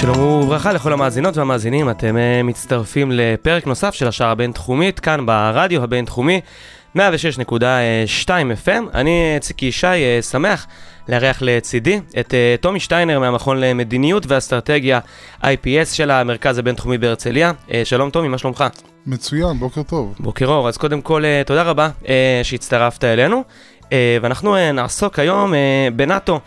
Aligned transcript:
שלום 0.00 0.18
וברכה 0.18 0.72
לכל 0.72 0.92
המאזינות 0.92 1.36
והמאזינים, 1.36 1.90
אתם 1.90 2.16
אה, 2.16 2.42
מצטרפים 2.42 3.12
לפרק 3.12 3.66
נוסף 3.66 3.94
של 3.94 4.08
השער 4.08 4.30
הבינתחומית, 4.30 5.00
כאן 5.00 5.26
ברדיו 5.26 5.82
הבינתחומי, 5.82 6.40
106.2 6.96 7.00
FM. 8.28 8.68
אני 8.94 9.34
אה, 9.34 9.38
ציקי 9.40 9.66
ישי, 9.66 9.86
אה, 9.86 10.18
שמח 10.22 10.66
לארח 11.08 11.38
לצידי 11.40 12.00
את 12.20 12.34
טומי 12.60 12.80
שטיינר 12.80 13.20
מהמכון 13.20 13.60
למדיניות 13.60 14.24
ואסטרטגיה 14.28 15.00
IPS 15.42 15.92
של 15.92 16.10
המרכז 16.10 16.58
הבינתחומי 16.58 16.98
בהרצליה. 16.98 17.52
שלום 17.84 18.10
טומי, 18.10 18.28
מה 18.28 18.38
שלומך? 18.38 18.64
מצוין, 19.06 19.58
בוקר 19.58 19.82
טוב. 19.82 20.14
בוקר 20.20 20.46
אור, 20.46 20.68
אז 20.68 20.76
קודם 20.76 21.00
כל 21.00 21.22
תודה 21.46 21.62
רבה 21.62 21.88
שהצטרפת 22.42 23.04
אלינו, 23.04 23.44
ואנחנו 24.22 24.72
נעסוק 24.72 25.18
היום 25.18 25.52
בנאטו. 25.96 26.40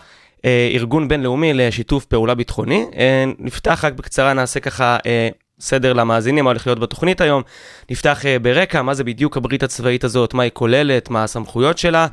אה, 0.45 0.70
ארגון 0.73 1.08
בינלאומי 1.08 1.54
לשיתוף 1.54 2.05
פעולה 2.05 2.36
ביטחוני. 2.36 2.86
אה, 2.98 3.26
נפתח 3.40 3.86
רק 3.86 3.94
בקצרה, 3.94 4.34
נעשה 4.34 4.59
ככה 4.59 4.98
אה, 5.05 5.30
סדר 5.59 5.94
למאזינים, 5.94 6.44
מה 6.44 6.50
הולך 6.50 6.67
להיות 6.67 6.80
בתוכנית 6.80 7.22
היום. 7.22 7.42
נפתח 7.89 8.22
ברקע, 8.42 8.81
מה 8.81 8.94
זה 8.94 9.03
בדיוק 9.03 9.38
הברית 9.38 9.64
הצבאית 9.64 10.03
הזאת, 10.03 10.34
מה 10.34 10.44
היא 10.44 10.52
כוללת, 10.53 11.09
מה 11.09 11.23
הסמכויות 11.23 11.78
שלה. 11.78 12.08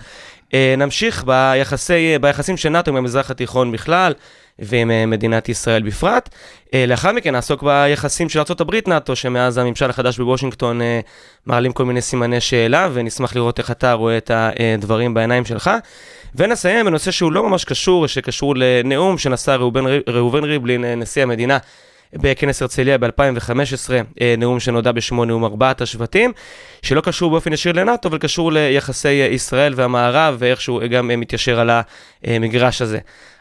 נמשיך 0.78 1.24
ביחסי, 1.24 2.18
ביחסים 2.20 2.56
של 2.56 2.68
נאט"ו 2.68 2.90
עם 2.90 2.96
המזרח 2.96 3.30
התיכון 3.30 3.72
בכלל. 3.72 4.12
ועם 4.58 5.10
מדינת 5.10 5.48
ישראל 5.48 5.82
בפרט. 5.82 6.28
לאחר 6.86 7.12
מכן 7.12 7.32
נעסוק 7.32 7.62
ביחסים 7.62 8.28
של 8.28 8.38
ארה"ב 8.38 8.88
נאט"ו, 8.88 9.16
שמאז 9.16 9.58
הממשל 9.58 9.90
החדש 9.90 10.18
בוושינגטון 10.18 10.80
מעלים 11.46 11.72
כל 11.72 11.84
מיני 11.84 12.00
סימני 12.00 12.40
שאלה, 12.40 12.88
ונשמח 12.92 13.36
לראות 13.36 13.58
איך 13.58 13.70
אתה 13.70 13.92
רואה 13.92 14.16
את 14.16 14.30
הדברים 14.34 15.14
בעיניים 15.14 15.44
שלך. 15.44 15.70
ונסיים 16.34 16.86
בנושא 16.86 17.10
שהוא 17.10 17.32
לא 17.32 17.48
ממש 17.48 17.64
קשור, 17.64 18.06
שקשור 18.06 18.54
לנאום 18.56 19.18
שנשא 19.18 19.50
ראובן, 19.50 19.84
ראובן 20.08 20.44
ריבלין, 20.44 20.84
אה, 20.84 20.94
נשיא 20.94 21.22
המדינה. 21.22 21.58
בכנס 22.14 22.62
הרצליה 22.62 22.98
ב-2015, 22.98 23.90
אה, 24.20 24.34
נאום 24.38 24.60
שנודע 24.60 24.92
בשמו 24.92 25.24
נאום 25.24 25.44
ארבעת 25.44 25.80
השבטים, 25.80 26.32
שלא 26.82 27.00
קשור 27.00 27.30
באופן 27.30 27.52
ישיר 27.52 27.72
לנאט"ו, 27.72 28.08
אבל 28.08 28.18
קשור 28.18 28.52
ליחסי 28.52 29.08
ישראל 29.08 29.72
והמערב, 29.76 30.36
ואיכשהו 30.38 30.80
גם 30.90 31.08
מתיישר 31.08 31.60
על 31.60 31.70
המגרש 32.24 32.82
הזה. 32.82 32.98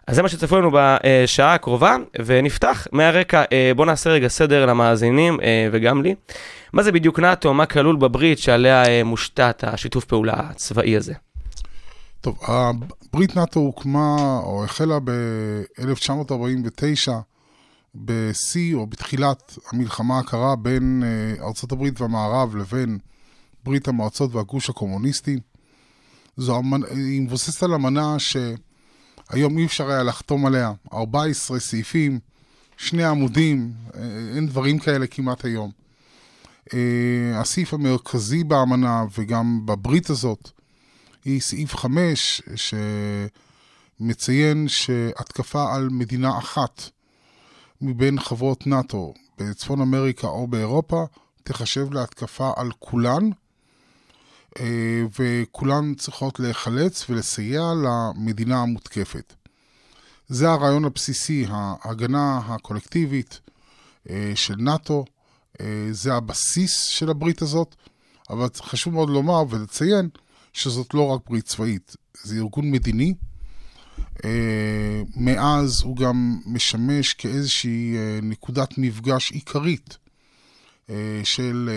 אז 0.08 0.16
זה 0.16 0.22
מה 0.22 0.30
שצפו 0.30 0.58
לנו 0.58 0.72
בשעה 0.74 1.54
הקרובה, 1.54 1.96
ונפתח 2.26 2.88
מהרקע, 2.92 3.44
אה, 3.52 3.72
בואו 3.76 3.88
נעשה 3.88 4.10
רגע 4.10 4.28
סדר 4.28 4.66
למאזינים 4.66 5.40
וגם 5.72 6.04
לי. 6.04 6.16
מה 6.74 6.84
זה 6.84 6.92
בדיוק 6.92 7.20
נאט"ו, 7.20 7.54
מה 7.54 7.66
כלול 7.66 7.96
בברית 7.96 8.40
שעליה 8.40 9.04
מושתת 9.04 9.64
השיתוף 9.68 10.06
פעולה 10.06 10.34
הצבאי 10.38 10.98
הזה? 10.98 11.14
טוב, 12.22 12.40
ברית 13.14 13.36
נאט"ו 13.36 13.60
הוקמה, 13.60 14.40
או 14.44 14.64
החלה 14.64 15.00
ב-1949, 15.04 17.12
בשיא 17.96 18.76
או 18.76 18.88
בתחילת 18.88 19.58
המלחמה 19.72 20.20
הקרה 20.20 20.56
בין 20.56 21.04
אה, 21.06 21.46
ארצות 21.46 21.72
הברית 21.72 22.02
והמערב 22.02 22.56
לבין 22.56 22.98
ברית 23.64 23.88
המועצות 23.88 24.36
והגוש 24.36 24.70
הקומוניסטי. 24.70 25.40
זו 26.38 26.60
אמנה, 26.60 26.86
היא 26.90 27.22
מבוססת 27.22 27.64
על 27.64 27.74
אמנה 27.74 28.16
שהיום 28.20 29.58
אי 29.58 29.66
אפשר 29.66 29.90
היה 29.90 30.04
לחתום 30.04 30.46
עליה. 30.46 30.74
14 30.94 31.60
סעיפים, 31.60 32.20
שני 32.78 33.04
עמודים, 33.04 33.72
אה, 33.96 34.02
אין 34.36 34.48
דברים 34.48 34.80
כאלה 34.80 35.08
כמעט 35.08 35.46
היום. 35.46 35.72
אה, 36.74 37.40
הסעיף 37.40 37.74
המרכזי 37.74 38.44
באמנה 38.44 39.06
וגם 39.18 39.62
בברית 39.66 40.10
הזאת 40.10 40.52
היא 41.28 41.42
סעיף 41.42 41.76
5, 41.76 42.42
שמציין 44.00 44.68
שהתקפה 44.68 45.76
על 45.76 45.90
מדינה 45.92 46.38
אחת 46.38 46.90
מבין 47.82 48.20
חברות 48.20 48.68
נאט"ו 48.68 49.14
בצפון 49.38 49.82
אמריקה 49.82 50.28
או 50.28 50.48
באירופה, 50.48 51.06
תחשב 51.44 51.94
להתקפה 51.94 52.52
על 52.56 52.72
כולן, 52.80 53.30
אה, 54.60 55.04
וכולן 55.20 55.94
צריכות 55.96 56.40
להיחלץ 56.40 57.10
ולסייע 57.10 57.62
למדינה 57.84 58.62
המותקפת. 58.62 59.34
זה 60.28 60.50
הרעיון 60.50 60.86
הבסיסי, 60.86 61.46
ההגנה 61.50 62.38
הקולקטיבית 62.38 63.40
אה, 64.10 64.32
של 64.36 64.56
נאט"ו, 64.58 65.06
אה, 65.62 65.88
זה 65.92 66.14
הבסיס 66.14 66.84
של 66.84 67.10
הברית 67.10 67.42
הזאת, 67.42 67.76
אבל 68.30 68.48
חשוב 68.62 68.94
מאוד 68.94 69.10
לומר 69.10 69.44
ולציין 69.50 70.10
שזאת 70.58 70.94
לא 70.94 71.08
רק 71.08 71.22
ברית 71.30 71.46
צבאית, 71.46 71.96
זה 72.24 72.36
ארגון 72.36 72.72
מדיני. 72.72 73.14
אה, 74.26 75.02
מאז 75.16 75.82
הוא 75.82 75.96
גם 75.96 76.40
משמש 76.46 77.14
כאיזושהי 77.14 77.98
אה, 77.98 78.20
נקודת 78.22 78.78
מפגש 78.78 79.32
עיקרית 79.32 79.98
אה, 80.90 81.22
של 81.24 81.70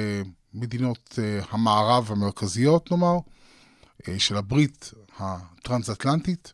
מדינות 0.54 1.18
המערב 1.50 2.12
המרכזיות, 2.12 2.90
נאמר, 2.90 3.18
של 4.18 4.36
הברית 4.36 4.92
הטרנס-אטלנטית. 5.18 6.52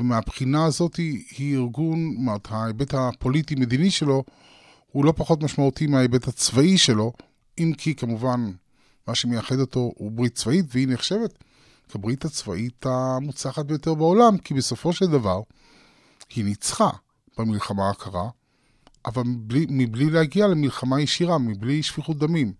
ומהבחינה 0.00 0.64
הזאת 0.64 0.96
היא 0.96 1.56
ארגון, 1.56 2.14
זאת 2.18 2.48
ההיבט 2.50 2.94
הפוליטי-מדיני 2.94 3.90
שלו 3.90 4.24
הוא 4.92 5.04
לא 5.04 5.12
פחות 5.16 5.42
משמעותי 5.42 5.86
מההיבט 5.86 6.28
הצבאי 6.28 6.78
שלו, 6.78 7.12
אם 7.58 7.72
כי 7.78 7.94
כמובן 7.94 8.50
מה 9.08 9.14
שמייחד 9.14 9.60
אותו 9.60 9.92
הוא 9.96 10.12
ברית 10.12 10.34
צבאית, 10.34 10.64
והיא 10.68 10.88
נחשבת 10.88 11.44
כברית 11.88 12.24
הצבאית 12.24 12.86
המוצלחת 12.86 13.66
ביותר 13.66 13.94
בעולם, 13.94 14.38
כי 14.38 14.54
בסופו 14.54 14.92
של 14.92 15.06
דבר 15.06 15.40
היא 16.34 16.44
ניצחה 16.44 16.90
במלחמה 17.38 17.90
הקרה, 17.90 18.28
אבל 19.06 19.22
מבלי, 19.22 19.66
מבלי 19.68 20.10
להגיע 20.10 20.46
למלחמה 20.46 21.00
ישירה, 21.00 21.38
מבלי 21.38 21.82
שפיכות 21.82 22.18
דמים. 22.18 22.52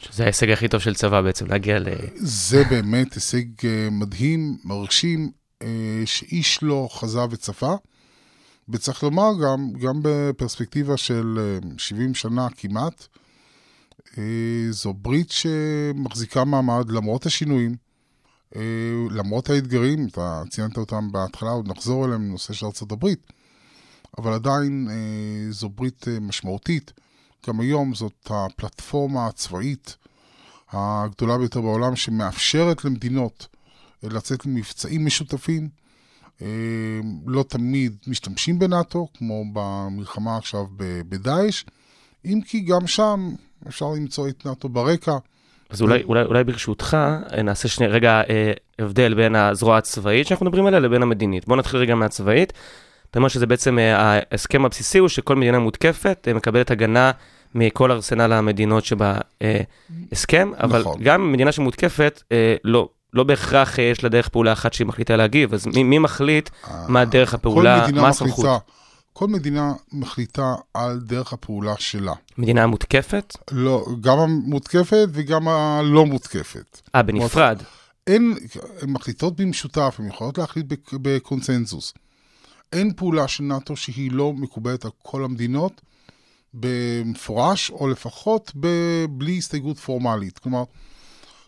שזה 0.00 0.22
ההישג 0.22 0.50
הכי 0.50 0.68
טוב 0.68 0.80
של 0.80 0.94
צבא 0.94 1.22
בעצם, 1.22 1.46
להגיע 1.46 1.78
ל... 1.78 1.88
זה 2.16 2.64
באמת 2.70 3.14
הישג 3.14 3.44
אה, 3.64 3.88
מדהים, 3.90 4.56
מרשים, 4.64 5.30
אה, 5.62 6.02
שאיש 6.04 6.62
לא 6.62 6.88
חזה 6.92 7.24
וצפה. 7.30 7.74
וצריך 8.68 9.02
לומר 9.02 9.30
גם, 9.42 9.72
גם 9.72 10.00
בפרספקטיבה 10.02 10.96
של 10.96 11.58
70 11.78 12.08
אה, 12.08 12.14
שנה 12.14 12.48
כמעט, 12.56 13.06
זו 14.70 14.92
ברית 14.92 15.30
שמחזיקה 15.30 16.44
מעמד 16.44 16.90
למרות 16.90 17.26
השינויים, 17.26 17.76
אה, 18.56 18.60
למרות 19.10 19.50
האתגרים, 19.50 20.06
אתה 20.06 20.42
ציינת 20.50 20.76
אותם 20.76 21.12
בהתחלה, 21.12 21.50
עוד 21.50 21.68
נחזור 21.68 22.04
אליהם 22.04 22.28
בנושא 22.28 22.52
של 22.52 22.66
ארה"ב, 22.66 23.06
אבל 24.18 24.32
עדיין 24.32 24.88
אה, 24.90 25.52
זו 25.52 25.68
ברית 25.68 26.06
משמעותית. 26.20 26.92
גם 27.48 27.60
היום 27.60 27.94
זאת 27.94 28.30
הפלטפורמה 28.30 29.26
הצבאית 29.26 29.96
הגדולה 30.72 31.38
ביותר 31.38 31.60
בעולם, 31.60 31.96
שמאפשרת 31.96 32.84
למדינות 32.84 33.46
לצאת 34.02 34.46
למבצעים 34.46 35.06
משותפים. 35.06 35.68
לא 37.26 37.42
תמיד 37.48 37.96
משתמשים 38.06 38.58
בנאט"ו, 38.58 39.08
כמו 39.14 39.44
במלחמה 39.52 40.36
עכשיו 40.36 40.66
בדאעש, 41.08 41.64
אם 42.24 42.40
כי 42.46 42.60
גם 42.60 42.86
שם 42.86 43.34
אפשר 43.68 43.86
למצוא 43.96 44.28
את 44.28 44.46
נאט"ו 44.46 44.68
ברקע. 44.68 45.16
אז 45.70 45.82
אולי, 45.82 46.02
אולי, 46.02 46.22
אולי 46.22 46.44
ברשותך 46.44 46.96
אה, 47.32 47.42
נעשה 47.42 47.68
שני 47.68 47.86
רגע 47.86 48.22
אה, 48.30 48.52
הבדל 48.78 49.14
בין 49.14 49.36
הזרוע 49.36 49.78
הצבאית 49.78 50.26
שאנחנו 50.26 50.46
מדברים 50.46 50.66
עליה 50.66 50.80
לבין 50.80 51.02
המדינית. 51.02 51.46
בואו 51.46 51.58
נתחיל 51.58 51.80
רגע 51.80 51.94
מהצבאית. 51.94 52.52
אתה 53.10 53.18
אומר 53.18 53.28
שזה 53.28 53.46
בעצם, 53.46 53.78
אה, 53.78 54.20
ההסכם 54.30 54.64
הבסיסי 54.64 54.98
הוא 54.98 55.08
שכל 55.08 55.36
מדינה 55.36 55.58
מותקפת 55.58 56.24
אה, 56.28 56.34
מקבלת 56.34 56.70
הגנה 56.70 57.10
מכל 57.54 57.92
ארסנל 57.92 58.32
המדינות 58.32 58.84
שבהסכם, 58.84 60.52
אה, 60.54 60.64
אבל 60.64 60.80
נכון. 60.80 60.96
גם 61.02 61.32
מדינה 61.32 61.52
שמותקפת, 61.52 62.22
אה, 62.32 62.54
לא, 62.64 62.88
לא 63.12 63.24
בהכרח 63.24 63.78
אה, 63.78 63.84
יש 63.84 64.04
לה 64.04 64.08
דרך 64.08 64.28
פעולה 64.28 64.52
אחת 64.52 64.72
שהיא 64.72 64.86
מחליטה 64.86 65.16
להגיב, 65.16 65.54
אז 65.54 65.66
מי, 65.66 65.82
מי 65.82 65.98
מחליט 65.98 66.50
אה, 66.70 66.84
מה 66.88 67.04
דרך 67.04 67.34
הפעולה, 67.34 67.86
מה 67.94 68.08
הסמכות? 68.08 68.36
כל 68.36 68.40
מדינה 68.40 68.56
מחליטה 68.56 68.79
על 70.74 71.00
דרך 71.00 71.32
הפעולה 71.32 71.74
שלה. 71.78 72.12
מדינה 72.38 72.66
מותקפת? 72.66 73.36
לא, 73.50 73.86
גם 74.00 74.18
המותקפת 74.18 75.08
וגם 75.12 75.48
הלא 75.48 76.06
מותקפת. 76.06 76.80
אה, 76.94 77.02
בנפרד. 77.02 77.62
אין, 78.06 78.34
הן 78.82 78.90
מחליטות 78.90 79.40
במשותף, 79.40 79.96
הן 79.98 80.06
יכולות 80.06 80.38
להחליט 80.38 80.66
בקונסנזוס. 80.92 81.94
אין 82.72 82.92
פעולה 82.96 83.28
של 83.28 83.44
נאט"ו 83.44 83.76
שהיא 83.76 84.12
לא 84.12 84.32
מקובלת 84.32 84.84
על 84.84 84.90
כל 85.02 85.24
המדינות, 85.24 85.80
במפורש, 86.54 87.70
או 87.70 87.88
לפחות 87.88 88.52
ב- 88.60 89.04
בלי 89.10 89.38
הסתייגות 89.38 89.78
פורמלית. 89.78 90.38
כלומר, 90.38 90.64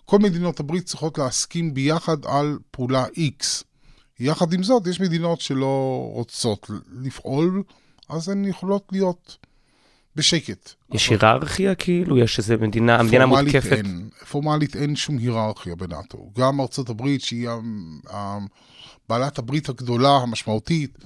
כל 0.04 0.18
מדינות 0.18 0.60
הברית 0.60 0.86
צריכות 0.86 1.18
להסכים 1.18 1.74
ביחד 1.74 2.26
על 2.26 2.58
פעולה 2.70 3.04
X. 3.04 3.64
יחד 4.22 4.52
עם 4.52 4.62
זאת, 4.62 4.86
יש 4.86 5.00
מדינות 5.00 5.40
שלא 5.40 6.08
רוצות 6.12 6.70
לפעול, 7.02 7.62
אז 8.08 8.28
הן 8.28 8.44
יכולות 8.44 8.88
להיות 8.92 9.36
בשקט. 10.16 10.72
יש 10.92 11.10
היררכיה 11.10 11.74
כאילו? 11.74 12.18
יש 12.18 12.38
איזה 12.38 12.56
מדינה, 12.56 12.96
המדינה 12.96 13.26
מותקפת? 13.26 13.72
אין, 13.72 14.08
פורמלית 14.30 14.76
אין 14.76 14.96
שום 14.96 15.18
היררכיה 15.18 15.74
בנאט"ו. 15.74 16.32
גם 16.38 16.60
ארצות 16.60 16.88
הברית, 16.88 17.20
שהיא 17.20 17.48
בעלת 19.08 19.38
הברית 19.38 19.68
הגדולה, 19.68 20.16
המשמעותית, 20.16 20.98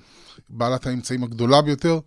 בעלת 0.49 0.87
האמצעים 0.87 1.25
הגדולה 1.25 1.63
ביותר, 1.63 1.99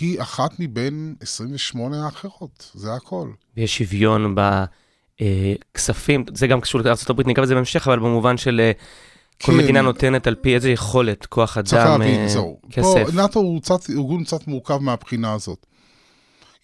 היא 0.00 0.22
אחת 0.22 0.50
מבין 0.58 1.14
28 1.20 2.04
האחרות, 2.04 2.70
זה 2.74 2.94
הכל. 2.94 3.30
ויש 3.56 3.78
שוויון 3.78 4.34
בכספים, 5.20 6.24
זה 6.34 6.46
גם 6.46 6.60
קשור 6.60 6.80
לארה"ב, 6.80 7.26
ניגע 7.26 7.42
בזה 7.42 7.54
בהמשך, 7.54 7.88
אבל 7.88 7.98
במובן 7.98 8.36
של 8.36 8.60
אה, 8.60 8.72
כל 9.42 9.52
כן. 9.52 9.58
מדינה 9.58 9.82
נותנת 9.82 10.26
על 10.26 10.34
פי 10.34 10.54
איזה 10.54 10.70
יכולת, 10.70 11.26
כוח 11.26 11.60
צריך 11.60 11.82
אדם, 11.82 12.00
להבין, 12.00 12.20
אה, 12.20 12.28
זהו. 12.28 12.58
פה 12.62 12.68
כסף. 12.72 13.14
נאט"ו 13.14 13.40
הוא 13.40 13.60
ארגון 13.90 14.24
קצת 14.24 14.46
מורכב 14.46 14.78
מהבחינה 14.78 15.32
הזאת. 15.32 15.66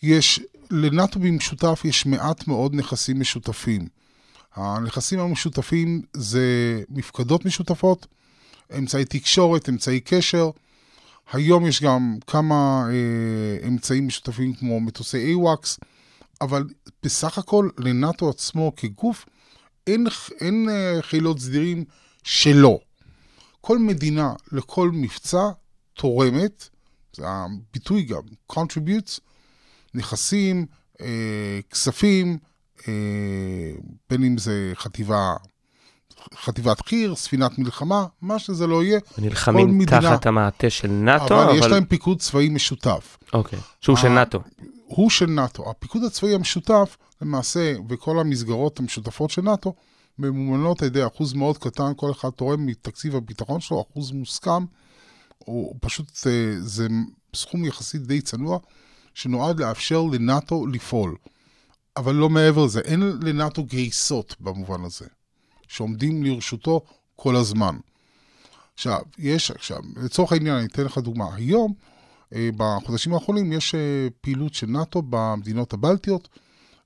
יש, 0.02 0.40
לנאט"ו 0.70 1.20
במשותף 1.20 1.80
יש 1.84 2.06
מעט 2.06 2.46
מאוד 2.46 2.74
נכסים 2.74 3.20
משותפים. 3.20 3.88
הנכסים 4.54 5.18
המשותפים 5.18 6.02
זה 6.12 6.82
מפקדות 6.88 7.44
משותפות, 7.44 8.06
אמצעי 8.78 9.04
תקשורת, 9.04 9.68
אמצעי 9.68 10.00
קשר. 10.00 10.50
היום 11.32 11.66
יש 11.66 11.82
גם 11.82 12.16
כמה 12.26 12.88
אה, 12.90 13.68
אמצעים 13.68 14.06
משותפים 14.06 14.54
כמו 14.54 14.80
מטוסי 14.80 15.34
AWACS, 15.34 15.78
אבל 16.40 16.64
בסך 17.02 17.38
הכל 17.38 17.68
לנאט"ו 17.78 18.30
עצמו 18.30 18.72
כגוף 18.76 19.26
אין, 19.86 20.06
אין 20.40 20.68
אה, 20.70 21.02
חילות 21.02 21.38
סדירים 21.38 21.84
שלו. 22.28 22.80
כל 23.60 23.78
מדינה 23.78 24.32
לכל 24.52 24.90
מבצע 24.92 25.48
תורמת, 25.94 26.68
זה 27.12 27.22
הביטוי 27.26 28.02
גם, 28.02 28.20
contributes, 28.52 29.20
נכסים, 29.94 30.66
אה, 31.00 31.60
כספים, 31.70 32.38
אה, 32.88 32.92
בין 34.10 34.24
אם 34.24 34.38
זה 34.38 34.72
חטיבה, 34.74 35.34
חטיבת 36.34 36.86
חי"ר, 36.86 37.14
ספינת 37.14 37.58
מלחמה, 37.58 38.06
מה 38.22 38.38
שזה 38.38 38.66
לא 38.66 38.84
יהיה, 38.84 39.00
כל 39.00 39.22
נלחמים 39.22 39.78
מדינה- 39.78 40.00
תחת 40.00 40.26
המעטה 40.26 40.70
של 40.70 40.88
נאט"ו, 40.88 41.34
אבל, 41.34 41.42
אבל... 41.42 41.58
יש 41.58 41.66
להם 41.66 41.84
פיקוד 41.84 42.18
צבאי 42.20 42.48
משותף. 42.48 43.18
אוקיי, 43.32 43.58
שהוא 43.80 43.96
של 43.96 44.08
אה, 44.08 44.14
נאט"ו. 44.14 44.40
הוא 44.86 45.10
של 45.10 45.26
נאט"ו. 45.26 45.70
הפיקוד 45.70 46.04
הצבאי 46.04 46.34
המשותף, 46.34 46.96
למעשה, 47.22 47.74
וכל 47.88 48.20
המסגרות 48.20 48.78
המשותפות 48.78 49.30
של 49.30 49.42
נאט"ו, 49.42 49.74
ממומנות 50.18 50.82
על 50.82 50.88
ידי 50.88 51.06
אחוז 51.06 51.32
מאוד 51.32 51.58
קטן, 51.58 51.92
כל 51.96 52.10
אחד 52.10 52.30
תורם 52.30 52.66
מתקציב 52.66 53.16
הביטחון 53.16 53.60
שלו, 53.60 53.84
אחוז 53.90 54.12
מוסכם, 54.12 54.64
הוא 55.38 55.74
פשוט, 55.80 56.10
אה, 56.26 56.54
זה 56.60 56.86
סכום 57.36 57.64
יחסית 57.64 58.02
די 58.02 58.20
צנוע, 58.20 58.58
שנועד 59.14 59.60
לאפשר 59.60 60.02
לנאט"ו 60.02 60.66
לפעול. 60.66 61.16
אבל 61.96 62.14
לא 62.14 62.28
מעבר 62.28 62.64
לזה, 62.64 62.80
אין 62.80 63.00
לנאט"ו 63.22 63.64
גייסות 63.64 64.36
במובן 64.40 64.84
הזה, 64.84 65.06
שעומדים 65.68 66.22
לרשותו 66.22 66.80
כל 67.16 67.36
הזמן. 67.36 67.76
עכשיו, 68.74 69.00
יש, 69.18 69.50
עכשיו, 69.50 69.78
לצורך 69.96 70.32
העניין, 70.32 70.56
אני 70.56 70.66
אתן 70.66 70.84
לך 70.84 70.98
דוגמה. 70.98 71.34
היום, 71.34 71.74
אה, 72.34 72.48
בחודשים 72.56 73.14
האחרונים, 73.14 73.52
יש 73.52 73.74
אה, 73.74 74.08
פעילות 74.20 74.54
של 74.54 74.66
נאט"ו 74.66 75.02
במדינות 75.10 75.72
הבלטיות 75.72 76.28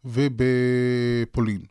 ובפולין. 0.04 1.62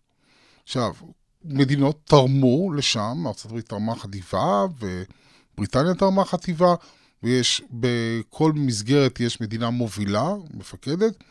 עכשיו, 0.63 0.93
מדינות 1.43 1.99
תרמו 2.05 2.73
לשם, 2.73 3.23
ארה"ב 3.25 3.61
תרמה 3.61 3.95
חטיבה, 3.95 4.65
ובריטניה 4.79 5.93
תרמה 5.93 6.25
חטיבה, 6.25 6.75
ויש, 7.23 7.61
בכל 7.71 8.51
מסגרת 8.55 9.19
יש 9.19 9.41
מדינה 9.41 9.69
מובילה, 9.69 10.29
מפקדת, 10.53 11.23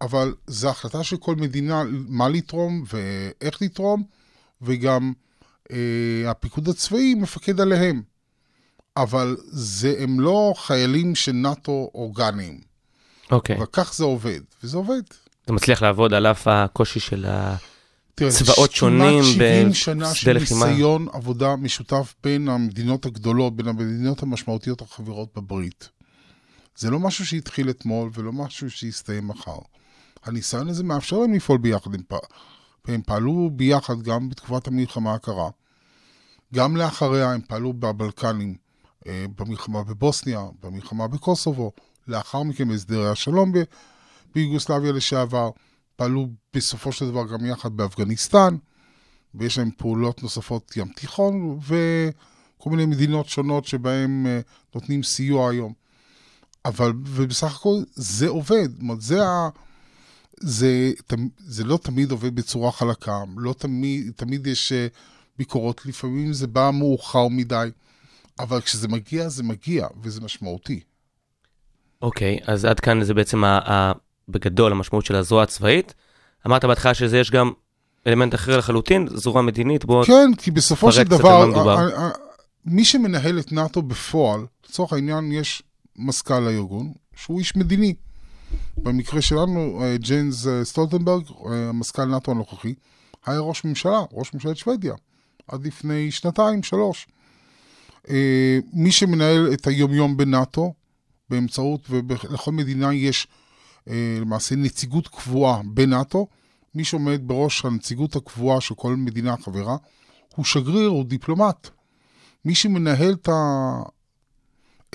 אבל 0.00 0.34
זו 0.46 0.68
החלטה 0.68 1.04
של 1.04 1.16
כל 1.16 1.36
מדינה 1.36 1.82
מה 2.08 2.28
לתרום 2.28 2.84
ואיך 2.92 3.62
לתרום, 3.62 4.02
וגם 4.62 5.12
אה, 5.72 6.30
הפיקוד 6.30 6.68
הצבאי 6.68 7.14
מפקד 7.14 7.60
עליהם. 7.60 8.02
אבל 8.96 9.36
זה, 9.46 9.94
הם 9.98 10.20
לא 10.20 10.54
חיילים 10.56 11.14
של 11.14 11.32
נאט"ו 11.32 11.90
אורגניים. 11.94 12.60
אוקיי. 13.30 13.56
אבל 13.56 13.66
כך 13.72 13.94
זה 13.94 14.04
עובד, 14.04 14.40
וזה 14.62 14.76
עובד. 14.76 15.02
זה 15.46 15.52
מצליח 15.52 15.82
לעבוד 15.82 16.14
על 16.14 16.26
אף 16.26 16.48
הקושי 16.48 17.00
של 17.00 17.24
ה... 17.24 17.56
צבאות 18.24 18.72
שונים 18.72 19.22
כמעט 19.22 19.34
70 19.34 19.68
בשדה 19.68 19.74
שנה 19.74 20.14
של 20.14 20.36
לחימה. 20.36 20.66
ניסיון 20.66 21.06
עבודה 21.12 21.56
משותף 21.56 22.14
בין 22.24 22.48
המדינות 22.48 23.06
הגדולות, 23.06 23.56
בין 23.56 23.68
המדינות 23.68 24.22
המשמעותיות 24.22 24.82
החברות 24.82 25.28
בברית. 25.36 25.88
זה 26.76 26.90
לא 26.90 27.00
משהו 27.00 27.26
שהתחיל 27.26 27.70
אתמול 27.70 28.10
ולא 28.14 28.32
משהו 28.32 28.70
שיסתיים 28.70 29.28
מחר. 29.28 29.58
הניסיון 30.24 30.68
הזה 30.68 30.84
מאפשר 30.84 31.18
להם 31.18 31.34
לפעול 31.34 31.58
ביחד. 31.58 31.94
הם, 31.94 32.02
פע... 32.08 32.16
הם 32.88 33.02
פעלו 33.06 33.50
ביחד 33.52 34.02
גם 34.02 34.28
בתקופת 34.28 34.66
המלחמה 34.66 35.14
הקרה. 35.14 35.48
גם 36.54 36.76
לאחריה 36.76 37.32
הם 37.32 37.40
פעלו 37.48 37.72
בבלקנים, 37.72 38.56
אה, 39.06 39.24
במלחמה 39.38 39.82
בבוסניה, 39.82 40.40
במלחמה 40.62 41.08
בקוסובו, 41.08 41.72
לאחר 42.08 42.42
מכן 42.42 42.68
בהסדרי 42.68 43.08
השלום 43.08 43.52
ב- 43.52 43.62
ביוגוסלביה 44.34 44.92
לשעבר. 44.92 45.50
פעלו 45.96 46.28
בסופו 46.54 46.92
של 46.92 47.10
דבר 47.10 47.26
גם 47.26 47.46
יחד 47.46 47.76
באפגניסטן, 47.76 48.56
ויש 49.34 49.58
להם 49.58 49.70
פעולות 49.76 50.22
נוספות 50.22 50.76
ים 50.76 50.88
תיכון, 50.88 51.58
וכל 51.62 52.70
מיני 52.70 52.86
מדינות 52.86 53.28
שונות 53.28 53.64
שבהן 53.64 54.26
אה, 54.26 54.40
נותנים 54.74 55.02
סיוע 55.02 55.50
היום. 55.50 55.72
אבל, 56.64 56.92
ובסך 57.06 57.56
הכל 57.56 57.76
זה 57.94 58.28
עובד, 58.28 58.68
זאת 58.72 58.80
אומרת, 58.80 59.00
זה 59.00 59.28
ה... 59.28 59.48
זה, 60.40 60.92
זה 61.38 61.64
לא 61.64 61.78
תמיד 61.82 62.10
עובד 62.10 62.34
בצורה 62.34 62.72
חלקה, 62.72 63.22
לא 63.36 63.52
תמיד, 63.52 64.12
תמיד 64.16 64.46
יש 64.46 64.72
אה, 64.72 64.86
ביקורות, 65.38 65.86
לפעמים 65.86 66.32
זה 66.32 66.46
בא 66.46 66.70
מאוחר 66.74 67.28
מדי, 67.28 67.68
אבל 68.38 68.60
כשזה 68.60 68.88
מגיע, 68.88 69.28
זה 69.28 69.42
מגיע, 69.42 69.86
וזה 70.02 70.20
משמעותי. 70.20 70.80
אוקיי, 72.02 72.38
אז 72.46 72.64
עד 72.64 72.80
כאן 72.80 73.04
זה 73.04 73.14
בעצם 73.14 73.42
בגדול 74.28 74.72
המשמעות 74.72 75.04
של 75.04 75.16
הזרוע 75.16 75.42
הצבאית. 75.42 75.94
אמרת 76.46 76.64
בהתחלה 76.64 76.94
שזה 76.94 77.18
יש 77.18 77.30
גם 77.30 77.52
אלמנט 78.06 78.34
אחר 78.34 78.58
לחלוטין, 78.58 79.08
זרוע 79.14 79.42
מדינית, 79.42 79.84
בוא... 79.84 80.04
כן, 80.04 80.30
כי 80.38 80.50
בסופו 80.50 80.92
של 80.92 81.02
דבר, 81.02 81.28
על 81.28 81.46
מה 81.46 81.46
מדובר. 81.46 81.78
ה- 81.78 81.82
ה- 81.82 82.06
ה- 82.06 82.10
מי 82.64 82.84
שמנהל 82.84 83.38
את 83.38 83.52
נאט"ו 83.52 83.82
בפועל, 83.82 84.46
לצורך 84.68 84.92
העניין 84.92 85.32
יש 85.32 85.62
מזכ"ל 85.96 86.46
הארגון, 86.46 86.92
שהוא 87.16 87.38
איש 87.38 87.56
מדיני. 87.56 87.94
במקרה 88.76 89.22
שלנו, 89.22 89.80
אה, 89.82 89.96
ג'יינס 89.96 90.46
אה, 90.46 90.64
סטולטנברג, 90.64 91.22
אה, 91.50 91.72
מזכ"ל 91.72 92.04
נאט"ו 92.04 92.30
הנוכחי, 92.30 92.74
היה 93.26 93.40
ראש 93.40 93.64
ממשלה, 93.64 94.00
ראש 94.12 94.34
ממשלת 94.34 94.56
שוודיה, 94.56 94.94
עד 95.48 95.66
לפני 95.66 96.10
שנתיים, 96.10 96.62
שלוש. 96.62 97.06
אה, 98.10 98.58
מי 98.72 98.92
שמנהל 98.92 99.52
את 99.52 99.66
היומיום 99.66 100.16
בנאט"ו, 100.16 100.74
באמצעות, 101.30 101.80
ולכל 101.90 102.52
מדינה 102.52 102.94
יש 102.94 103.26
אה, 103.30 103.45
למעשה 104.20 104.56
נציגות 104.56 105.08
קבועה 105.08 105.60
בנאט"ו, 105.64 106.26
מי 106.74 106.84
שעומד 106.84 107.20
בראש 107.24 107.64
הנציגות 107.64 108.16
הקבועה 108.16 108.60
של 108.60 108.74
כל 108.74 108.96
מדינה 108.96 109.36
חברה, 109.36 109.76
הוא 110.36 110.44
שגריר, 110.44 110.88
הוא 110.88 111.04
דיפלומט. 111.04 111.68
מי 112.44 112.54
שמנהל 112.54 113.12
את, 113.12 113.28
ה... 113.28 113.82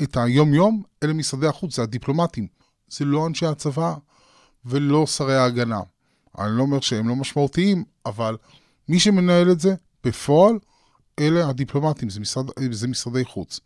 את 0.04 0.18
היום-יום, 0.18 0.84
אלה 1.04 1.14
משרדי 1.14 1.48
החוץ, 1.48 1.76
זה 1.76 1.82
הדיפלומטים. 1.82 2.48
זה 2.90 3.06
לא 3.06 3.28
אנשי 3.28 3.46
הצבא 3.46 3.96
ולא 4.66 5.06
שרי 5.08 5.36
ההגנה. 5.36 5.80
אני 6.40 6.58
לא 6.58 6.62
אומר 6.62 6.80
שהם 6.80 7.08
לא 7.08 7.16
משמעותיים, 7.16 7.84
אבל 8.06 8.38
מי 8.90 9.00
שמנהל 9.00 9.52
את 9.52 9.60
זה 9.60 9.76
בפועל, 10.04 10.60
אלה 11.20 11.50
הדיפלומטים, 11.50 12.10
זה, 12.10 12.20
משרד, 12.20 12.46
זה 12.72 12.88
משרדי 12.88 13.26
חוץ. 13.26 13.60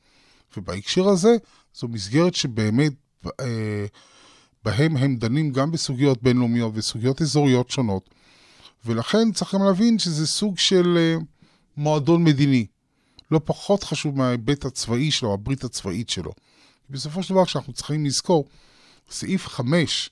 ובהקשר 0.58 1.08
הזה, 1.08 1.36
זו 1.74 1.88
מסגרת 1.88 2.36
שבאמת 2.36 2.94
אה, 3.40 3.86
בהם 4.66 4.98
הם 4.98 5.16
דנים 5.16 5.52
גם 5.52 5.72
בסוגיות 5.72 6.24
בינלאומיות 6.24 6.72
וסוגיות 6.76 7.22
אזוריות 7.22 7.70
שונות, 7.70 8.10
ולכן 8.86 9.32
צריך 9.32 9.56
גם 9.56 9.64
להבין 9.64 10.00
שזה 10.00 10.28
סוג 10.28 10.58
של 10.58 10.98
אה, 10.98 11.16
מועדון 11.78 12.24
מדיני. 12.24 12.66
לא 13.32 13.42
פחות 13.46 13.84
חשוב 13.84 14.18
מההיבט 14.18 14.66
הצבאי 14.66 15.12
שלו, 15.12 15.34
הברית 15.34 15.64
הצבאית 15.64 16.10
שלו. 16.10 16.32
בסופו 16.90 17.24
של 17.24 17.34
דבר, 17.34 17.46
כשאנחנו 17.46 17.74
צריכים 17.74 18.06
לזכור, 18.06 18.46
סעיף 19.10 19.48
5 19.48 20.10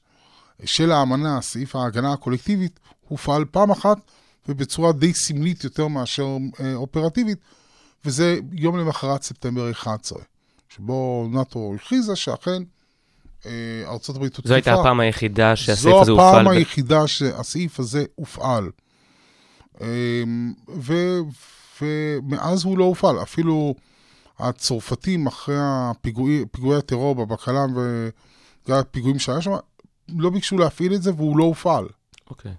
של 0.66 0.92
האמנה, 0.92 1.42
סעיף 1.42 1.76
ההגנה 1.76 2.14
הקולקטיבית, 2.14 2.80
הופעל 3.08 3.46
פעם 3.46 3.72
אחת 3.72 3.98
ובצורה 4.48 4.92
די 4.92 5.14
סמלית 5.14 5.64
יותר 5.64 5.88
מאשר 5.88 6.28
אה, 6.60 6.76
אופרטיבית, 6.76 7.38
וזה 8.06 8.40
יום 8.52 8.78
למחרת 8.78 9.24
ספטמבר 9.24 9.72
11, 9.72 10.20
שבו 10.70 11.28
נאט"ו 11.32 11.76
הכריזה 11.76 12.16
שאכן 12.16 12.64
אה, 13.46 13.92
ארצות 13.92 14.16
הברית 14.16 14.36
הותקפה. 14.36 14.48
זו 14.50 14.54
הייתה 14.54 14.74
הפעם 14.74 15.00
היחידה 15.00 15.56
שהסעיף 15.56 15.94
זו 15.94 16.02
הזה 16.02 16.12
הופעל. 16.12 16.30
הפעם 16.30 16.46
ב- 16.46 16.50
היחידה 16.50 17.08
שהסעיף 17.08 17.80
הזה 17.80 18.06
הופעל. 18.16 18.70
ו- 20.68 21.20
ומאז 21.82 22.64
הוא 22.64 22.78
לא 22.78 22.84
הופעל. 22.84 23.22
אפילו 23.22 23.76
הצרפתים, 24.40 25.28
אחרי 25.28 25.56
הפיגועי, 25.60 26.46
פיגועי 26.52 26.78
הטרור 26.78 27.16
בבקלם 27.16 27.70
וגם 27.76 28.78
הפיגועים 28.80 29.20
שהיה 29.20 29.42
שם, 29.42 29.52
לא 30.10 30.30
ביקשו 30.30 30.58
להפעיל 30.58 30.94
את 30.94 31.04
זה 31.04 31.12
והוא 31.14 31.38
לא 31.38 31.44
הופעל. 31.44 31.88
אוקיי. 32.30 32.54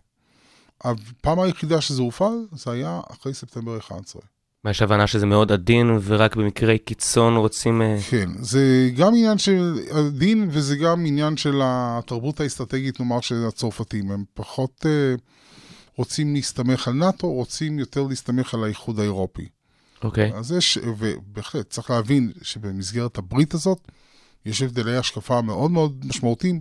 הפעם 0.80 1.40
היחידה 1.40 1.80
שזה 1.80 2.02
הופעל, 2.02 2.46
זה 2.52 2.72
היה 2.72 3.00
אחרי 3.12 3.34
ספטמבר 3.34 3.78
11. 3.78 4.22
מה, 4.64 4.70
יש 4.70 4.82
הבנה 4.82 5.06
שזה 5.06 5.26
מאוד 5.26 5.52
עדין, 5.52 5.98
ורק 6.02 6.36
במקרי 6.36 6.78
קיצון 6.78 7.36
רוצים... 7.36 7.82
אה, 7.82 7.96
כן, 8.10 8.30
זה 8.38 8.90
גם 8.96 9.08
עניין 9.08 9.38
של 9.38 9.74
הדין 9.90 10.48
וזה 10.50 10.76
גם 10.76 11.06
עניין 11.06 11.36
של 11.36 11.60
התרבות 11.64 12.40
האסטרטגית, 12.40 13.00
נאמר, 13.00 13.20
של 13.20 13.44
הצרפתים. 13.48 14.10
הם 14.10 14.24
פחות 14.34 14.86
אה, 14.86 15.14
רוצים 15.96 16.34
להסתמך 16.34 16.88
על 16.88 16.94
נאט"ו, 16.94 17.32
רוצים 17.32 17.78
יותר 17.78 18.02
להסתמך 18.02 18.54
על 18.54 18.64
האיחוד 18.64 19.00
האירופי. 19.00 19.48
אוקיי. 20.04 20.32
אז 20.34 20.52
יש, 20.52 20.78
ובהחלט, 20.98 21.70
צריך 21.70 21.90
להבין 21.90 22.32
שבמסגרת 22.42 23.18
הברית 23.18 23.54
הזאת, 23.54 23.78
יש 24.46 24.62
הבדלי 24.62 24.96
השקפה 24.96 25.42
מאוד 25.42 25.70
מאוד 25.70 26.04
משמעותיים 26.06 26.60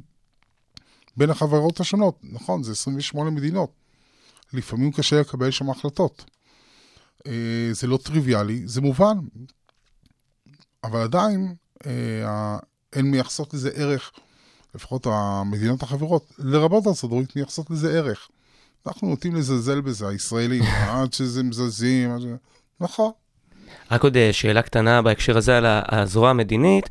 בין 1.17 1.29
החברות 1.29 1.79
השונות. 1.79 2.19
נכון, 2.24 2.63
זה 2.63 2.72
28 2.72 3.29
מדינות. 3.29 3.72
לפעמים 4.53 4.91
קשה 4.91 5.19
לקבל 5.19 5.51
שם 5.51 5.69
החלטות. 5.69 6.25
אה, 7.27 7.69
זה 7.71 7.87
לא 7.87 7.97
טריוויאלי, 7.97 8.61
זה 8.65 8.81
מובן, 8.81 9.17
אבל 10.83 11.01
עדיין 11.01 11.55
אה, 11.85 12.57
הן 12.93 13.05
מייחסות 13.05 13.53
לזה 13.53 13.69
ערך, 13.75 14.11
לפחות 14.75 15.07
המדינות 15.09 15.83
החברות, 15.83 16.31
לרבות 16.39 16.87
ארצות 16.87 17.11
הברית, 17.11 17.35
מייחסות 17.35 17.71
לזה 17.71 17.97
ערך. 17.97 18.27
אנחנו 18.87 19.09
נוטים 19.09 19.35
לזלזל 19.35 19.81
בזה, 19.81 20.07
הישראלים, 20.07 20.63
עד 20.89 21.13
שזה 21.13 21.43
מזלזים, 21.43 22.11
עד 22.11 22.21
ש... 22.21 22.25
נכון. 22.79 23.11
רק 23.91 24.03
עוד 24.03 24.17
אה, 24.17 24.29
שאלה 24.33 24.61
קטנה 24.61 25.01
בהקשר 25.01 25.37
הזה 25.37 25.57
על 25.57 25.65
הזרוע 25.67 26.29
המדינית. 26.29 26.89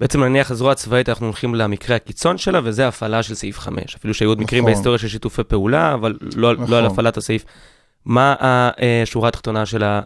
בעצם 0.00 0.24
נניח 0.24 0.50
הזרוע 0.50 0.72
הצבאית, 0.72 1.08
אנחנו 1.08 1.26
הולכים 1.26 1.54
למקרה 1.54 1.96
הקיצון 1.96 2.38
שלה, 2.38 2.60
וזה 2.64 2.88
הפעלה 2.88 3.22
של 3.22 3.34
סעיף 3.34 3.58
5. 3.58 3.94
אפילו 3.94 4.14
שהיו 4.14 4.28
עוד 4.28 4.40
מקרים 4.40 4.62
נכון. 4.62 4.72
בהיסטוריה 4.72 4.98
של 4.98 5.08
שיתופי 5.08 5.44
פעולה, 5.44 5.94
אבל 5.94 6.18
לא, 6.36 6.54
נכון. 6.54 6.70
לא 6.70 6.78
על 6.78 6.86
הפעלת 6.86 7.16
הסעיף. 7.16 7.44
מה 8.04 8.34
השורה 9.02 9.28
התחתונה 9.28 9.66
של 9.66 9.82
ה... 9.82 10.00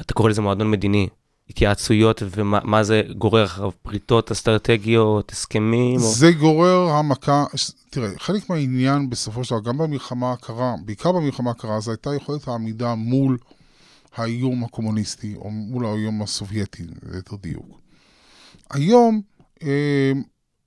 אתה 0.00 0.14
קורא 0.14 0.30
לזה 0.30 0.42
מועדון 0.42 0.70
מדיני, 0.70 1.08
התייעצויות, 1.50 2.22
ומה 2.30 2.58
מה 2.64 2.82
זה 2.82 3.02
גורר 3.18 3.44
אחריו? 3.44 3.70
בריתות 3.84 4.30
אסטרטגיות, 4.30 5.32
הסכמים? 5.32 6.00
או... 6.00 6.12
זה 6.12 6.32
גורר 6.32 6.88
המכה, 6.90 7.44
תראה, 7.90 8.08
חלק 8.18 8.50
מהעניין 8.50 9.10
בסופו 9.10 9.44
של 9.44 9.54
דבר, 9.54 9.70
גם 9.70 9.78
במלחמה 9.78 10.32
הקרה, 10.32 10.74
בעיקר 10.84 11.12
במלחמה 11.12 11.50
הקרה, 11.50 11.80
זה 11.80 11.90
הייתה 11.90 12.14
יכולת 12.14 12.48
העמידה 12.48 12.94
מול 12.94 13.38
האיום 14.16 14.64
הקומוניסטי, 14.64 15.34
או 15.34 15.50
מול 15.50 15.86
האיום 15.86 16.22
הסובייטי, 16.22 16.82
ליתר 17.12 17.36
דיוק. 17.36 17.80
היום 18.70 19.20
אה, 19.62 20.12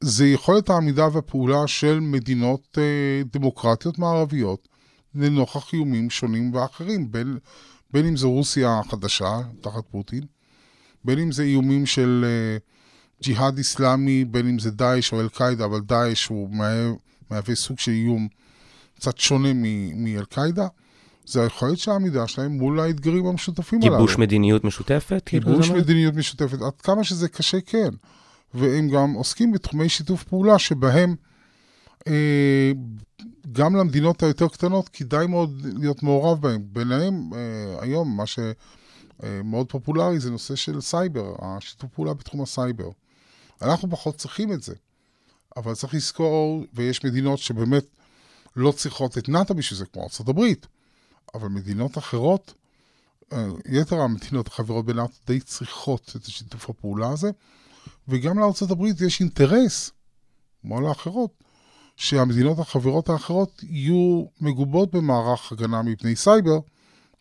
זה 0.02 0.28
יכולת 0.28 0.70
העמידה 0.70 1.08
והפעולה 1.12 1.68
של 1.68 2.00
מדינות 2.00 2.78
אה, 2.78 3.22
דמוקרטיות 3.34 4.00
מערביות 4.00 4.68
לנוכח 5.16 5.74
איומים 5.74 6.10
שונים 6.10 6.54
ואחרים, 6.54 7.12
בין, 7.12 7.38
בין 7.94 8.06
אם 8.06 8.18
זו 8.18 8.32
רוסיה 8.32 8.80
החדשה, 8.80 9.40
תחת 9.62 9.84
פוטין, 9.92 10.24
בין 11.04 11.20
אם 11.20 11.32
זה 11.32 11.44
איומים 11.44 11.86
של... 11.86 12.26
אה, 12.28 12.58
ג'יהאד 13.24 13.58
איסלאמי, 13.58 14.26
בין 14.26 14.48
אם 14.48 14.60
זה 14.60 14.72
דאעש 14.72 15.14
או 15.14 15.22
אל-קאעידה, 15.22 15.66
אבל 15.66 15.80
דאעש 15.80 16.28
הוא 16.28 16.50
מהווה, 17.30 17.56
סוג 17.56 17.80
של 17.80 17.92
איום 17.92 18.28
קצת 18.96 19.18
שונה 19.18 19.54
מאל-קאעידה, 19.96 20.68
זה 21.26 21.44
היכולת 21.44 21.78
של 21.78 21.92
העמידה 21.92 22.28
שלהם 22.28 22.52
מול 22.52 22.80
האתגרים 22.80 23.26
המשותפים 23.26 23.80
הללו. 23.82 23.96
גיבוש 23.96 24.18
מדיניות 24.18 24.64
משותפת? 24.64 25.30
גיבוש 25.32 25.68
זה? 25.68 25.74
מדיניות 25.74 26.14
משותפת, 26.16 26.62
עד 26.62 26.82
כמה 26.82 27.04
שזה 27.04 27.30
קשה, 27.30 27.62
כן. 27.62 27.90
והם 28.54 28.90
גם 28.90 29.14
עוסקים 29.14 29.52
בתחומי 29.52 29.90
שיתוף 29.90 30.24
פעולה 30.24 30.60
שבהם 30.60 31.16
אה, 32.08 32.72
גם 33.52 33.76
למדינות 33.76 34.24
היותר 34.24 34.48
קטנות 34.48 34.90
כדאי 34.90 35.28
מאוד 35.28 35.62
להיות 35.78 36.04
מעורב 36.04 36.42
בהם. 36.42 36.62
ביניהם, 36.72 37.34
אה, 37.34 37.84
היום, 37.84 38.18
מה 38.18 38.24
שמאוד 38.26 39.70
פופולרי 39.70 40.20
זה 40.20 40.32
נושא 40.32 40.56
של 40.56 40.82
סייבר, 40.82 41.36
השיתוף 41.42 41.90
פעולה 41.94 42.14
בתחום 42.14 42.42
הסייבר. 42.42 42.90
אנחנו 43.62 43.90
פחות 43.90 44.16
צריכים 44.16 44.54
את 44.54 44.64
זה, 44.64 44.74
אבל 45.58 45.74
צריך 45.74 45.94
לזכור, 45.94 46.66
ויש 46.74 47.06
מדינות 47.06 47.40
שבאמת 47.40 47.86
לא 48.56 48.72
צריכות 48.72 49.18
את 49.18 49.30
נאט"ו 49.30 49.54
בשביל 49.54 49.78
זה, 49.78 49.86
כמו 49.86 50.02
ארה"ב, 50.02 50.42
אבל 51.34 51.48
מדינות 51.48 51.98
אחרות, 51.98 52.54
אה, 53.34 53.48
יתר 53.66 54.02
המדינות 54.02 54.48
החברות 54.48 54.86
בנאט"ו 54.86 55.14
די 55.28 55.40
צריכות 55.40 56.12
את 56.16 56.26
שיתוף 56.26 56.70
הפעולה 56.70 57.10
הזה, 57.10 57.32
וגם 58.08 58.40
לארה"ב 58.40 59.02
יש 59.06 59.22
אינטרס, 59.22 59.92
כמו 60.62 60.82
לאחרות, 60.82 61.45
שהמדינות 61.98 62.60
החברות 62.60 63.10
האחרות 63.10 63.62
יהיו 63.70 64.24
מגובות 64.42 64.92
במערך 64.96 65.52
הגנה 65.52 65.82
מפני 65.82 66.16
סייבר, 66.16 66.60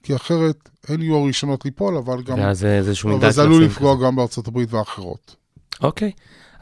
כי 0.02 0.16
אחרת 0.16 0.68
הן 0.88 1.02
יהיו 1.02 1.16
הראשונות 1.16 1.64
ליפול, 1.64 1.96
אבל 1.96 2.22
גם... 2.22 2.38
ואז 2.38 2.58
זה 2.58 2.76
איזשהו 2.76 3.08
אבל 3.08 3.16
מידע 3.16 3.30
זה 3.30 3.42
עלול 3.42 3.64
לפגוע 3.64 3.96
כזה. 3.96 4.04
גם 4.04 4.16
בארצות 4.16 4.48
הברית 4.48 4.72
ואחרות. 4.72 5.36
אוקיי. 5.82 6.12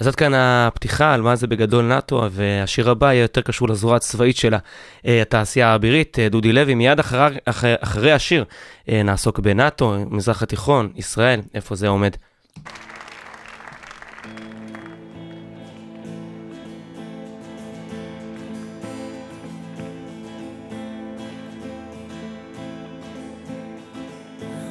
אז 0.01 0.07
עד 0.07 0.15
כאן 0.15 0.35
הפתיחה 0.35 1.15
על 1.15 1.23
מה 1.23 1.37
זה 1.37 1.47
בגדול 1.47 1.85
נאט"ו, 1.85 2.23
והשיר 2.31 2.91
הבא 2.91 3.07
יהיה 3.07 3.23
יותר 3.23 3.41
קשור 3.41 3.69
לזרוע 3.69 3.97
הצבאית 3.97 4.37
שלה, 4.37 4.59
אה, 5.07 5.23
התעשייה 5.23 5.69
האבירית, 5.69 6.19
אה, 6.19 6.29
דודי 6.29 6.53
לוי. 6.53 6.75
מיד 6.75 6.99
אחרי, 6.99 7.37
אחרי, 7.45 7.75
אחרי 7.81 8.13
השיר 8.13 8.45
אה, 8.89 9.03
נעסוק 9.03 9.39
בנאט"ו, 9.39 9.95
מזרח 10.11 10.43
התיכון, 10.43 10.93
ישראל, 10.97 11.41
איפה 11.55 11.75
זה 11.75 11.89
עומד. 11.89 12.17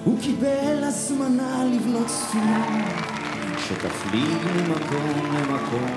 הוא 0.04 0.18
קיבל 0.22 0.84
הזמנה 0.84 1.66
לבנות 1.74 2.10
ספינה. 2.10 2.88
שתפליג 3.58 4.38
ממקום 4.56 5.36
למקום 5.36 5.90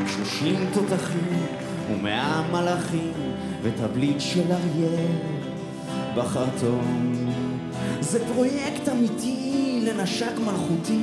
עם 0.00 0.08
שלושים 0.08 0.66
תותחים 0.72 1.46
ומאה 1.92 2.42
מלאכים 2.52 3.12
וטבלית 3.62 4.20
של 4.20 4.52
אריה 4.52 5.08
בחרטום 6.16 7.14
זה 8.00 8.26
פרויקט 8.34 8.88
אמיתי 8.88 9.80
לנשק 9.82 10.32
מלכותי. 10.46 11.02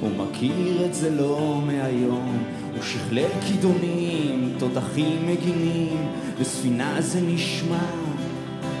הוא 0.00 0.10
מכיר 0.16 0.86
את 0.86 0.94
זה 0.94 1.10
לא 1.10 1.60
מהיום. 1.66 2.44
הוא 2.74 2.82
שכלל 2.82 3.28
כידונים, 3.46 4.54
תותחים 4.58 5.26
מגינים 5.26 6.08
וספינה 6.38 7.00
זה 7.00 7.20
נשמע 7.20 7.86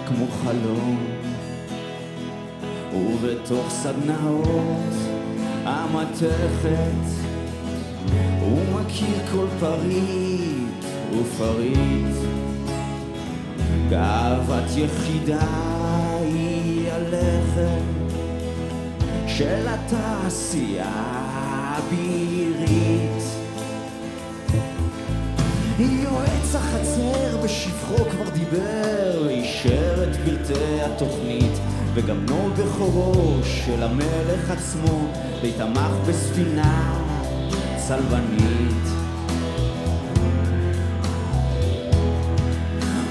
כמו 0.06 0.26
חלום 0.44 1.15
ובתוך 2.96 3.70
סדנאות 3.70 4.94
המתכת 5.64 7.06
הוא 8.40 8.58
מכיר 8.74 9.18
כל 9.32 9.46
פריט 9.60 10.84
ופריט. 11.18 12.16
גאוות 13.90 14.64
יחידה 14.76 15.46
היא 16.20 16.90
הלחם 16.92 17.84
של 19.26 19.66
התעשייה 19.68 20.92
האבירית 21.34 22.56
יועץ 25.78 26.54
החצר 26.54 27.25
בשבחו 27.46 27.96
כבר 28.10 28.30
דיבר, 28.30 29.28
אישר 29.28 30.04
את 30.04 30.16
פרטי 30.16 30.82
התוכנית 30.82 31.52
וגם 31.94 32.26
נול 32.26 32.52
בכורו 32.52 33.36
של 33.44 33.82
המלך 33.82 34.50
עצמו 34.50 35.08
די 35.42 35.52
בספינה 36.08 36.98
צלבנית. 37.76 38.84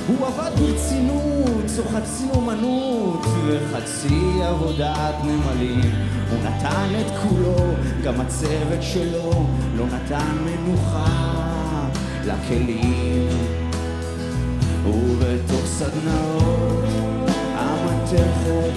הוא 0.08 0.28
עבד 0.28 0.52
ברצינות, 0.60 1.70
זו 1.70 1.84
חצי 1.84 2.24
אומנות 2.36 3.26
וחצי 3.46 4.44
עבודת 4.44 5.16
נמלים. 5.24 5.92
הוא 6.32 6.40
נתן 6.44 6.90
את 7.02 7.12
כולו, 7.24 7.74
גם 8.04 8.22
הצוות 8.22 8.82
שלו 8.82 9.48
לא 9.78 9.86
נתן 9.86 10.38
מנוחה 10.46 11.36
לכלים 12.26 13.65
ובתוך 14.88 15.66
סדנאות 15.66 16.86
המתכת 17.56 18.72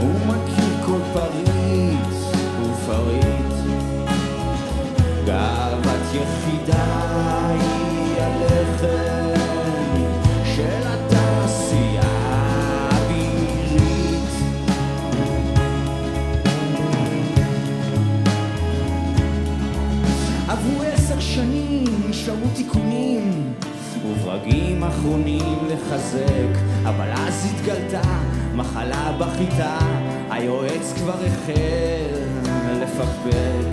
הוא 0.00 0.14
מכיר 0.26 0.86
כל 0.86 1.00
פריט 1.12 2.14
ופריט 2.62 3.52
גאוות 5.26 6.14
יחידה 6.14 7.71
וברגים 24.32 24.84
אחרונים 24.84 25.58
לחזק, 25.68 26.60
אבל 26.84 27.10
אז 27.12 27.46
התגלתה 27.54 28.18
מחלה 28.54 29.12
בחיטה, 29.18 29.78
היועץ 30.30 30.92
כבר 30.96 31.14
החל 31.26 32.18
לפקפק. 32.82 33.66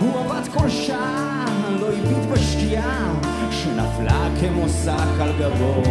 הוא 0.00 0.20
עבד 0.20 0.48
כל 0.54 0.68
שעה, 0.68 1.44
לא 1.80 1.86
הביט 1.88 2.30
בשקיעה 2.32 3.14
שנפלה 3.50 4.28
כמו 4.40 4.68
שק 4.68 5.20
על 5.20 5.32
גבו. 5.40 5.82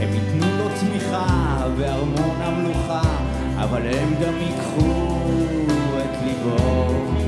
הם 0.00 0.08
ייתנו 0.14 0.58
לו 0.58 0.68
תמיכה 0.80 1.66
וארמון 1.76 2.36
המלוכה, 2.42 3.02
אבל 3.56 3.82
הם 3.86 4.14
גם 4.22 4.34
ייקחו 4.40 5.18
את 5.98 6.22
ליבו. 6.24 7.27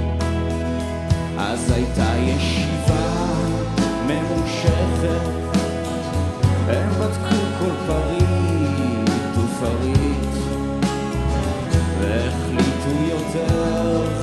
אז 1.42 1.70
הייתה 1.70 2.12
ישיבה 2.18 3.26
ממושכת, 4.06 5.20
הם 6.68 6.90
בדקו 6.90 7.36
כל 7.58 7.70
פריט 7.86 9.10
ופריט, 9.38 10.34
והחליטו 12.00 12.90
יותר 13.10 14.19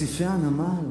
ברציפי 0.00 0.24
הנמל, 0.24 0.86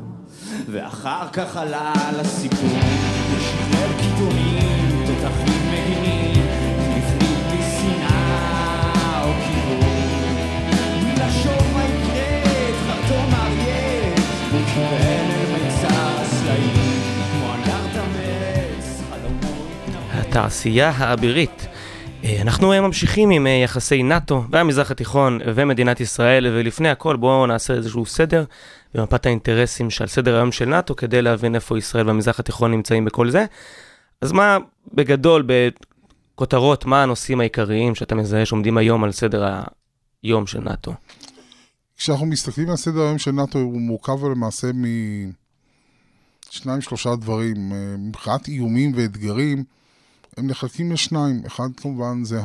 ואחר 0.71 1.27
כך 1.33 1.57
עלה 1.57 1.93
על 2.07 2.19
הסיפור. 2.19 2.69
הוא 2.69 3.39
שחרר 3.39 3.91
קיתונים, 3.99 5.05
תותחים 5.05 5.61
מגינים, 5.71 6.45
הפליג 6.89 7.37
בלי 7.47 7.63
שנאה 7.79 9.21
או 9.23 9.31
כיוון. 9.33 10.35
בלי 11.01 11.15
לחשוב 11.15 11.73
מה 11.73 11.83
יקרה, 11.83 12.41
את 12.69 12.75
חרטום 12.87 13.33
האריה, 13.33 14.15
הוא 14.51 14.61
כיוון 14.73 15.31
אל 15.31 15.63
מיצר 15.63 16.21
הסלעים, 16.21 17.01
כמו 17.31 17.53
אנדרטה 17.53 18.03
מעץ, 18.13 19.01
חלומות 19.09 19.87
נפלו. 19.87 20.21
התעשייה 20.21 20.89
האבירית. 20.89 21.67
אה, 22.23 22.41
אנחנו 22.41 22.73
אה, 22.73 22.81
ממשיכים 22.81 23.29
עם 23.29 23.47
אה, 23.47 23.51
יחסי 23.51 24.03
נאט"ו 24.03 24.43
והמזרח 24.49 24.91
התיכון 24.91 25.39
ומדינת 25.45 25.99
ישראל, 25.99 26.47
ולפני 26.47 26.89
הכל 26.89 27.15
בואו 27.15 27.45
נעשה 27.45 27.73
איזשהו 27.73 28.05
סדר 28.05 28.43
במפת 28.93 29.25
האינטרסים 29.25 29.89
שעל 29.89 30.07
סדר 30.07 30.35
היום 30.35 30.51
של 30.51 30.65
נאט"ו, 30.65 30.95
כדי 30.95 31.21
להבין 31.21 31.55
איפה 31.55 31.77
ישראל 31.77 32.07
והמזרח 32.07 32.39
התיכון 32.39 32.71
נמצאים 32.71 33.05
בכל 33.05 33.29
זה. 33.29 33.45
אז 34.21 34.31
מה 34.31 34.57
בגדול, 34.93 35.47
בכותרות, 36.35 36.85
מה 36.85 37.03
הנושאים 37.03 37.39
העיקריים 37.39 37.95
שאתה 37.95 38.15
מזהה 38.15 38.45
שעומדים 38.45 38.77
היום 38.77 39.03
על 39.03 39.11
סדר 39.11 39.61
היום 40.23 40.47
של 40.47 40.59
נאט"ו? 40.59 40.93
כשאנחנו 41.97 42.25
מסתכלים 42.25 42.69
על 42.69 42.75
סדר 42.75 43.01
היום 43.01 43.17
של 43.17 43.31
נאט"ו, 43.31 43.59
הוא 43.59 43.81
מורכב 43.81 44.25
למעשה 44.25 44.67
משניים, 46.49 46.81
שלושה 46.81 47.15
דברים. 47.15 47.71
אה, 47.71 47.95
מבחינת 47.97 48.47
איומים 48.47 48.91
ואתגרים, 48.95 49.63
הם 50.37 50.47
נחלקים 50.47 50.91
לשניים. 50.91 51.41
אחד 51.45 51.69
כמובן 51.77 52.23
זה 52.23 52.41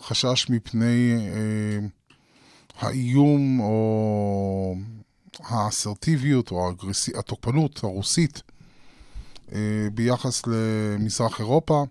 החשש 0.00 0.50
מפני 0.50 1.14
אה, 1.16 1.86
האיום 2.80 3.60
או 3.60 4.74
האסרטיביות 5.44 6.50
או 6.50 6.66
האגרסי, 6.66 7.12
התוקפנות 7.18 7.84
הרוסית 7.84 8.42
אה, 9.52 9.88
ביחס 9.94 10.42
למזרח 10.46 11.40
אירופה. 11.40 11.84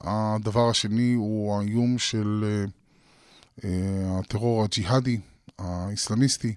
הדבר 0.00 0.70
השני 0.70 1.12
הוא 1.12 1.58
האיום 1.58 1.98
של 1.98 2.44
אה, 2.44 2.64
אה, 3.64 4.18
הטרור 4.18 4.64
הג'יהאדי, 4.64 5.20
האסלאמיסטי, 5.58 6.54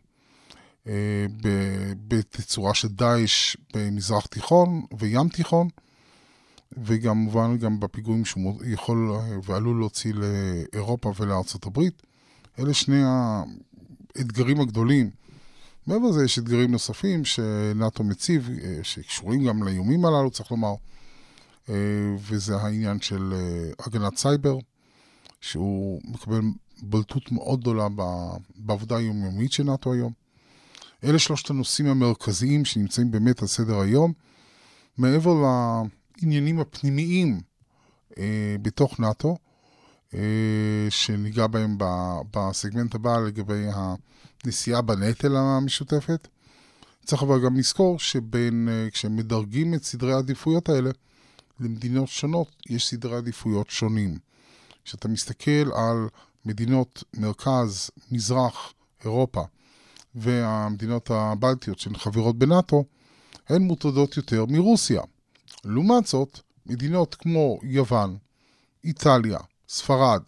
ב- 1.42 1.94
בתצורה 2.08 2.74
של 2.74 2.88
דאעש 2.88 3.56
במזרח 3.74 4.26
תיכון 4.26 4.82
וים 5.00 5.30
תיכון, 5.30 5.68
וכמובן 6.78 7.58
גם 7.58 7.80
בפיגועים 7.80 8.26
שהוא 8.26 8.62
יכול 8.66 9.12
ועלול 9.44 9.80
להוציא 9.80 10.14
לאירופה 10.14 11.14
ולארצות 11.20 11.66
הברית. 11.66 12.02
אלה 12.60 12.74
שני 12.74 13.02
האתגרים 14.16 14.62
הגדולים. 14.62 15.10
מעבר 15.88 16.08
לזה 16.10 16.26
יש 16.26 16.40
אתגרים 16.40 16.72
נוספים 16.72 17.26
שנאט"ו 17.26 18.04
מציב, 18.04 18.50
אה, 18.64 18.80
שקשורים 18.84 19.46
גם 19.46 19.64
לאיומים 19.64 20.06
הללו, 20.06 20.32
צריך 20.32 20.52
לומר, 20.52 20.74
אה, 21.70 21.76
וזה 22.20 22.56
העניין 22.56 23.02
של 23.02 23.34
אה, 23.34 23.86
הגנת 23.86 24.18
סייבר, 24.18 24.58
שהוא 25.42 26.02
מקבל 26.06 26.42
בולטות 26.82 27.32
מאוד 27.32 27.60
גדולה 27.60 27.88
בעבודה 28.56 28.98
היומיומית 28.98 29.52
של 29.52 29.64
נאט"ו 29.64 29.94
היום. 29.94 30.12
אלה 31.04 31.20
שלושת 31.20 31.50
הנושאים 31.50 31.88
המרכזיים 31.88 32.66
שנמצאים 32.66 33.12
באמת 33.12 33.42
על 33.42 33.48
סדר 33.48 33.80
היום. 33.80 34.14
מעבר 34.98 35.34
לעניינים 36.22 36.60
הפנימיים 36.60 37.42
אה, 38.18 38.56
בתוך 38.62 39.00
נאט"ו, 39.00 39.38
אה, 40.14 40.88
שניגע 40.90 41.48
בהם 41.48 41.78
בסגמנט 42.34 42.96
הבא 42.96 43.20
לגבי 43.20 43.66
הנשיאה 44.46 44.82
בנטל 44.82 45.36
המשותפת. 45.38 46.28
צריך 47.06 47.24
אבל 47.24 47.46
גם 47.46 47.58
לזכור 47.58 48.00
שבין, 48.00 48.70
אה, 48.72 48.90
כשמדרגים 48.92 49.74
את 49.74 49.84
סדרי 49.84 50.14
העדיפויות 50.14 50.70
האלה, 50.70 50.90
למדינות 51.60 52.08
שונות 52.08 52.56
יש 52.70 52.88
סדרי 52.88 53.16
עדיפויות 53.18 53.70
שונים. 53.70 54.18
כשאתה 54.86 55.08
מסתכל 55.08 55.72
על 55.74 56.08
מדינות 56.46 57.04
מרכז, 57.14 57.90
מזרח, 58.12 58.74
אירופה, 59.04 59.44
והמדינות 60.16 61.12
הבלטיות 61.12 61.80
שהן 61.80 61.98
חברות 61.98 62.38
בנאט"ו, 62.38 62.86
הן 63.50 63.62
מוטרדות 63.62 64.18
יותר 64.18 64.46
מרוסיה. 64.46 65.02
לעומת 65.66 66.08
זאת, 66.08 66.40
מדינות 66.66 67.16
כמו 67.16 67.60
יוון, 67.64 68.18
איטליה, 68.84 69.40
ספרד 69.70 70.22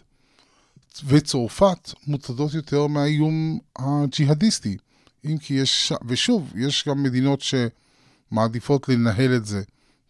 וצרפת 1.05 1.93
מוטרדות 2.07 2.53
יותר 2.53 2.87
מהאיום 2.87 3.59
הג'יהאדיסטי. 3.79 4.77
אם 5.25 5.37
כי 5.37 5.53
יש, 5.53 5.93
ושוב, 6.07 6.53
יש 6.55 6.87
גם 6.87 7.03
מדינות 7.03 7.41
שמעדיפות 7.41 8.89
לנהל 8.89 9.35
את 9.35 9.45
זה 9.45 9.61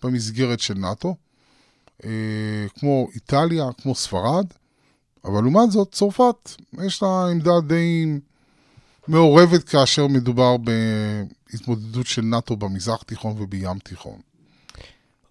במסגרת 0.03 0.59
של 0.59 0.73
נאט"ו, 0.73 1.15
אה, 2.05 2.09
כמו 2.79 3.07
איטליה, 3.15 3.65
כמו 3.81 3.95
ספרד, 3.95 4.45
אבל 5.25 5.41
לעומת 5.41 5.71
זאת, 5.71 5.91
צרפת, 5.91 6.49
יש 6.85 7.03
לה 7.03 7.27
עמדה 7.31 7.61
די 7.67 8.05
מעורבת 9.07 9.63
כאשר 9.63 10.07
מדובר 10.07 10.55
בהתמודדות 10.57 12.07
של 12.07 12.21
נאט"ו 12.21 12.55
במזרח 12.57 13.03
תיכון 13.03 13.41
ובים 13.41 13.79
תיכון. 13.79 14.19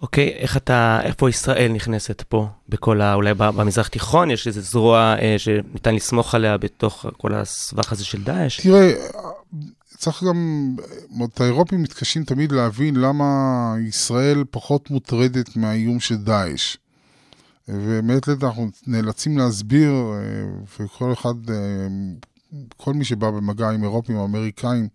אוקיי, 0.02 0.28
איך 0.28 0.56
אתה, 0.56 1.00
איפה 1.02 1.30
ישראל 1.30 1.72
נכנסת 1.72 2.22
פה, 2.28 2.48
בכל 2.68 3.00
ה... 3.00 3.14
אולי 3.14 3.34
במזרח 3.34 3.88
תיכון, 3.88 4.30
יש 4.30 4.46
איזו 4.46 4.60
זרוע 4.60 5.14
אה, 5.18 5.34
שניתן 5.38 5.94
לסמוך 5.94 6.34
עליה 6.34 6.58
בתוך 6.58 7.06
כל 7.16 7.34
הסבך 7.34 7.92
הזה 7.92 8.04
של 8.04 8.24
דאעש? 8.24 8.60
תראה, 8.60 8.92
צריך 9.96 10.24
גם, 10.24 10.70
את 11.24 11.40
האירופים 11.40 11.82
מתקשים 11.82 12.24
תמיד 12.24 12.52
להבין 12.52 12.96
למה 12.96 13.24
ישראל 13.88 14.44
פחות 14.50 14.90
מוטרדת 14.90 15.56
מהאיום 15.56 16.00
של 16.00 16.16
דאעש. 16.16 16.76
ומעת 17.68 18.28
לעת 18.28 18.44
אנחנו 18.44 18.70
נאלצים 18.86 19.38
להסביר, 19.38 19.92
אה, 19.92 20.84
וכל 20.84 21.12
אחד, 21.12 21.50
אה, 21.50 21.56
כל 22.76 22.94
מי 22.94 23.04
שבא 23.04 23.30
במגע 23.30 23.70
עם 23.70 23.82
אירופים 23.82 24.16
או 24.16 24.24
אמריקאים 24.24 24.88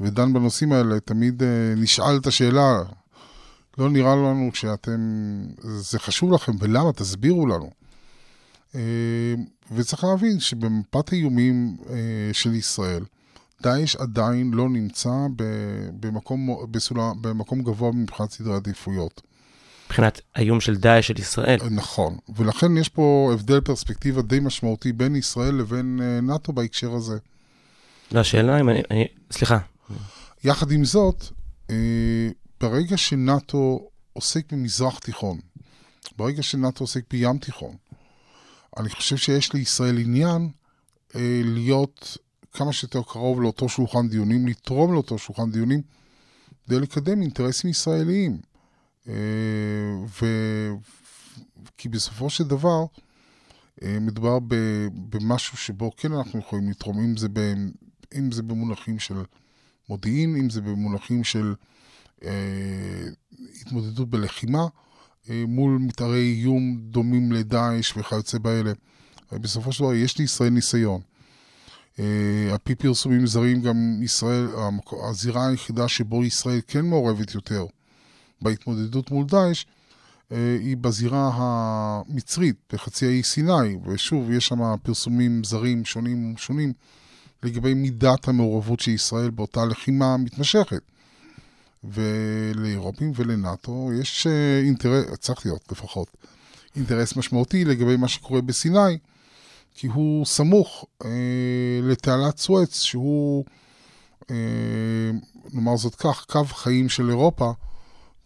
ודן 0.00 0.32
בנושאים 0.32 0.72
האלה, 0.72 1.00
תמיד 1.00 1.42
אה, 1.42 1.74
נשאל 1.76 2.16
את 2.16 2.26
השאלה, 2.26 2.82
לא 3.78 3.90
נראה 3.90 4.16
לנו 4.16 4.50
שאתם, 4.54 5.00
זה 5.60 5.98
חשוב 5.98 6.32
לכם, 6.32 6.52
ולמה? 6.60 6.92
תסבירו 6.92 7.46
לנו. 7.46 7.70
אה, 8.74 8.80
וצריך 9.72 10.04
להבין 10.04 10.40
שבמפת 10.40 11.12
האיומים 11.12 11.76
אה, 11.90 11.96
של 12.32 12.54
ישראל, 12.54 13.04
דאעש 13.62 13.96
עדיין 13.96 14.50
לא 14.54 14.68
נמצא 14.68 15.10
במקום, 16.00 16.66
בסולה, 16.70 17.12
במקום 17.20 17.62
גבוה 17.62 17.92
מבחינת 17.92 18.30
סדרי 18.30 18.54
עדיפויות. 18.54 19.22
מבחינת 19.86 20.20
האיום 20.34 20.60
של 20.60 20.76
דאעש 20.76 21.06
של 21.06 21.18
ישראל. 21.18 21.58
נכון, 21.70 22.16
ולכן 22.36 22.76
יש 22.76 22.88
פה 22.88 23.30
הבדל 23.34 23.60
פרספקטיבה 23.60 24.22
די 24.22 24.40
משמעותי 24.40 24.92
בין 24.92 25.16
ישראל 25.16 25.54
לבין 25.54 26.00
אה, 26.02 26.20
נאט"ו 26.20 26.52
בהקשר 26.52 26.92
הזה. 26.92 27.18
לא, 28.12 28.20
השאלה 28.20 28.60
אם 28.60 28.68
אני, 28.68 28.82
אני... 28.90 29.06
סליחה. 29.30 29.58
יחד 30.44 30.70
עם 30.70 30.84
זאת, 30.84 31.24
אה, 31.70 31.76
ברגע 32.60 32.96
שנאט"ו 32.96 33.88
עוסק 34.12 34.52
במזרח 34.52 34.98
תיכון, 34.98 35.38
ברגע 36.16 36.42
שנאט"ו 36.42 36.84
עוסק 36.84 37.04
בים 37.10 37.38
תיכון, 37.38 37.76
אני 38.76 38.88
חושב 38.88 39.16
שיש 39.16 39.52
לישראל 39.52 39.98
עניין 39.98 40.50
אה, 41.14 41.40
להיות 41.44 42.16
כמה 42.52 42.72
שיותר 42.72 43.02
קרוב 43.02 43.42
לאותו 43.42 43.68
שולחן 43.68 44.08
דיונים, 44.08 44.46
לתרום 44.46 44.92
לאותו 44.92 45.18
שולחן 45.18 45.50
דיונים, 45.50 45.82
כדי 46.66 46.80
לקדם 46.80 47.22
אינטרסים 47.22 47.70
ישראליים. 47.70 48.40
אה, 49.08 49.14
ו... 50.22 50.26
כי 51.76 51.88
בסופו 51.88 52.30
של 52.30 52.44
דבר, 52.44 52.84
אה, 53.82 53.98
מדובר 54.00 54.38
ב... 54.38 54.54
במשהו 54.92 55.56
שבו 55.56 55.90
כן 55.96 56.12
אנחנו 56.12 56.38
יכולים 56.38 56.70
לתרום, 56.70 56.98
אם 56.98 57.16
זה, 57.16 57.28
ב... 57.28 57.38
אם 58.14 58.32
זה 58.32 58.42
במונחים 58.42 58.98
של 58.98 59.22
מודיעין, 59.88 60.36
אם 60.36 60.50
זה 60.50 60.60
במונחים 60.60 61.24
של 61.24 61.54
התמודדות 63.60 64.10
בלחימה, 64.10 64.66
אה, 65.30 65.44
מול 65.48 65.78
מתארי 65.80 66.34
איום 66.38 66.78
דומים 66.80 67.32
לדאעש 67.32 67.96
וכיוצא 67.96 68.38
באלה. 68.38 68.72
בסופו 69.32 69.72
של 69.72 69.84
דבר 69.84 69.94
יש 69.94 70.18
לישראל 70.18 70.50
ניסיון. 70.50 71.00
על 72.50 72.58
פי 72.64 72.74
פרסומים 72.74 73.26
זרים, 73.26 73.62
גם 73.62 74.00
ישראל, 74.02 74.46
הזירה 75.08 75.48
היחידה 75.48 75.88
שבו 75.88 76.24
ישראל 76.24 76.60
כן 76.66 76.84
מעורבת 76.84 77.34
יותר 77.34 77.66
בהתמודדות 78.42 79.10
מול 79.10 79.26
דאעש, 79.26 79.64
היא 80.30 80.76
בזירה 80.76 81.30
המצרית, 81.34 82.56
בחצי 82.72 83.06
האי 83.06 83.22
סיני, 83.22 83.76
ושוב, 83.86 84.30
יש 84.30 84.46
שם 84.46 84.76
פרסומים 84.82 85.44
זרים 85.44 85.84
שונים 85.84 86.30
ומשונים 86.30 86.72
לגבי 87.42 87.74
מידת 87.74 88.28
המעורבות 88.28 88.80
של 88.80 88.90
ישראל 88.90 89.30
באותה 89.30 89.64
לחימה 89.64 90.16
מתמשכת. 90.16 90.82
ולאירופים 91.84 93.12
ולנאט"ו 93.14 93.90
יש 94.00 94.26
uh, 94.26 94.66
אינטרס, 94.66 95.06
צריך 95.18 95.46
להיות 95.46 95.72
לפחות, 95.72 96.08
אינטרס 96.76 97.16
משמעותי 97.16 97.64
לגבי 97.64 97.96
מה 97.96 98.08
שקורה 98.08 98.40
בסיני, 98.40 98.98
כי 99.74 99.86
הוא 99.86 100.26
סמוך 100.26 100.86
אה, 101.04 101.10
לתעלת 101.82 102.38
סואץ, 102.38 102.82
שהוא, 102.82 103.44
אה, 104.30 104.36
נאמר 105.52 105.76
זאת 105.76 105.94
כך, 105.94 106.24
קו 106.28 106.44
חיים 106.44 106.88
של 106.88 107.08
אירופה, 107.08 107.52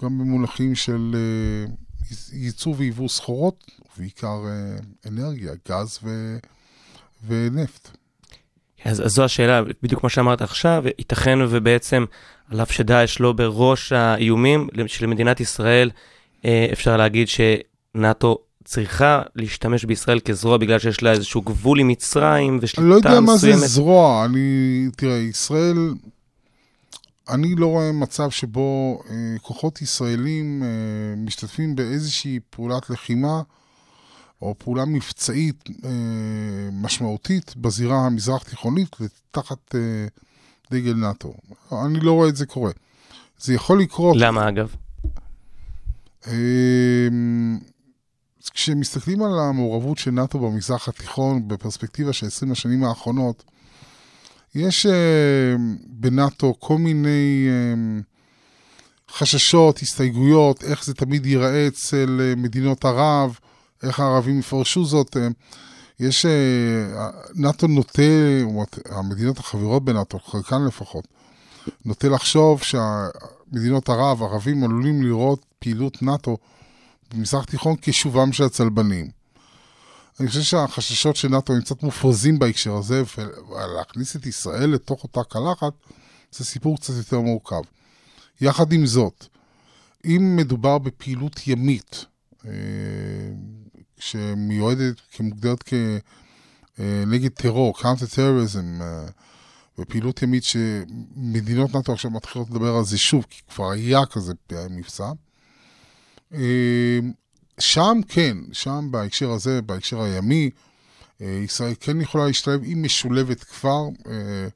גם 0.02 0.18
במונחים 0.18 0.74
של 0.74 1.14
אה, 1.14 1.72
ייצוא 2.32 2.74
וייבוא 2.76 3.08
סחורות, 3.08 3.70
ובעיקר 3.96 4.44
אה, 4.46 4.76
אנרגיה, 5.06 5.52
גז 5.68 5.98
ו, 6.02 6.38
ונפט. 7.26 7.96
אז, 8.84 9.06
אז 9.06 9.12
זו 9.12 9.24
השאלה, 9.24 9.62
בדיוק 9.82 10.02
מה 10.02 10.08
שאמרת 10.08 10.42
עכשיו, 10.42 10.84
ייתכן 10.98 11.38
ובעצם, 11.48 12.04
על 12.50 12.62
אף 12.62 12.72
שדאעש 12.72 13.20
לא 13.20 13.32
בראש 13.32 13.92
האיומים 13.92 14.68
של 14.86 15.06
מדינת 15.06 15.40
ישראל, 15.40 15.90
אה, 16.44 16.66
אפשר 16.72 16.96
להגיד 16.96 17.28
שנאט"ו 17.28 18.38
צריכה 18.64 19.22
להשתמש 19.36 19.84
בישראל 19.84 20.20
כזרוע 20.20 20.56
בגלל 20.56 20.78
שיש 20.78 21.02
לה 21.02 21.12
איזשהו 21.12 21.42
גבול 21.42 21.80
עם 21.80 21.88
מצרים 21.88 22.58
ושליטה 22.62 22.80
מסוימת? 22.82 23.04
אני 23.04 23.08
לא 23.08 23.16
יודע 23.16 23.20
מה 23.20 23.36
זה 23.36 23.66
זרוע, 23.66 24.24
אני, 24.24 24.88
תראה, 24.96 25.16
ישראל, 25.16 25.76
אני 27.28 27.54
לא 27.54 27.66
רואה 27.66 27.92
מצב 27.92 28.30
שבו 28.30 29.02
אה, 29.10 29.38
כוחות 29.42 29.82
ישראלים 29.82 30.62
אה, 30.62 30.68
משתתפים 31.16 31.76
באיזושהי 31.76 32.38
פעולת 32.50 32.90
לחימה 32.90 33.42
או 34.42 34.54
פעולה 34.58 34.84
מבצעית 34.84 35.68
אה, 35.84 35.90
משמעותית 36.72 37.56
בזירה 37.56 37.96
המזרח-תיכונית 38.06 38.96
תחת 39.30 39.74
אה, 39.74 40.06
דגל 40.70 40.94
נאט"ו. 40.94 41.34
אני 41.86 42.00
לא 42.00 42.12
רואה 42.12 42.28
את 42.28 42.36
זה 42.36 42.46
קורה. 42.46 42.70
זה 43.38 43.54
יכול 43.54 43.80
לקרות... 43.80 44.16
למה 44.18 44.48
אגב? 44.48 44.74
אה, 46.26 47.08
כשמסתכלים 48.50 49.22
על 49.22 49.38
המעורבות 49.38 49.98
של 49.98 50.10
נאט"ו 50.10 50.38
במזרח 50.38 50.88
התיכון 50.88 51.48
בפרספקטיבה 51.48 52.12
של 52.12 52.26
20 52.26 52.52
השנים 52.52 52.84
האחרונות, 52.84 53.44
יש 54.54 54.86
בנאט"ו 55.86 56.54
כל 56.58 56.78
מיני 56.78 57.48
חששות, 59.10 59.78
הסתייגויות, 59.78 60.62
איך 60.62 60.84
זה 60.84 60.94
תמיד 60.94 61.26
ייראה 61.26 61.66
אצל 61.66 62.34
מדינות 62.36 62.84
ערב, 62.84 63.38
איך 63.82 64.00
הערבים 64.00 64.38
יפרשו 64.38 64.84
זאת. 64.84 65.16
Uh, 65.16 65.20
יש, 66.00 66.26
uh, 66.26 66.28
נאט"ו 67.34 67.66
נוטה, 67.66 68.02
המדינות 68.88 69.38
החברות 69.38 69.84
בנאט"ו, 69.84 70.18
חלקן 70.18 70.64
לפחות, 70.64 71.08
נוטה 71.84 72.08
לחשוב 72.08 72.62
שהמדינות 72.62 73.88
ערב, 73.88 74.22
ערבים 74.22 74.64
עלולים 74.64 75.02
לראות 75.02 75.44
פעילות 75.58 76.02
נאט"ו 76.02 76.36
במזרח 77.10 77.44
תיכון 77.44 77.76
כשובם 77.82 78.32
של 78.32 78.44
הצלבנים. 78.44 79.10
אני 80.20 80.28
חושב 80.28 80.40
שהחששות 80.40 81.16
של 81.16 81.28
נאט"ו 81.28 81.52
הם 81.52 81.60
קצת 81.60 81.82
מופרזים 81.82 82.38
בהקשר 82.38 82.76
הזה, 82.76 83.02
ולהכניס 83.48 84.16
את 84.16 84.26
ישראל 84.26 84.70
לתוך 84.70 85.02
אותה 85.02 85.20
קלחת, 85.28 85.72
זה 86.32 86.44
סיפור 86.44 86.76
קצת 86.76 86.94
יותר 86.96 87.20
מורכב. 87.20 87.62
יחד 88.40 88.72
עם 88.72 88.86
זאת, 88.86 89.26
אם 90.04 90.36
מדובר 90.36 90.78
בפעילות 90.78 91.40
ימית, 91.46 92.04
אה, 92.46 92.50
שמיועדת, 94.02 95.00
כמוגדרת 95.12 95.62
כנגד 95.62 97.30
אה, 97.30 97.36
טרור, 97.36 97.78
counter 97.78 98.06
terrorism, 98.06 98.78
בפעילות 99.78 100.22
ימית 100.22 100.44
שמדינות 100.44 101.74
נאט"ו 101.74 101.92
עכשיו 101.92 102.10
מתחילות 102.10 102.50
לדבר 102.50 102.76
על 102.76 102.84
זה 102.84 102.98
שוב, 102.98 103.26
כי 103.30 103.40
כבר 103.48 103.70
היה 103.70 104.06
כזה 104.06 104.32
מבצע, 104.70 105.12
אמ, 106.34 107.12
שם 107.58 108.00
כן, 108.08 108.36
שם 108.52 108.88
בהקשר 108.90 109.30
הזה, 109.30 109.62
בהקשר 109.62 110.00
הימי, 110.02 110.50
אה, 111.20 111.40
ישראל 111.44 111.74
כן 111.80 112.00
יכולה 112.00 112.26
להשתלב, 112.26 112.62
היא 112.62 112.76
משולבת 112.76 113.44
כבר, 113.44 113.82
אה, 114.06 114.48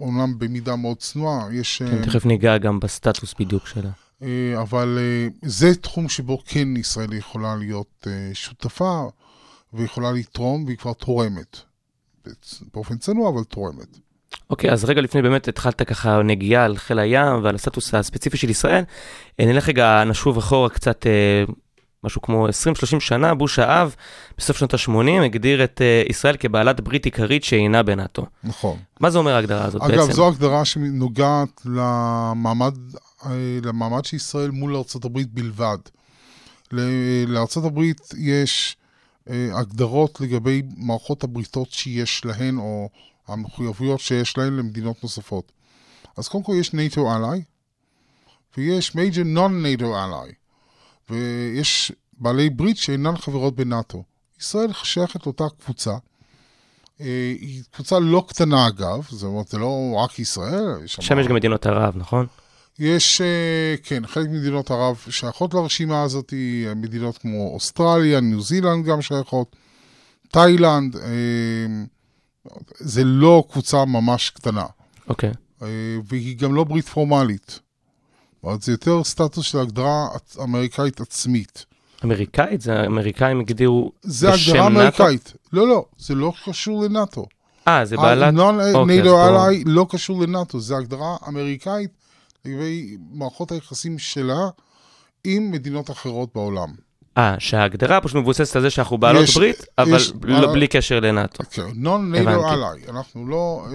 אומנם 0.00 0.38
במידה 0.38 0.76
מאוד 0.76 0.96
צנועה, 0.96 1.48
יש... 1.52 1.82
כן, 1.82 2.02
תכף 2.04 2.26
ניגע 2.26 2.58
גם 2.58 2.80
בסטטוס 2.80 3.34
בדיוק 3.38 3.66
שלה. 3.66 3.90
אה, 4.22 4.60
אבל 4.60 4.98
זה 5.42 5.74
תחום 5.74 6.08
שבו 6.08 6.38
כן 6.46 6.76
ישראל 6.76 7.12
יכולה 7.12 7.56
להיות 7.56 8.06
שותפה, 8.32 9.02
ויכולה 9.72 10.12
לתרום, 10.12 10.64
והיא 10.64 10.76
כבר 10.76 10.92
תורמת. 10.92 11.56
באופן 12.74 12.98
צנוע, 12.98 13.30
אבל 13.30 13.44
תורמת. 13.44 13.98
אוקיי, 14.50 14.70
okay, 14.70 14.72
אז 14.72 14.84
רגע 14.84 15.00
לפני 15.00 15.22
באמת 15.22 15.48
התחלת 15.48 15.82
ככה 15.82 16.22
נגיעה 16.22 16.64
על 16.64 16.76
חיל 16.76 16.98
הים 16.98 17.44
ועל 17.44 17.54
הסטטוס 17.54 17.94
הספציפי 17.94 18.36
של 18.36 18.50
ישראל. 18.50 18.84
אה, 19.40 19.46
נלך 19.46 19.68
רגע, 19.68 20.04
נשוב 20.06 20.38
אחורה 20.38 20.68
קצת, 20.68 21.06
אה, 21.06 21.44
משהו 22.04 22.22
כמו 22.22 22.48
20-30 22.48 22.50
שנה, 23.00 23.34
בוש 23.34 23.58
האב, 23.58 23.94
בסוף 24.38 24.56
שנות 24.56 24.74
ה-80, 24.74 25.24
הגדיר 25.24 25.64
את 25.64 25.80
אה, 25.82 26.02
ישראל 26.08 26.36
כבעלת 26.36 26.80
ברית 26.80 27.04
עיקרית 27.04 27.44
שאינה 27.44 27.82
בנאטו. 27.82 28.26
נכון. 28.44 28.76
מה 29.00 29.10
זה 29.10 29.18
אומר 29.18 29.34
ההגדרה 29.34 29.64
הזאת 29.64 29.82
אגב, 29.82 29.90
בעצם? 29.90 30.02
אגב, 30.02 30.12
זו 30.12 30.28
הגדרה 30.28 30.64
שנוגעת 30.64 31.62
למעמד, 31.64 32.74
למעמד 33.62 34.04
של 34.04 34.16
ישראל 34.16 34.50
מול 34.50 34.76
ארה"ב 34.76 35.20
בלבד. 35.30 35.78
לארה"ב 37.26 37.80
יש 38.18 38.76
הגדרות 39.30 40.20
לגבי 40.20 40.62
מערכות 40.76 41.24
הבריתות 41.24 41.70
שיש 41.70 42.24
להן, 42.24 42.58
או... 42.58 42.88
המחויבויות 43.28 44.00
שיש 44.00 44.38
להן 44.38 44.56
למדינות 44.56 45.02
נוספות. 45.02 45.52
אז 46.16 46.28
קודם 46.28 46.44
כל 46.44 46.52
יש 46.60 46.70
NATO 46.70 46.98
ally, 46.98 47.40
ויש 48.56 48.90
major 48.90 49.36
non-NATO 49.36 49.84
ally, 49.84 50.32
ויש 51.10 51.92
בעלי 52.12 52.50
ברית 52.50 52.76
שאינן 52.76 53.16
חברות 53.16 53.56
בנאט"ו. 53.56 54.04
ישראל 54.40 54.72
שייכת 54.72 55.26
לאותה 55.26 55.44
קבוצה. 55.64 55.96
אה, 57.00 57.34
היא 57.40 57.62
קבוצה 57.70 57.98
לא 57.98 58.24
קטנה 58.28 58.68
אגב, 58.68 59.06
זאת 59.10 59.22
אומרת, 59.22 59.48
זה 59.48 59.58
לא 59.58 59.94
רק 60.04 60.18
ישראל. 60.18 60.86
שם 60.86 61.18
יש 61.18 61.26
גם 61.26 61.34
מדינות 61.34 61.66
ערב, 61.66 61.96
נכון? 61.96 62.26
יש, 62.78 63.20
אה, 63.20 63.74
כן, 63.82 64.06
חלק 64.06 64.28
ממדינות 64.28 64.70
ערב 64.70 64.96
שייכות 65.10 65.54
לרשימה 65.54 66.02
הזאת, 66.02 66.34
מדינות 66.76 67.18
כמו 67.18 67.50
אוסטרליה, 67.54 68.20
ניו 68.20 68.40
זילנד 68.40 68.84
גם 68.84 69.02
שייכות, 69.02 69.56
תאילנד, 70.30 70.96
אה, 70.96 71.02
זה 72.78 73.04
לא 73.04 73.44
קבוצה 73.50 73.84
ממש 73.84 74.30
קטנה. 74.30 74.64
אוקיי. 75.08 75.30
Okay. 75.30 75.34
אה, 75.62 75.68
והיא 76.08 76.36
גם 76.38 76.54
לא 76.54 76.64
ברית 76.64 76.88
פורמלית. 76.88 77.58
זאת 78.42 78.62
זה 78.62 78.72
יותר 78.72 79.04
סטטוס 79.04 79.46
של 79.46 79.58
הגדרה 79.58 80.06
אמריקאית 80.42 81.00
עצמית. 81.00 81.66
אמריקאית? 82.04 82.60
זה 82.60 82.80
האמריקאים 82.80 83.40
הגדירו 83.40 83.92
בשם 84.04 84.12
נאט"ו? 84.12 84.12
זה 84.12 84.52
הגדרה 84.52 84.66
אמריקאית. 84.66 85.32
לא, 85.52 85.68
לא, 85.68 85.84
זה 85.98 86.14
לא 86.14 86.32
קשור 86.44 86.84
לנאט"ו. 86.84 87.26
אה, 87.68 87.84
זה 87.84 87.96
בעלת... 87.96 88.34
ה-Non-NATO 88.34 89.06
Ally 89.06 89.62
לא 89.66 89.86
קשור 89.90 90.22
לנאט"ו, 90.22 90.60
זה 90.60 90.76
הגדרה 90.76 91.16
אמריקאית 91.28 91.90
לגבי 92.44 92.96
מערכות 93.12 93.52
היחסים 93.52 93.98
שלה 93.98 94.48
עם 95.24 95.50
מדינות 95.50 95.90
אחרות 95.90 96.28
בעולם. 96.34 96.68
אה, 97.18 97.34
שההגדרה 97.38 98.00
פשוט 98.00 98.16
מבוססת 98.16 98.56
על 98.56 98.62
זה 98.62 98.70
שאנחנו 98.70 98.98
בעלות 98.98 99.24
יש- 99.24 99.36
ברית, 99.36 99.64
אבל 99.78 99.96
יש- 99.96 100.12
לא, 100.22 100.48
אה, 100.48 100.52
בלי 100.52 100.66
קשר 100.68 101.00
לנאטו. 101.00 101.44
כן, 101.50 101.62
non-NATO 101.62 102.18
הבנתי. 102.20 102.84
ally. 102.86 102.90
אנחנו 102.90 103.28
לא, 103.28 103.66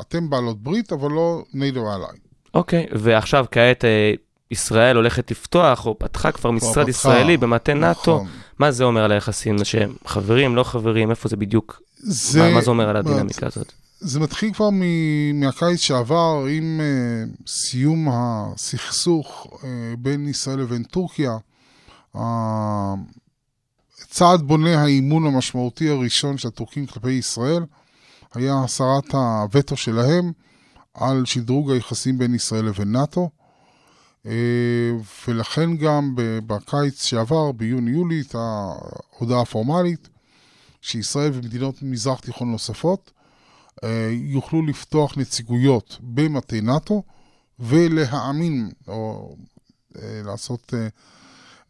אתם 0.00 0.30
בעלות 0.30 0.62
ברית, 0.62 0.92
אבל 0.92 1.10
לא 1.10 1.42
NATO 1.54 1.76
ally. 1.76 2.18
אוקיי, 2.54 2.86
ועכשיו 2.92 3.44
כעת 3.50 3.84
אה, 3.84 4.12
ישראל 4.50 4.96
הולכת 4.96 5.30
לפתוח, 5.30 5.86
או 5.86 5.98
פתחה 5.98 6.32
כבר 6.32 6.50
משרד 6.50 6.70
פתחה. 6.72 6.90
ישראלי 6.90 7.36
במטה 7.36 7.74
נאטו. 7.74 8.00
נכון. 8.16 8.26
מה 8.58 8.70
זה 8.70 8.84
אומר 8.84 9.04
על 9.04 9.12
היחסים 9.12 9.64
שהם 9.64 9.94
חברים, 10.06 10.56
לא 10.56 10.64
חברים, 10.64 11.10
איפה 11.10 11.28
זה 11.28 11.36
בדיוק? 11.36 11.82
זה, 11.96 12.42
מה, 12.42 12.50
מה 12.54 12.60
זה 12.60 12.70
אומר 12.70 12.88
על 12.88 12.96
הדינמיקה 12.96 13.46
הזאת? 13.46 13.72
זה 14.04 14.20
מתחיל 14.20 14.52
כבר 14.52 14.70
מ- 14.70 15.40
מהקיץ 15.40 15.80
שעבר 15.80 16.44
עם 16.50 16.80
uh, 16.80 17.42
סיום 17.46 18.08
הסכסוך 18.12 19.46
uh, 19.46 19.64
בין 19.98 20.28
ישראל 20.28 20.58
לבין 20.58 20.82
טורקיה. 20.82 21.36
הצעד 24.02 24.42
בונה 24.42 24.82
האימון 24.82 25.26
המשמעותי 25.26 25.88
הראשון 25.88 26.38
של 26.38 26.48
הטורקים 26.48 26.86
כלפי 26.86 27.10
ישראל 27.10 27.64
היה 28.34 28.62
הסרת 28.64 29.14
הווטו 29.14 29.76
שלהם 29.76 30.32
על 30.94 31.24
שדרוג 31.24 31.70
היחסים 31.70 32.18
בין 32.18 32.34
ישראל 32.34 32.64
לבין 32.64 32.92
נאט"ו. 32.92 33.30
אה, 34.26 34.32
ולכן 35.28 35.76
גם 35.76 36.14
בקיץ 36.46 37.04
שעבר, 37.04 37.52
ביוני-יולי, 37.52 38.14
הייתה 38.14 38.68
ההודעה 39.18 39.40
הפורמלית 39.40 40.08
שישראל 40.82 41.30
ומדינות 41.34 41.82
מזרח 41.82 42.20
תיכון 42.20 42.50
נוספות 42.50 43.10
יוכלו 44.12 44.66
לפתוח 44.66 45.18
נציגויות 45.18 45.98
במטה 46.00 46.60
נאט"ו 46.60 47.02
ולהאמין, 47.58 48.70
או 48.88 49.36
אה, 49.96 50.20
לעשות 50.24 50.74
אה, 50.74 50.88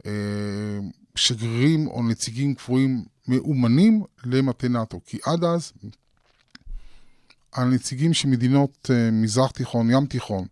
אה, 0.06 0.78
שגרירים 1.14 1.86
או 1.86 2.02
נציגים 2.02 2.54
קבועים 2.54 3.04
מאומנים 3.28 4.02
למטה 4.24 4.68
נאט"ו. 4.68 5.00
כי 5.06 5.18
עד 5.24 5.44
אז 5.44 5.72
הנציגים 7.54 8.14
של 8.14 8.28
מדינות 8.28 8.90
אה, 8.90 9.10
מזרח 9.10 9.50
תיכון, 9.50 9.90
ים 9.90 10.06
תיכון, 10.06 10.46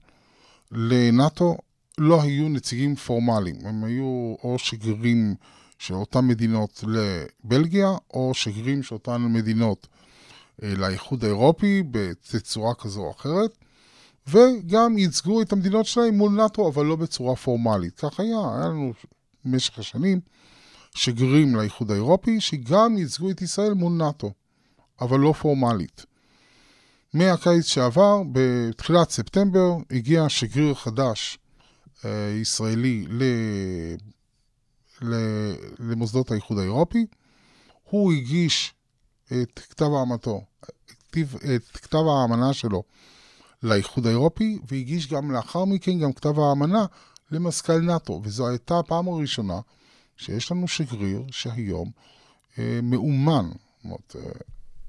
לנאט"ו 0.73 1.57
לא 1.99 2.23
היו 2.23 2.49
נציגים 2.49 2.97
פורמליים. 2.97 3.57
הם 3.65 3.85
היו 3.85 4.35
או 4.45 4.57
שגרירים 4.59 5.35
של 5.79 5.95
אותן 5.95 6.27
מדינות 6.27 6.85
לבלגיה, 6.87 7.91
או 8.15 8.35
שגרירים 8.35 8.83
של 8.83 8.95
אותן 8.95 9.33
מדינות 9.33 9.87
אה, 9.87 9.92
לאיחוד 10.63 11.25
האירופי 11.25 11.83
בתצורה 11.91 12.75
כזו 12.75 13.01
או 13.01 13.11
אחרת, 13.11 13.59
וגם 14.29 14.99
ייצגו 14.99 15.43
את 15.43 15.53
המדינות 15.53 15.87
שלהם 15.87 16.15
מול 16.15 16.33
נאט"ו, 16.33 16.69
אבל 16.69 16.85
לא 16.85 16.97
בצורה 16.97 17.37
פורמלית. 17.37 18.01
כך 18.01 18.21
היה, 18.21 18.39
היה 18.55 18.69
לנו 18.69 18.93
במשך 19.45 19.79
השנים 19.79 20.21
שגרירים 20.95 21.57
לאיחוד 21.57 21.91
האירופי, 21.91 22.41
שגם 22.41 22.99
ייצגו 22.99 23.31
את 23.31 23.43
ישראל 23.43 23.75
מול 23.75 23.93
נאט"ו, 23.93 24.33
אבל 25.01 25.21
לא 25.21 25.33
פורמלית. 25.33 26.05
מהקיץ 27.15 27.67
שעבר, 27.67 28.23
בתחילת 28.33 29.11
ספטמבר, 29.11 29.77
הגיע 29.91 30.29
שגריר 30.29 30.75
חדש 30.75 31.39
אה, 32.05 32.37
ישראלי 32.41 33.05
ל... 33.09 33.23
ל... 35.03 35.15
למוסדות 35.79 36.31
האיחוד 36.31 36.59
האירופי. 36.59 37.07
הוא 37.85 38.13
הגיש 38.13 38.75
את 39.27 39.61
כתב 39.71 39.87
האמתו, 39.99 40.45
כתיב- 41.13 41.37
את 41.57 41.77
כתב 41.77 41.99
האמנה 41.99 42.53
שלו 42.53 42.83
לאיחוד 43.63 44.07
האירופי, 44.07 44.59
והגיש 44.69 45.09
גם 45.09 45.31
לאחר 45.31 45.65
מכן 45.65 45.99
גם 45.99 46.13
כתב 46.13 46.39
האמנה 46.39 46.87
למזכ"ל 47.31 47.79
נאט"ו, 47.79 48.21
וזו 48.25 48.49
הייתה 48.49 48.79
הפעם 48.79 49.09
הראשונה 49.09 49.61
שיש 50.17 50.53
לנו 50.53 50.69
שגריר 50.69 51.23
שהיום 51.31 51.91
אה, 52.59 52.81
מאומן, 52.83 53.49
זאת 53.49 53.85
אומרת, 53.85 54.17
אה, 54.17 54.23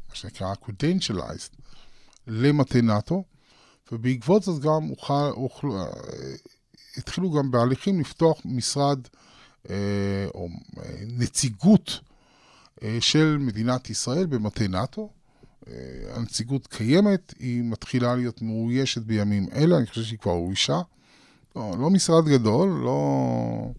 מה 0.09 0.15
שנקרא 0.15 0.53
credentialized, 0.53 1.61
למטה 2.27 2.81
נאט"ו, 2.81 3.23
ובעקבות 3.91 4.43
זאת 4.43 4.61
גם 4.61 4.89
אוכל, 4.89 5.29
אוכל, 5.29 5.67
אה, 5.71 5.85
התחילו 6.97 7.31
גם 7.31 7.51
בהליכים 7.51 7.99
לפתוח 7.99 8.37
משרד 8.45 8.99
אה, 9.69 9.75
או 10.33 10.47
אה, 10.77 10.83
נציגות 11.07 11.99
אה, 12.83 12.97
של 13.01 13.37
מדינת 13.39 13.89
ישראל 13.89 14.25
במטה 14.25 14.67
נאט"ו. 14.67 15.09
אה, 15.67 15.73
הנציגות 16.15 16.67
קיימת, 16.67 17.33
היא 17.39 17.63
מתחילה 17.63 18.15
להיות 18.15 18.41
מאוישת 18.41 19.01
בימים 19.01 19.47
אלה, 19.55 19.77
אני 19.77 19.85
חושב 19.85 20.03
שהיא 20.03 20.19
כבר 20.19 20.31
אוישה. 20.31 20.81
לא, 21.55 21.71
לא 21.79 21.89
משרד 21.89 22.25
גדול, 22.25 22.69
לא... 22.69 23.71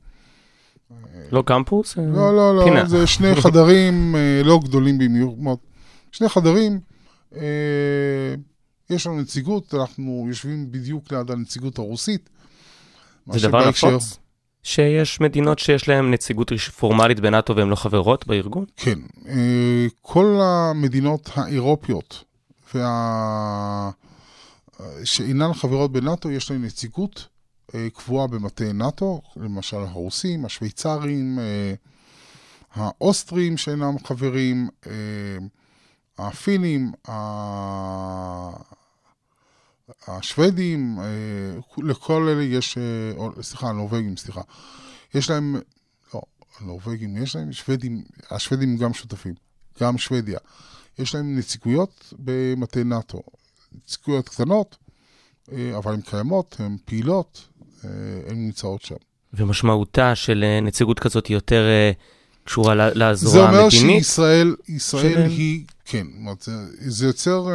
לא 1.33 1.43
קמפוס? 1.47 1.99
אה, 1.99 2.05
לא, 2.07 2.37
לא, 2.37 2.57
לא, 2.57 2.65
פינה. 2.65 2.87
זה 2.87 3.07
שני 3.07 3.35
חדרים 3.43 4.17
אה, 4.17 4.43
לא 4.45 4.61
גדולים 4.65 4.99
במיוחד. 4.99 5.55
שני 6.13 6.29
חדרים, 6.29 6.81
אה, 7.37 8.35
יש 8.91 9.07
לנו 9.07 9.21
נציגות, 9.21 9.75
אנחנו 9.75 10.25
יושבים 10.29 10.73
בדיוק 10.73 11.13
ליד 11.13 11.31
הנציגות 11.31 11.79
הרוסית. 11.79 12.31
זה 13.33 13.49
דבר 13.49 13.69
נפוץ? 13.69 14.19
שיש 14.65 15.21
מדינות 15.21 15.59
שיש 15.59 15.89
להן 15.89 16.11
נציגות 16.11 16.53
פורמלית 16.77 17.21
בנאטו 17.21 17.57
והן 17.57 17.69
לא 17.69 17.75
חברות 17.75 18.27
בארגון? 18.27 18.65
כן. 18.77 18.99
אה, 19.29 19.87
כל 20.03 20.39
המדינות 20.43 21.31
האירופיות 21.35 22.25
וה... 22.75 23.91
שאינן 25.05 25.55
חברות 25.55 25.93
בנאט"ו, 25.93 26.31
יש 26.31 26.51
להן 26.51 26.65
נציגות 26.65 27.27
אה, 27.75 27.89
קבועה 27.95 28.27
במטה 28.27 28.73
נאט"ו, 28.73 29.21
למשל 29.37 29.77
הרוסים, 29.77 30.45
השוויצרים, 30.45 31.39
אה, 31.39 31.75
האוסטרים 32.75 33.57
שאינם 33.57 33.95
חברים, 34.05 34.69
הפינים, 36.19 36.93
השוודים, 40.07 40.99
אה, 40.99 41.05
לכל 41.83 42.29
אלה 42.29 42.43
יש, 42.43 42.79
אה, 42.79 43.43
סליחה, 43.43 43.69
הנורבגים, 43.69 44.17
סליחה. 44.17 44.41
יש 45.15 45.31
להם, 45.31 45.57
לא, 46.15 46.21
הנורבגים 46.61 47.17
יש 47.17 47.37
להם, 47.37 47.53
שוודים, 47.53 48.03
השוודים 48.31 48.77
גם 48.77 48.95
שותפים, 48.95 49.35
גם 49.81 49.99
שוודיה. 49.99 50.39
יש 50.99 51.15
להם 51.15 51.39
נציגויות 51.39 52.13
במטה 52.19 52.85
נאט"ו. 52.85 53.23
נציגויות 53.85 54.29
קטנות, 54.29 54.77
אה, 55.53 55.77
אבל 55.77 55.93
הן 55.95 56.01
קיימות, 56.01 56.57
הן 56.59 56.77
פעילות, 56.85 57.49
הן 58.29 58.37
נמצאות 58.37 58.83
שם. 58.83 58.95
ומשמעותה 59.35 60.15
של 60.15 60.45
נציגות 60.63 61.01
כזאת 61.01 61.27
היא 61.27 61.37
יותר 61.37 61.65
קשורה 62.45 62.75
ל- 62.75 62.93
זה 62.95 63.05
לזרוע 63.05 63.49
אומר 63.49 63.63
המדינית? 63.63 63.99
שישראל 64.05 64.55
ישראל 64.69 65.13
שלהם? 65.13 65.31
היא, 65.31 65.65
כן, 65.85 66.07
זה- 66.41 66.53
זה 66.91 67.07
יוצר 67.07 67.49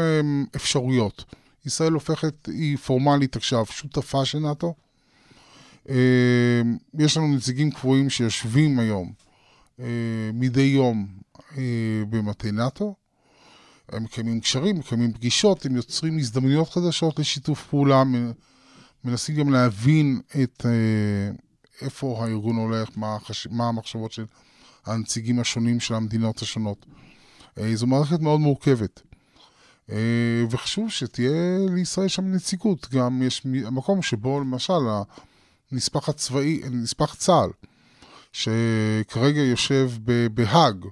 אפשרויות. 0.55 1.23
ישראל 1.65 1.93
הופכת, 1.93 2.45
היא 2.45 2.77
פורמלית 2.77 3.35
עכשיו 3.35 3.65
שותפה 3.65 4.25
של 4.25 4.39
נאט"ו. 4.39 4.73
אמ, 5.89 5.95
יש 6.99 7.17
לנו 7.17 7.35
נציגים 7.35 7.71
קבועים 7.71 8.09
שיושבים 8.09 8.79
היום 8.79 9.11
אה, 9.79 9.85
מדי 10.33 10.61
יום 10.61 11.07
אה, 11.57 12.03
במטה 12.09 12.51
נאט"ו. 12.51 12.95
הם 13.91 14.03
מקיימים 14.03 14.39
קשרים, 14.39 14.79
מקיימים 14.79 15.13
פגישות, 15.13 15.65
הם 15.65 15.75
יוצרים 15.75 16.17
הזדמנויות 16.17 16.69
חדשות 16.69 17.19
לשיתוף 17.19 17.67
פעולה, 17.67 18.03
מנסים 19.03 19.35
גם 19.35 19.49
להבין 19.49 20.21
את 20.43 20.65
אה, 20.65 21.31
איפה 21.81 22.23
הארגון 22.23 22.55
הולך, 22.55 22.89
מה, 22.95 23.15
החש... 23.15 23.47
מה 23.51 23.67
המחשבות 23.67 24.11
של 24.11 24.25
הנציגים 24.85 25.39
השונים 25.39 25.79
של 25.79 25.93
המדינות 25.93 26.41
השונות. 26.41 26.85
אה, 27.57 27.75
זו 27.75 27.87
מערכת 27.87 28.19
מאוד 28.19 28.39
מורכבת. 28.39 29.01
אה, 29.91 29.97
וחשוב 30.49 30.89
שתהיה 30.89 31.57
לישראל 31.75 32.07
שם 32.07 32.31
נציגות. 32.31 32.87
גם 32.91 33.21
יש 33.21 33.41
מקום 33.45 34.01
שבו 34.01 34.39
למשל 34.39 34.73
הנספח 35.71 36.09
הצבאי, 36.09 36.61
נספח 36.71 37.15
צה"ל, 37.15 37.49
שכרגע 38.33 39.41
יושב 39.41 39.91
בהאג, 40.33 40.85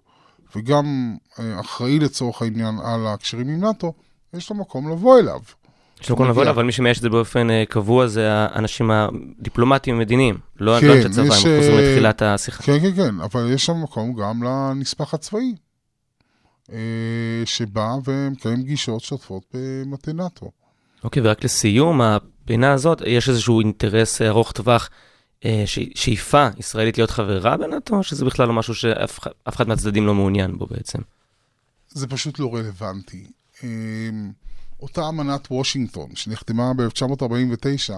וגם 0.55 1.15
אה, 1.39 1.59
אחראי 1.59 1.99
לצורך 1.99 2.41
העניין 2.41 2.79
על 2.83 3.07
הקשרים 3.07 3.49
עם 3.49 3.59
נאט"ו, 3.59 3.93
יש 4.33 4.49
לו 4.49 4.55
מקום 4.55 4.91
לבוא 4.91 5.19
אליו. 5.19 5.39
יש 6.01 6.09
לו 6.09 6.17
כל 6.17 6.23
לבוא, 6.23 6.41
מגיע. 6.41 6.51
אבל 6.51 6.63
מי 6.63 6.71
שמאייש 6.71 6.97
את 6.97 7.01
זה 7.01 7.09
באופן 7.09 7.49
אה, 7.49 7.63
קבוע 7.69 8.07
זה 8.07 8.29
האנשים 8.31 8.91
הדיפלומטיים 8.91 9.95
המדיניים. 9.95 10.37
לא 10.59 10.77
כן, 10.81 10.87
לא 10.87 10.93
אנשי 10.93 11.09
צבא, 11.09 11.21
הם 11.21 11.29
חוזרים 11.29 11.77
לתחילת 11.77 12.21
השיחה. 12.21 12.63
כן, 12.63 12.79
כן, 12.79 12.95
כן, 12.95 13.19
אבל 13.19 13.51
יש 13.53 13.65
שם 13.65 13.83
מקום 13.83 14.13
גם 14.13 14.43
לנספח 14.43 15.13
הצבאי, 15.13 15.55
שבא 17.45 17.95
ומקיים 18.05 18.63
פגישות 18.63 19.01
שוטפות 19.01 19.43
במטה 19.53 20.13
נאט"ו. 20.13 20.51
אוקיי, 21.03 21.21
ורק 21.25 21.43
לסיום 21.43 22.01
הפינה 22.01 22.71
הזאת, 22.73 23.01
יש 23.05 23.29
איזשהו 23.29 23.59
אינטרס 23.59 24.21
אה, 24.21 24.27
ארוך 24.27 24.51
טווח, 24.51 24.89
אה, 25.45 25.63
ש- 25.65 25.79
שאיפה 25.95 26.47
ישראלית 26.57 26.97
להיות 26.97 27.11
חברה 27.11 27.57
בנאטו, 27.57 27.95
או 27.95 28.03
שזה 28.03 28.25
בכלל 28.25 28.47
לא 28.47 28.53
משהו 28.53 28.75
שאף 28.75 29.19
אחד- 29.47 29.67
מהצדדים 29.67 30.05
לא 30.07 30.13
מעוניין 30.15 30.57
בו 30.57 30.65
בעצם? 30.65 30.99
זה 31.89 32.07
פשוט 32.07 32.39
לא 32.39 32.55
רלוונטי. 32.55 33.25
אה, 33.63 33.69
אותה 34.81 35.09
אמנת 35.09 35.47
וושינגטון, 35.51 36.09
שנחתמה 36.15 36.73
ב-1949, 36.73 37.93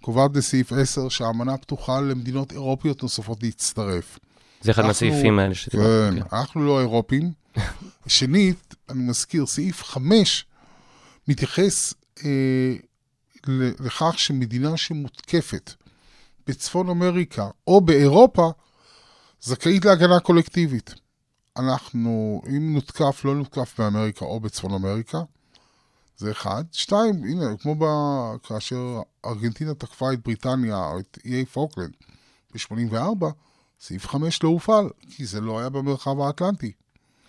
קובעת 0.00 0.30
בסעיף 0.32 0.72
10 0.72 1.08
שהאמנה 1.08 1.56
פתוחה 1.56 2.00
למדינות 2.00 2.52
אירופיות 2.52 3.02
נוספות 3.02 3.42
להצטרף. 3.42 4.18
זה 4.60 4.70
אחד 4.70 4.82
אנחנו- 4.84 4.88
מהסעיפים 5.06 5.38
האלה 5.38 5.54
שדיברנו. 5.54 6.20
כן, 6.20 6.36
אנחנו 6.36 6.66
לא 6.66 6.80
אירופים. 6.80 7.43
שנית, 8.06 8.74
אני 8.88 9.02
מזכיר, 9.02 9.46
סעיף 9.46 9.82
5 9.82 10.46
מתייחס 11.28 11.94
אה, 12.24 12.74
לכך 13.80 14.18
שמדינה 14.18 14.76
שמותקפת 14.76 15.72
בצפון 16.46 16.88
אמריקה 16.88 17.48
או 17.66 17.80
באירופה, 17.80 18.50
זכאית 19.40 19.84
להגנה 19.84 20.20
קולקטיבית. 20.20 20.94
אנחנו, 21.56 22.42
אם 22.48 22.74
נותקף, 22.74 23.20
לא 23.24 23.34
נותקף 23.34 23.74
באמריקה 23.78 24.24
או 24.24 24.40
בצפון 24.40 24.74
אמריקה, 24.74 25.18
זה 26.16 26.30
אחד. 26.30 26.64
שתיים, 26.72 27.24
הנה, 27.24 27.56
כמו 27.56 27.74
ב... 27.74 27.84
כאשר 28.42 29.00
ארגנטינה 29.26 29.74
תקפה 29.74 30.12
את 30.12 30.22
בריטניה 30.22 30.76
או 30.76 31.00
את 31.00 31.18
איי 31.24 31.44
פוקלנד 31.44 31.92
ב-84, 32.54 33.24
סעיף 33.80 34.06
5 34.06 34.42
לא 34.42 34.48
הופעל, 34.48 34.90
כי 35.10 35.26
זה 35.26 35.40
לא 35.40 35.58
היה 35.58 35.68
במרחב 35.68 36.20
האטלנטי. 36.20 36.72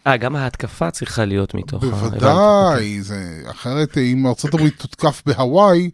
אה, 0.08 0.18
גם 0.18 0.36
ההתקפה 0.36 0.92
צריכה 0.92 1.26
להיות 1.26 1.54
מתוך... 1.54 1.84
ה- 1.84 1.88
הבנתי, 1.88 2.06
אוקיי. 2.06 2.20
בוודאי, 2.20 3.02
זה, 3.02 3.44
אחרת 3.52 3.98
אם 3.98 4.28
ארה"ב 4.28 4.70
תותקף 4.70 5.22
בהוואי, 5.26 5.90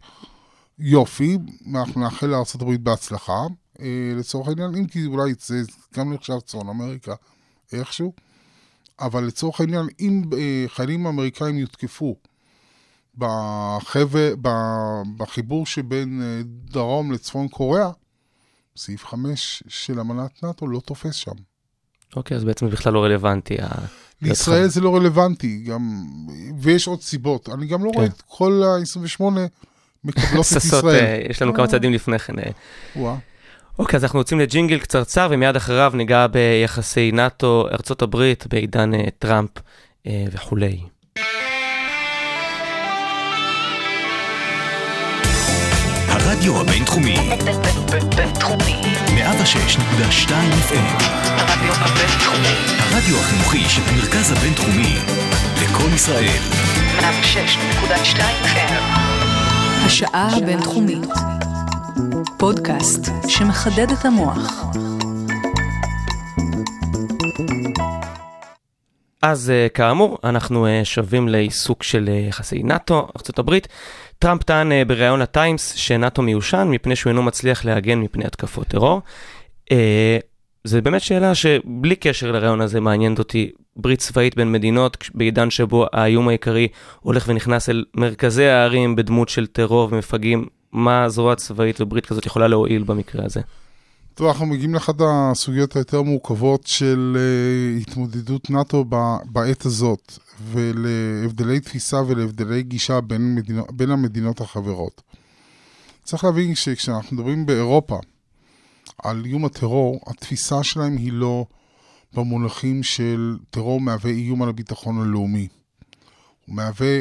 יופי, 0.79 1.37
אנחנו 1.75 2.01
נאחל 2.01 2.27
לארה"ב 2.27 2.75
בהצלחה, 2.83 3.41
אה, 3.81 4.13
לצורך 4.17 4.47
העניין, 4.47 4.75
אם 4.75 4.87
כי 4.87 5.05
אולי 5.05 5.33
זה 5.39 5.61
גם 5.97 6.13
נחשב 6.13 6.39
צפון 6.39 6.69
אמריקה 6.69 7.13
איכשהו, 7.73 8.13
אבל 8.99 9.23
לצורך 9.23 9.59
העניין, 9.61 9.87
אם 9.99 10.21
אה, 10.37 10.65
חיילים 10.67 11.05
אמריקאים 11.05 11.57
יותקפו 11.57 12.15
בחבר, 13.17 14.33
בחיבור 15.17 15.65
שבין 15.65 16.21
אה, 16.21 16.41
דרום 16.45 17.11
לצפון 17.11 17.47
קוריאה, 17.47 17.89
סעיף 18.77 19.05
5 19.05 19.63
של 19.67 19.99
אמנת 19.99 20.43
נאט"ו 20.43 20.67
לא 20.67 20.79
תופס 20.79 21.15
שם. 21.15 21.50
אוקיי, 22.15 22.37
אז 22.37 22.43
בעצם 22.43 22.69
בכלל 22.69 22.93
לא 22.93 23.03
רלוונטי. 23.03 23.57
לישראל 24.21 24.67
זה 24.67 24.81
לא 24.81 24.95
רלוונטי, 24.95 25.63
גם, 25.67 26.03
ויש 26.59 26.87
עוד 26.87 27.01
סיבות. 27.01 27.49
אני 27.49 27.65
גם 27.65 27.85
לא 27.85 27.91
רואה 27.95 28.07
כן. 28.07 28.11
את 28.11 28.21
כל 28.27 28.63
ה-28 28.63 29.23
מקבלות 30.03 30.45
את 30.51 30.57
ישראל. 30.57 30.95
אה, 30.95 31.21
יש 31.29 31.41
לנו 31.41 31.53
כמה 31.53 31.67
צעדים 31.67 31.93
לפני 31.93 32.19
כן. 32.19 32.33
אה. 32.39 33.15
אוקיי, 33.79 33.97
אז 33.97 34.03
אנחנו 34.03 34.19
יוצאים 34.19 34.39
לג'ינגל 34.39 34.79
קצרצר, 34.79 35.27
ומיד 35.31 35.55
אחריו 35.55 35.91
ניגע 35.95 36.27
ביחסי 36.27 37.11
נאט"ו, 37.11 37.67
ארצות 37.71 38.01
הברית, 38.01 38.47
בעידן 38.49 38.93
אה, 38.93 39.05
טראמפ 39.19 39.49
אה, 40.07 40.25
וכולי. 40.31 40.81
הרדיו 46.31 46.61
הבינתחומי, 46.61 47.15
בינתחומי. 48.15 48.81
106.2 49.07 50.29
FM, 50.69 51.03
הרדיו 51.25 51.73
הבינתחומי. 51.73 52.55
הרדיו 52.79 53.19
החינוכי 53.19 53.69
של 53.69 53.81
המרכז 53.87 54.31
הבינתחומי, 54.31 54.95
לקום 55.63 55.93
ישראל, 55.95 56.41
106.2 56.99 58.19
FM. 58.43 58.73
השעה 59.85 60.37
הבינתחומית. 60.37 61.07
פודקאסט 62.37 63.09
שמחדד 63.27 63.91
את 63.91 64.05
המוח. 64.05 64.65
אז 69.21 69.49
אה, 69.49 69.67
כאמור, 69.69 70.17
אנחנו 70.23 70.65
אה, 70.65 70.85
שבים 70.85 71.27
לעיסוק 71.27 71.83
של 71.83 72.09
אה, 72.11 72.13
יחסי 72.13 72.63
נאט"ו, 72.63 72.95
ארה"ב. 72.95 73.57
טראמפ 74.19 74.43
טען 74.43 74.71
בריאיון 74.87 75.19
לטיימס 75.19 75.73
שנאט"ו 75.73 76.21
מיושן 76.21 76.67
מפני 76.71 76.95
שהוא 76.95 77.11
אינו 77.11 77.23
מצליח 77.23 77.65
להגן 77.65 77.99
מפני 77.99 78.25
התקפות 78.25 78.67
טרור. 78.67 79.01
זה 80.63 80.81
באמת 80.81 81.01
שאלה 81.01 81.35
שבלי 81.35 81.95
קשר 81.95 82.31
לרעיון 82.31 82.61
הזה 82.61 82.79
מעניינת 82.79 83.19
אותי. 83.19 83.51
ברית 83.75 83.99
צבאית 83.99 84.35
בין 84.35 84.51
מדינות 84.51 84.97
בעידן 85.13 85.49
שבו 85.49 85.85
האיום 85.93 86.27
העיקרי 86.27 86.67
הולך 86.99 87.25
ונכנס 87.27 87.69
אל 87.69 87.83
מרכזי 87.95 88.45
הערים 88.45 88.95
בדמות 88.95 89.29
של 89.29 89.47
טרור 89.47 89.89
ומפגעים. 89.91 90.47
מה 90.71 91.09
זרוע 91.09 91.35
צבאית 91.35 91.81
וברית 91.81 92.05
כזאת 92.05 92.25
יכולה 92.25 92.47
להועיל 92.47 92.83
במקרה 92.83 93.25
הזה? 93.25 93.41
טוב, 94.21 94.29
אנחנו 94.29 94.45
מגיעים 94.45 94.73
לאחת 94.73 94.95
הסוגיות 94.99 95.75
היותר 95.75 96.01
מורכבות 96.01 96.67
של 96.67 97.17
uh, 97.17 97.81
התמודדות 97.81 98.49
נאט"ו 98.49 98.85
בעת 99.25 99.65
הזאת, 99.65 100.13
ולהבדלי 100.51 101.59
תפיסה 101.59 102.01
ולהבדלי 102.07 102.63
גישה 102.63 103.01
בין, 103.01 103.35
מדינו, 103.35 103.65
בין 103.71 103.91
המדינות 103.91 104.41
החברות. 104.41 105.01
צריך 106.03 106.23
להבין 106.23 106.55
שכשאנחנו 106.55 107.17
מדברים 107.17 107.45
באירופה 107.45 107.99
על 109.03 109.25
איום 109.25 109.45
הטרור, 109.45 109.99
התפיסה 110.07 110.63
שלהם 110.63 110.97
היא 110.97 111.13
לא 111.13 111.45
במונחים 112.13 112.83
של 112.83 113.37
טרור 113.49 113.81
מהווה 113.81 114.11
איום 114.11 114.41
על 114.43 114.49
הביטחון 114.49 115.01
הלאומי. 115.01 115.47
הוא 116.45 116.55
מהווה, 116.55 116.99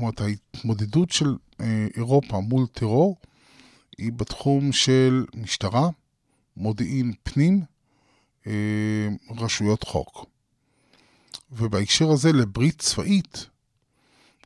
זאת 0.00 0.20
ההתמודדות 0.20 1.10
של 1.10 1.36
אה, 1.60 1.86
אירופה 1.96 2.40
מול 2.40 2.66
טרור 2.66 3.16
היא 3.98 4.12
בתחום 4.12 4.72
של 4.72 5.24
משטרה, 5.34 5.88
מודיעין 6.58 7.12
פנים, 7.22 7.62
אה, 8.46 9.08
רשויות 9.38 9.82
חוק. 9.82 10.26
ובהקשר 11.52 12.10
הזה 12.10 12.32
לברית 12.32 12.78
צבאית 12.78 13.46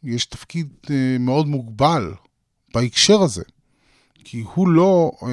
יש 0.05 0.27
תפקיד 0.27 0.69
אה, 0.91 1.17
מאוד 1.21 1.47
מוגבל 1.47 2.15
בהקשר 2.75 3.23
הזה, 3.23 3.43
כי 4.25 4.45
הוא 4.55 4.69
לא 4.69 5.13
אה, 5.23 5.29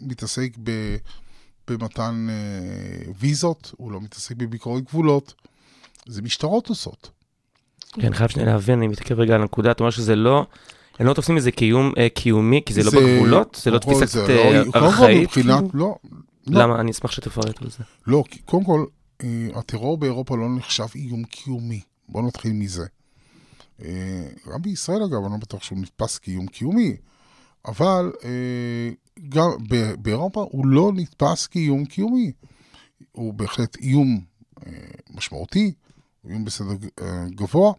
מתעסק 0.00 0.56
במתן 1.68 2.26
ויזות, 3.18 3.72
הוא 3.76 3.92
לא 3.92 4.00
מתעסק 4.00 4.36
בביקורת 4.36 4.84
גבולות, 4.84 5.34
זה 6.06 6.22
משטרות 6.22 6.68
עושות. 6.68 7.10
כן, 7.92 8.14
חייב 8.14 8.30
שנייה 8.30 8.48
להבין, 8.48 8.78
אני 8.78 8.88
מתעכב 8.88 9.20
רגע 9.20 9.34
על 9.34 9.40
הנקודה, 9.40 9.70
אתה 9.70 9.82
אומר 9.82 9.90
שזה 9.90 10.16
לא, 10.16 10.46
הם 10.98 11.06
לא 11.06 11.14
תופסים 11.14 11.36
את 11.38 11.42
זה 11.42 11.52
כאיום 11.52 11.92
אה, 11.98 12.08
קיומי, 12.08 12.62
כי 12.66 12.72
זה 12.74 12.82
לא 12.84 12.90
בגבולות? 12.90 13.60
זה 13.62 13.70
לא 13.70 13.78
קודם 13.78 13.94
כל 13.94 14.00
תפיסה 14.00 14.18
זה 14.18 14.24
קצת 14.24 14.34
לא- 14.74 14.80
אה, 14.80 14.86
ארכאית? 14.86 15.22
מבחינת, 15.22 15.58
כאילו? 15.70 15.70
לא, 15.74 15.94
לא. 16.46 16.62
למה? 16.62 16.80
אני 16.80 16.90
אשמח 16.90 17.10
שתפרט 17.10 17.62
על 17.62 17.70
זה. 17.70 17.78
לא, 18.06 18.24
כי 18.30 18.38
קודם 18.38 18.64
כל, 18.64 18.84
אה, 19.24 19.48
הטרור 19.54 19.98
באירופה 19.98 20.36
לא 20.36 20.56
נחשב 20.56 20.86
איום 20.94 21.24
קיומי. 21.24 21.80
בואו 22.08 22.26
נתחיל 22.26 22.52
מזה. 22.52 22.86
אה, 23.84 24.28
גם 24.52 24.62
בישראל, 24.62 25.02
אגב, 25.02 25.24
אני 25.24 25.32
לא 25.32 25.38
בטוח 25.38 25.62
שהוא 25.62 25.78
נתפס 25.78 26.18
כאיום 26.18 26.46
קיומי, 26.46 26.96
אבל 27.66 28.12
אה, 28.24 28.90
גם 29.28 29.50
באירופה 29.98 30.46
הוא 30.50 30.66
לא 30.66 30.92
נתפס 30.94 31.46
כאיום 31.46 31.84
קיומי. 31.84 32.32
הוא 33.12 33.34
בהחלט 33.34 33.76
איום 33.76 34.20
אה, 34.66 34.72
משמעותי, 35.14 35.72
איום 36.28 36.44
בסדר 36.44 36.74
אה, 37.02 37.24
גבוה, 37.30 37.72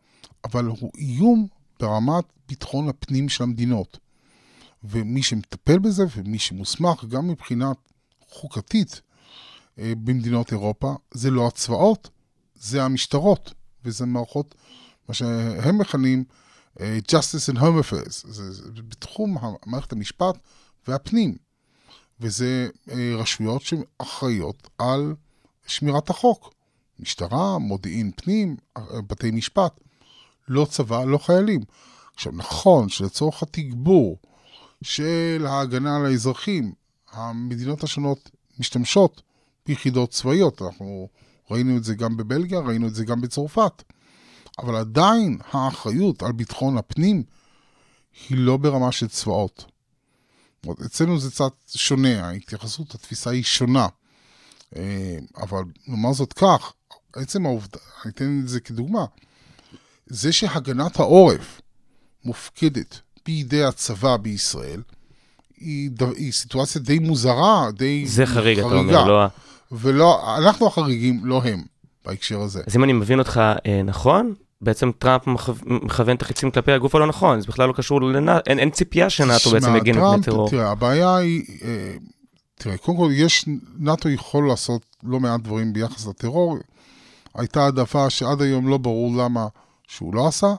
אבל 0.46 0.66
הוא 0.66 0.92
איום 0.98 1.48
ברמת 1.80 2.26
ביטחון 2.48 2.90
הפנים 2.90 3.30
של 3.30 3.44
המדינות. 3.44 4.00
ומי 4.84 5.24
שמטפל 5.24 5.80
בזה 5.80 6.04
ומי 6.16 6.40
שמוסמך, 6.40 7.06
גם 7.06 7.28
מבחינת 7.28 7.78
חוקתית, 8.30 9.02
אה, 9.80 9.94
במדינות 10.04 10.52
אירופה, 10.52 10.96
זה 11.12 11.32
לא 11.32 11.48
הצבאות, 11.48 12.10
זה 12.56 12.84
המשטרות, 12.84 13.54
וזה 13.86 14.06
מערכות, 14.06 14.56
מה 15.10 15.14
שהם 15.14 15.78
מכנים 15.78 16.24
אה, 16.80 17.00
Justice 17.08 17.54
and 17.54 17.58
Home 17.58 17.84
Affairs, 17.84 18.28
זה, 18.28 18.72
בתחום 18.72 19.38
מערכת 19.66 19.92
המשפט 19.92 20.36
והפנים, 20.88 21.38
וזה 22.20 22.70
אה, 22.90 23.16
רשויות 23.18 23.62
שאחראיות 23.62 24.70
על 24.78 25.16
שמירת 25.68 26.10
החוק, 26.10 26.54
משטרה, 27.00 27.58
מודיעין 27.58 28.12
פנים, 28.16 28.56
בתי 29.08 29.32
משפט, 29.32 29.80
לא 30.48 30.66
צבא, 30.70 31.04
לא 31.04 31.18
חיילים. 31.18 31.62
עכשיו, 32.14 32.32
נכון 32.36 32.90
שלצורך 32.90 33.44
התגבור 33.44 34.18
של 34.82 35.46
ההגנה 35.50 35.96
על 35.96 36.06
האזרחים, 36.06 36.74
המדינות 37.12 37.84
השונות 37.84 38.30
משתמשות 38.60 39.22
ביחידות 39.66 40.10
צבאיות. 40.10 40.62
אנחנו 40.62 41.10
ראינו 41.52 41.78
את 41.78 41.84
זה 41.84 41.96
גם 41.96 42.18
בבלגיה, 42.18 42.60
ראינו 42.60 42.88
את 42.88 42.96
זה 42.96 43.06
גם 43.06 43.22
בצרפת. 43.22 43.84
אבל 44.60 44.76
עדיין 44.76 45.38
האחריות 45.52 46.24
על 46.24 46.32
ביטחון 46.32 46.78
הפנים 46.78 47.24
היא 48.30 48.38
לא 48.38 48.58
ברמה 48.58 48.92
של 48.92 49.08
צבאות. 49.08 49.66
אצלנו 50.86 51.20
זה 51.20 51.32
קצת 51.32 51.54
שונה, 51.76 52.28
ההתייחסות, 52.28 52.96
התפיסה 52.96 53.30
היא 53.30 53.44
שונה. 53.44 53.88
אה, 54.76 55.18
אבל 55.38 55.64
נאמר 55.88 56.14
זאת 56.14 56.34
כך, 56.34 56.74
עצם 57.14 57.46
העובדה, 57.46 57.80
אני 58.04 58.12
אתן 58.12 58.42
את 58.44 58.48
זה 58.48 58.60
כדוגמה, 58.60 59.06
זה 60.08 60.32
שהגנת 60.32 61.00
העורף 61.00 61.62
מופקדת 62.26 63.00
בידי 63.26 63.64
הצבא 63.64 64.18
בישראל, 64.18 64.82
היא, 65.58 65.90
היא 66.18 66.32
סיטואציה 66.32 66.82
די 66.82 67.00
מוזרה, 67.00 67.68
די 67.74 68.06
זה 68.08 68.26
חריג, 68.26 68.60
אתה 68.60 68.68
חריגה. 68.68 69.00
אומר, 69.00 69.08
לא... 69.08 69.26
ולא, 69.72 70.38
אנחנו 70.38 70.68
החריגים, 70.68 71.26
לא 71.26 71.42
הם, 71.44 71.64
בהקשר 72.06 72.42
הזה. 72.42 72.62
אז 72.68 72.76
אם 72.76 72.84
אני 72.84 72.94
מבין 72.94 73.20
אותך 73.20 73.42
אה, 73.66 73.82
נכון, 73.84 74.34
בעצם 74.62 74.92
טראמפ 75.00 75.28
מכו- 75.28 75.54
מכוון 75.66 76.16
את 76.16 76.22
החיצים 76.22 76.52
כלפי 76.52 76.72
הגוף 76.72 76.96
הלא 76.96 77.08
נכון, 77.08 77.42
זה 77.42 77.48
בכלל 77.48 77.68
לא 77.68 77.74
קשור 77.74 78.02
לנאטו, 78.02 78.50
אין, 78.50 78.60
אין 78.60 78.70
ציפייה 78.70 79.10
שנאטו 79.10 79.52
בעצם 79.52 79.76
יגן 79.76 79.98
מפני 80.00 80.24
טרור. 80.24 80.50
תראה, 80.50 80.72
הבעיה 80.72 81.16
היא, 81.16 81.44
אה, 81.64 81.96
תראה, 82.56 82.78
קודם 82.78 82.98
כל, 82.98 83.10
יש, 83.14 83.46
נאט"ו 83.80 84.10
יכול 84.10 84.48
לעשות 84.48 84.86
לא 85.04 85.20
מעט 85.20 85.42
דברים 85.42 85.74
ביחס 85.74 86.08
לטרור. 86.08 86.58
הייתה 87.36 87.64
העדפה 87.64 88.10
שעד 88.10 88.42
היום 88.42 88.68
לא 88.68 88.78
ברור 88.78 89.18
למה 89.18 89.48
שהוא 89.88 90.16
לא 90.16 90.28
עשה, 90.28 90.56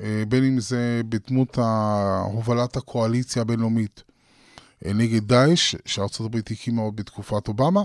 אה, 0.00 0.22
בין 0.28 0.44
אם 0.44 0.60
זה 0.60 1.00
בדמות 1.08 1.58
הובלת 2.24 2.76
הקואליציה 2.76 3.42
הבינלאומית 3.42 4.02
אה, 4.86 4.92
נגד 4.92 5.28
דאעש, 5.28 5.74
שארצות 5.84 6.26
הברית 6.26 6.50
הקימה 6.50 6.82
עוד 6.82 6.96
בתקופת 6.96 7.48
אובמה. 7.48 7.82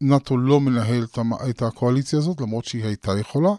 נאט"ו 0.00 0.36
לא 0.36 0.60
מנהל 0.60 1.06
את 1.50 1.62
הקואליציה 1.62 2.18
הזאת, 2.18 2.40
למרות 2.40 2.64
שהיא 2.64 2.84
הייתה 2.84 3.18
יכולה. 3.18 3.52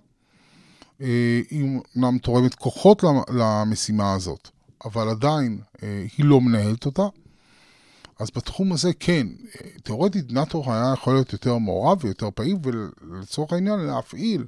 אה, 1.01 1.41
היא 1.49 1.79
אומנם 1.95 2.17
תורמת 2.17 2.55
כוחות 2.55 3.03
למ- 3.03 3.37
למשימה 3.37 4.13
הזאת, 4.13 4.49
אבל 4.85 5.09
עדיין 5.09 5.59
היא 6.17 6.25
לא 6.25 6.41
מנהלת 6.41 6.85
אותה. 6.85 7.07
אז 8.19 8.27
בתחום 8.35 8.73
הזה 8.73 8.91
כן, 8.99 9.27
תאורטית 9.83 10.31
נאט"ו 10.31 10.63
היה 10.67 10.93
יכול 10.93 11.13
להיות 11.13 11.33
יותר 11.33 11.57
מעורב 11.57 12.03
ויותר 12.03 12.29
פעיל, 12.35 12.57
ולצורך 12.63 13.53
העניין 13.53 13.79
להפעיל 13.79 14.45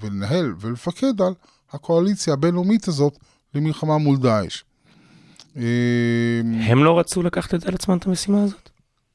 ולנהל 0.00 0.54
ולפקד 0.60 1.20
על 1.20 1.34
הקואליציה 1.72 2.32
הבינלאומית 2.32 2.88
הזאת 2.88 3.18
למלחמה 3.54 3.98
מול 3.98 4.16
דאעש. 4.16 4.62
אה, 5.56 5.62
הם 6.44 6.84
לא 6.84 6.98
רצו 6.98 7.22
לקחת 7.22 7.54
את 7.54 7.66
על 7.66 7.74
עצמם, 7.74 7.96
את 7.98 8.06
המשימה 8.06 8.42
הזאת? 8.42 8.70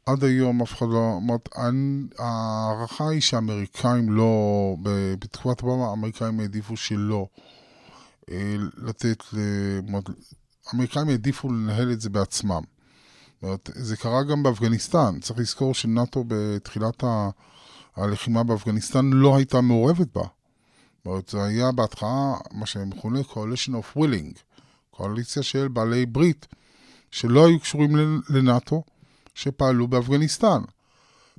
עד 0.06 0.24
היום 0.24 0.62
אף 0.62 0.74
אחד 0.74 0.86
לא... 0.90 1.14
אומרת, 1.16 1.50
ההערכה 2.20 3.10
היא 3.10 3.22
שהאמריקאים 3.22 4.10
לא... 4.10 4.76
בתקופת 5.20 5.62
אובמה 5.64 5.86
האמריקאים 5.86 6.40
העדיפו 6.40 6.78
שלא 6.78 7.28
אה, 8.32 8.56
לתת 8.78 9.24
האמריקאים 10.74 11.10
העדיפו 11.10 11.50
לנהל 11.50 11.92
את 11.92 12.02
זה 12.02 12.10
בעצמם. 12.10 12.62
זה 13.66 13.98
קרה 13.98 14.24
גם 14.24 14.44
באפגניסטן. 14.44 15.20
צריך 15.22 15.40
לזכור 15.40 15.74
שנאט"ו 15.74 16.24
בתחילת 16.28 17.04
ה... 17.04 17.30
הלחימה 17.96 18.44
באפגניסטן 18.44 19.10
לא 19.14 19.36
הייתה 19.36 19.62
מעורבת 19.62 20.08
בה. 20.16 20.24
זה 21.28 21.44
היה 21.44 21.72
בהתחלה 21.72 22.34
מה 22.52 22.66
שמכונה 22.66 23.20
coalition 23.20 23.72
of 23.72 23.98
willing, 23.98 24.40
קואליציה 24.92 25.44
של 25.44 25.68
בעלי 25.68 26.06
ברית, 26.06 26.48
שלא 27.12 27.48
היו 27.48 27.60
קשורים 27.60 28.22
לנאט"ו, 28.30 28.84
שפעלו 29.36 29.88
באפגניסטן. 29.88 30.62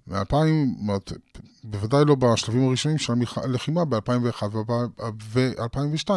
מ-2000, 0.07 0.35
בוודאי 1.65 2.05
לא 2.05 2.15
בשלבים 2.15 2.67
הראשונים 2.67 2.99
של 2.99 3.13
הלחימה 3.37 3.85
ב-2001 3.85 4.43
ו-2002. 5.33 6.11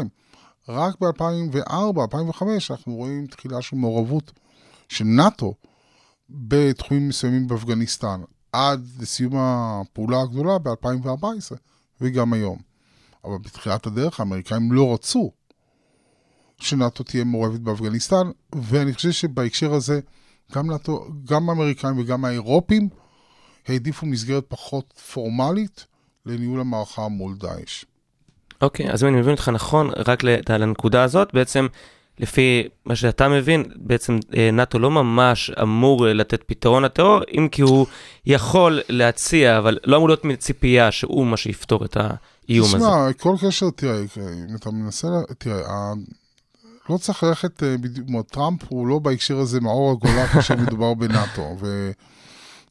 רק 0.69 0.95
ב-2004-2005 0.99 2.43
אנחנו 2.69 2.95
רואים 2.95 3.27
תחילה 3.27 3.61
של 3.61 3.75
מעורבות 3.75 4.31
של 4.89 5.03
נאט"ו 5.03 5.53
בתחומים 6.29 7.09
מסוימים 7.09 7.47
באפגניסטן, 7.47 8.21
עד 8.51 8.87
לסיום 8.99 9.33
הפעולה 9.35 10.21
הגדולה 10.21 10.57
ב-2014 10.57 11.55
וגם 12.01 12.33
היום. 12.33 12.72
אבל 13.26 13.38
בתחילת 13.38 13.88
הדרך 13.88 14.19
האמריקאים 14.19 14.71
לא 14.71 14.93
רצו 14.93 15.32
שנאט"ו 16.59 17.03
תהיה 17.03 17.24
מעורבת 17.24 17.59
באפגניסטן, 17.59 18.32
ואני 18.55 18.93
חושב 18.93 19.11
שבהקשר 19.11 19.74
הזה 19.74 19.99
גם, 20.51 20.71
נאט"ו, 20.71 21.05
גם 21.26 21.49
האמריקאים 21.49 21.99
וגם 21.99 22.26
האירופים 22.26 22.89
העדיפו 23.67 24.05
מסגרת 24.05 24.45
פחות 24.47 24.93
פורמלית 25.13 25.86
לניהול 26.26 26.59
המערכה 26.59 27.07
מול 27.07 27.36
דאעש. 27.38 27.86
אוקיי, 28.61 28.91
אז 28.91 29.03
אם 29.03 29.09
אני 29.09 29.17
מבין 29.17 29.32
אותך 29.32 29.49
נכון, 29.49 29.89
רק 30.07 30.24
ל- 30.24 30.53
על 30.53 30.63
הנקודה 30.63 31.03
הזאת, 31.03 31.34
בעצם, 31.34 31.67
לפי 32.20 32.64
מה 32.86 32.95
שאתה 32.95 33.30
מבין, 33.30 33.64
בעצם 33.76 34.20
אה, 34.38 34.49
נאט"ו 34.51 34.80
לא 34.80 34.91
ממש 34.91 35.51
אמור 35.61 36.07
אה, 36.07 36.14
לתת 36.14 36.43
פתרון 36.45 36.84
לטרור, 36.84 37.22
אם 37.38 37.47
כי 37.51 37.61
הוא 37.61 37.86
יכול 38.26 38.82
להציע, 38.89 39.57
אבל 39.57 39.78
לא 39.84 39.97
אמור 39.97 40.09
להיות 40.09 40.26
ציפייה 40.39 40.91
שהוא 40.91 41.26
מה 41.28 41.38
שיפתור 41.38 41.86
את 41.86 41.97
האיום 41.97 42.68
הזה. 42.68 42.78
תשמע, 42.78 43.14
כל 43.20 43.36
קשר, 43.41 43.70
תראה, 43.70 43.99
אם 44.49 44.55
אתה 44.55 44.72
מנסה, 44.72 45.07
תראה, 45.38 45.93
לא 46.89 46.97
צריך 46.97 47.24
ללכת 47.24 47.64
אה, 47.64 47.78
בדיוק, 47.78 48.07
טראמפ 48.32 48.59
הוא 48.70 48.88
לא 48.88 48.99
בהקשר 48.99 49.38
הזה 49.38 49.61
מאור 49.61 49.91
הגולה 49.91 50.28
כאשר 50.34 50.55
מדובר 50.55 50.93
בנאט"ו, 50.93 51.57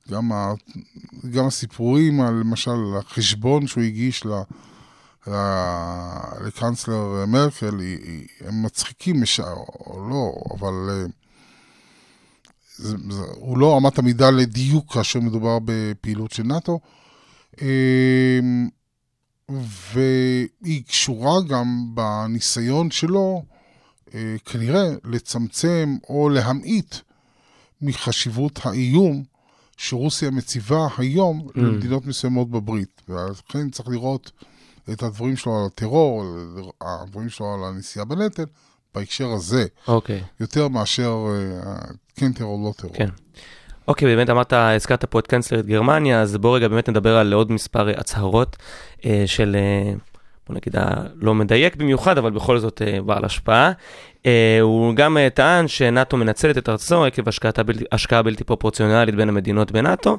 וגם 0.09 0.33
ה, 0.33 0.53
הסיפורים 1.47 2.21
על 2.21 2.35
למשל 2.35 2.71
החשבון 2.99 3.67
שהוא 3.67 3.85
הגיש 3.85 4.27
ל... 4.27 4.29
ל- 4.29 4.43
לקנצלר 6.41 7.25
מרקל, 7.27 7.79
היא- 7.81 7.99
היא- 8.05 8.27
הם 8.41 8.63
מצחיקים, 8.63 9.21
מש- 9.23 9.41
או 9.41 10.09
לא, 10.11 10.33
אבל 10.55 10.75
אה, 10.91 11.05
זה, 12.77 12.97
זה, 13.11 13.23
הוא 13.35 13.59
לא 13.59 13.79
אמת 13.79 13.99
המידה 13.99 14.31
לדיוק 14.31 14.93
כאשר 14.95 15.21
מדובר 15.21 15.59
בפעילות 15.65 16.33
של 16.33 16.43
נאט"ו. 16.43 16.81
אה, 17.63 18.41
והיא 19.93 20.85
קשורה 20.89 21.43
גם 21.49 21.67
בניסיון 21.95 22.91
שלו, 22.91 23.43
אה, 24.15 24.37
כנראה, 24.45 24.85
לצמצם 25.05 25.97
או 26.09 26.29
להמעיט 26.29 26.95
מחשיבות 27.83 28.61
האיום 28.65 29.25
שרוסיה 29.77 30.31
מציבה 30.31 30.89
היום 30.99 31.41
Mm. 31.49 31.51
למדינות 31.61 32.07
מסוימות 32.07 32.51
בברית. 32.51 33.03
ולכן 33.09 33.71
צריך 33.71 33.89
לראות 33.89 34.31
את 34.93 35.03
הדברים 35.03 35.37
שלו 35.37 35.59
על 35.59 35.67
הטרור, 35.67 36.25
הדברים 36.81 37.29
שלו 37.29 37.55
על 37.55 37.75
הנשיאה 37.75 38.05
בנטל, 38.05 38.45
בהקשר 38.95 39.29
הזה, 39.29 39.65
אוקיי. 39.89 40.23
יותר 40.41 40.69
מאשר 40.69 41.17
אה, 41.67 41.75
כן 42.17 42.33
טרור, 42.33 42.69
לא 42.69 42.73
טרור. 42.77 42.95
כן. 42.95 43.09
אוקיי, 43.89 44.17
באמת 44.17 44.31
אמרת, 44.31 44.53
הזכרת 44.53 45.05
פה 45.05 45.19
את 45.19 45.27
קנצלרית 45.27 45.67
גרמניה, 45.67 46.23
אז 46.23 46.37
בוא 46.37 46.57
רגע 46.57 46.69
באמת 46.69 46.89
נדבר 46.89 47.17
על 47.17 47.33
עוד 47.33 47.53
מספר 47.53 47.89
הצהרות 48.01 48.57
אה, 49.05 49.23
של, 49.27 49.57
אה, 49.59 49.95
בוא 50.49 50.57
נגיד, 50.57 50.75
לא 51.15 51.35
מדייק 51.35 51.77
במיוחד, 51.77 52.19
אבל 52.19 52.31
בכל 52.31 52.59
זאת 52.59 52.83
אה, 52.83 53.03
בעל 53.03 53.25
השפעה. 53.25 53.73
אה, 54.27 54.59
הוא 54.61 54.95
גם 54.95 55.19
אה, 55.19 55.29
טען 55.31 55.69
שנאט"ו 55.69 56.17
מנצלת 56.17 56.59
את 56.59 56.69
ארצו 56.69 57.05
עקב 57.05 57.23
בלתי- 57.67 57.85
השקעה 57.93 58.23
בלתי 58.23 58.45
פרופורציונלית 58.45 59.15
בין 59.15 59.29
המדינות 59.29 59.73
בנאט"ו, 59.73 60.19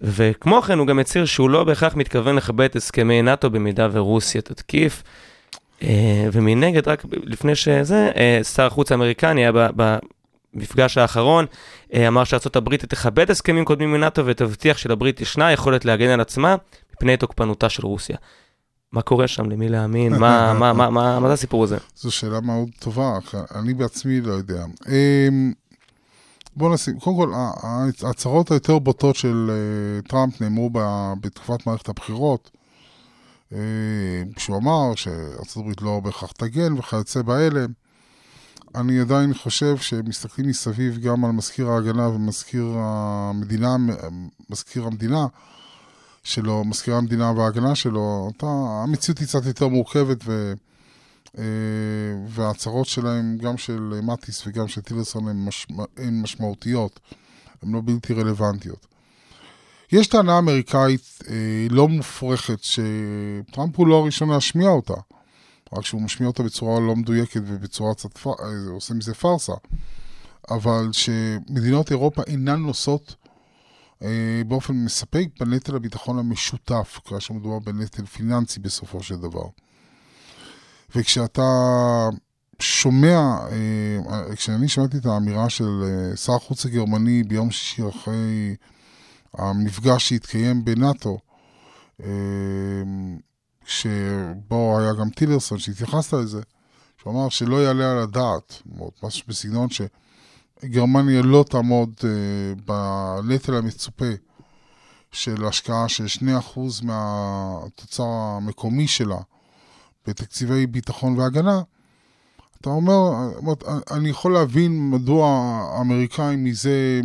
וכמו 0.00 0.62
כן 0.62 0.78
הוא 0.78 0.86
גם 0.86 0.98
הצהיר 0.98 1.24
שהוא 1.24 1.50
לא 1.50 1.64
בהכרח 1.64 1.94
מתכוון 1.96 2.36
לכבד 2.36 2.64
את 2.64 2.76
הסכמי 2.76 3.22
נאט"ו 3.22 3.50
במידה 3.50 3.88
ורוסיה 3.92 4.42
תתקיף. 4.42 5.02
אה, 5.82 6.28
ומנגד, 6.32 6.88
רק 6.88 7.04
לפני 7.22 7.54
שזה, 7.54 8.10
אה, 8.16 8.40
שר 8.44 8.66
החוץ 8.66 8.92
האמריקני 8.92 9.40
היה 9.40 9.70
במפגש 10.54 10.98
האחרון, 10.98 11.46
אה, 11.94 12.08
אמר 12.08 12.22
הברית 12.56 12.84
תכבד 12.84 13.30
הסכמים 13.30 13.64
קודמים 13.64 13.92
מנאט"ו 13.92 14.26
ותבטיח 14.26 14.78
שלברית 14.78 15.20
ישנה 15.20 15.52
יכולת 15.52 15.84
להגן 15.84 16.08
על 16.08 16.20
עצמה 16.20 16.56
מפני 16.96 17.16
תוקפנותה 17.16 17.68
של 17.68 17.86
רוסיה. 17.86 18.16
מה 18.92 19.02
קורה 19.02 19.28
שם? 19.28 19.50
למי 19.50 19.68
להאמין? 19.68 20.12
מה, 20.12 20.54
מה, 20.54 20.72
מה, 20.72 20.90
מה, 20.90 21.20
מה 21.20 21.28
זה 21.28 21.34
הסיפור 21.34 21.64
הזה? 21.64 21.76
זו 22.02 22.10
שאלה 22.10 22.40
מאוד 22.40 22.68
טובה, 22.78 23.18
אני 23.54 23.74
בעצמי 23.74 24.20
לא 24.20 24.32
יודע. 24.32 24.64
בוא 26.56 26.74
נשים, 26.74 27.00
קודם 27.00 27.16
כל, 27.16 27.32
ההצהרות 28.02 28.50
היותר 28.50 28.78
בוטות 28.78 29.16
של 29.16 29.50
אה, 29.50 30.08
טראמפ 30.08 30.40
נאמרו 30.40 30.70
בתקופת 31.20 31.66
מערכת 31.66 31.88
הבחירות, 31.88 32.50
אה, 33.52 33.58
כשהוא 34.36 34.56
אמר 34.56 34.94
הברית 35.60 35.82
לא 35.82 36.00
בהכרח 36.00 36.32
תגן 36.32 36.72
וכיוצא 36.78 37.22
באלה. 37.22 37.64
אני 38.74 39.00
עדיין 39.00 39.34
חושב 39.34 39.76
שמסתכלים 39.76 40.48
מסביב 40.48 40.98
גם 40.98 41.24
על 41.24 41.30
מזכיר 41.30 41.68
ההגנה 41.70 42.08
ומזכיר 42.08 42.66
המדינה, 42.78 43.76
מזכיר 44.50 44.86
המדינה 44.86 45.26
שלו, 46.22 46.64
מזכיר 46.64 46.94
המדינה 46.94 47.30
וההגנה 47.30 47.74
שלו, 47.74 48.00
אותה, 48.26 48.46
המציאות 48.84 49.18
היא 49.18 49.28
קצת 49.28 49.46
יותר 49.46 49.68
מורכבת 49.68 50.18
ו... 50.24 50.52
אה, 51.38 51.44
וההצהרות 52.28 52.86
שלהם, 52.86 53.38
גם 53.38 53.56
של 53.56 54.00
מטיס 54.02 54.46
וגם 54.46 54.68
של 54.68 54.80
טילרסון, 54.80 55.28
הן 55.28 55.44
משמע, 55.44 55.84
משמעותיות, 56.12 57.00
הן 57.62 57.72
לא 57.72 57.80
בלתי 57.84 58.12
רלוונטיות. 58.12 58.86
יש 59.92 60.06
טענה 60.06 60.38
אמריקאית 60.38 61.18
אה, 61.28 61.66
לא 61.70 61.88
מופרכת, 61.88 62.58
שטראמפ 62.62 63.76
הוא 63.76 63.86
לא 63.86 63.94
הראשון 63.94 64.30
להשמיע 64.30 64.68
אותה, 64.68 64.94
רק 65.72 65.84
שהוא 65.84 66.02
משמיע 66.02 66.28
אותה 66.28 66.42
בצורה 66.42 66.80
לא 66.80 66.96
מדויקת 66.96 67.40
ובצורה 67.46 67.94
קצת. 67.94 68.26
אה, 68.26 68.32
עושה 68.70 68.94
מזה 68.94 69.14
פארסה, 69.14 69.52
אבל 70.50 70.88
שמדינות 70.92 71.90
אירופה 71.90 72.22
אינן 72.26 72.60
נושאות 72.60 73.14
אה, 74.02 74.42
באופן 74.46 74.74
מספק 74.74 75.26
בנטל 75.40 75.76
הביטחון 75.76 76.18
המשותף, 76.18 77.00
כאשר 77.04 77.34
מדובר 77.34 77.58
בנטל 77.58 78.06
פיננסי 78.06 78.60
בסופו 78.60 79.02
של 79.02 79.16
דבר. 79.16 79.46
וכשאתה 80.94 81.42
שומע, 82.60 83.38
אה, 83.50 84.34
כשאני 84.34 84.68
שמעתי 84.68 84.96
את 84.96 85.06
האמירה 85.06 85.50
של 85.50 85.82
אה, 85.84 86.16
שר 86.16 86.32
החוץ 86.34 86.66
הגרמני 86.66 87.22
ביום 87.22 87.50
שישי 87.50 87.88
אחרי 87.88 88.56
המפגש 89.34 90.08
שהתקיים 90.08 90.64
בנאט"ו, 90.64 91.18
אה, 92.02 92.08
שבו 93.64 94.78
היה 94.78 94.92
גם 94.92 95.10
טילרסון, 95.10 95.58
שהתייחסת 95.58 96.12
לזה, 96.12 96.40
שהוא 97.00 97.12
אמר 97.12 97.28
שלא 97.28 97.62
יעלה 97.64 97.92
על 97.92 97.98
הדעת, 97.98 98.62
משהו 99.02 99.24
בסגנון 99.28 99.68
שגרמניה 99.70 101.22
לא 101.22 101.44
תעמוד 101.48 101.94
בנטל 102.66 103.54
המצופה 103.54 104.12
של 105.12 105.44
השקעה 105.44 105.88
של 105.88 106.06
2% 106.06 106.82
מהתוצר 106.82 108.04
המקומי 108.06 108.88
שלה 108.88 109.18
בתקציבי 110.06 110.66
ביטחון 110.66 111.18
והגנה, 111.18 111.62
אתה 112.60 112.70
אומר, 112.70 113.10
אני 113.90 114.08
יכול 114.08 114.32
להבין 114.32 114.90
מדוע 114.90 115.28
האמריקאים 115.28 116.44
מזה 116.44 117.00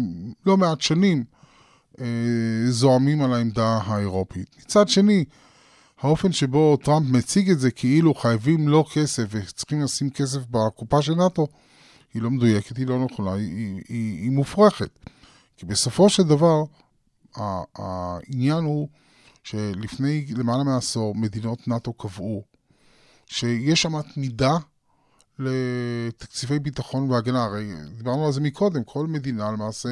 לא 0.45 0.57
מעט 0.57 0.81
שנים 0.81 1.23
אה, 2.01 2.05
זועמים 2.69 3.21
על 3.21 3.33
העמדה 3.33 3.79
האירופית. 3.85 4.55
מצד 4.59 4.89
שני, 4.89 5.25
האופן 6.01 6.31
שבו 6.31 6.77
טראמפ 6.77 7.09
מציג 7.09 7.49
את 7.49 7.59
זה 7.59 7.71
כאילו 7.71 8.13
חייבים 8.13 8.67
לו 8.67 8.85
כסף 8.93 9.23
וצריכים 9.29 9.81
לשים 9.81 10.09
כסף 10.09 10.39
בקופה 10.51 11.01
של 11.01 11.15
נאט"ו, 11.15 11.47
היא 12.13 12.21
לא 12.21 12.29
מדויקת, 12.29 12.77
היא 12.77 12.87
לא 12.87 13.05
נכונה, 13.05 13.33
היא, 13.33 13.55
היא, 13.55 13.81
היא, 13.89 14.21
היא 14.21 14.31
מופרכת. 14.31 14.89
כי 15.57 15.65
בסופו 15.65 16.09
של 16.09 16.23
דבר, 16.23 16.63
העניין 17.75 18.63
הוא 18.63 18.87
שלפני 19.43 20.25
למעלה 20.29 20.63
מעשור 20.63 21.15
מדינות 21.15 21.67
נאט"ו 21.67 21.93
קבעו 21.93 22.43
שיש 23.31 23.85
אמת 23.85 24.17
מידה 24.17 24.57
לתקציבי 25.39 26.59
ביטחון 26.59 27.11
והגנה. 27.11 27.43
הרי 27.43 27.71
דיברנו 27.97 28.25
על 28.25 28.31
זה 28.31 28.41
מקודם, 28.41 28.83
כל 28.83 29.07
מדינה 29.07 29.51
למעשה 29.51 29.89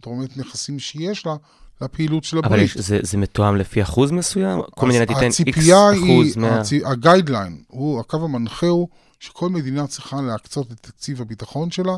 תורמת 0.00 0.36
נכסים 0.36 0.78
שיש 0.78 1.26
לה 1.26 1.34
לפעילות 1.80 2.24
של 2.24 2.38
הברית. 2.38 2.52
אבל 2.52 2.62
יש, 2.62 2.76
זה, 2.76 2.98
זה 3.02 3.18
מתואם 3.18 3.56
לפי 3.56 3.82
אחוז 3.82 4.10
מסוים? 4.10 4.60
כל 4.70 4.88
מדינה 4.88 5.06
תיתן 5.06 5.28
איקס 5.46 5.68
אחוז 5.68 6.36
מה... 6.36 6.60
הצ... 6.60 6.70
הגיידליין, 6.84 7.62
הוא, 7.68 8.00
הקו 8.00 8.24
המנחה 8.24 8.66
הוא 8.66 8.88
שכל 9.20 9.48
מדינה 9.48 9.86
צריכה 9.86 10.20
להקצות 10.20 10.72
את 10.72 10.80
תקציב 10.80 11.20
הביטחון 11.20 11.70
שלה 11.70 11.96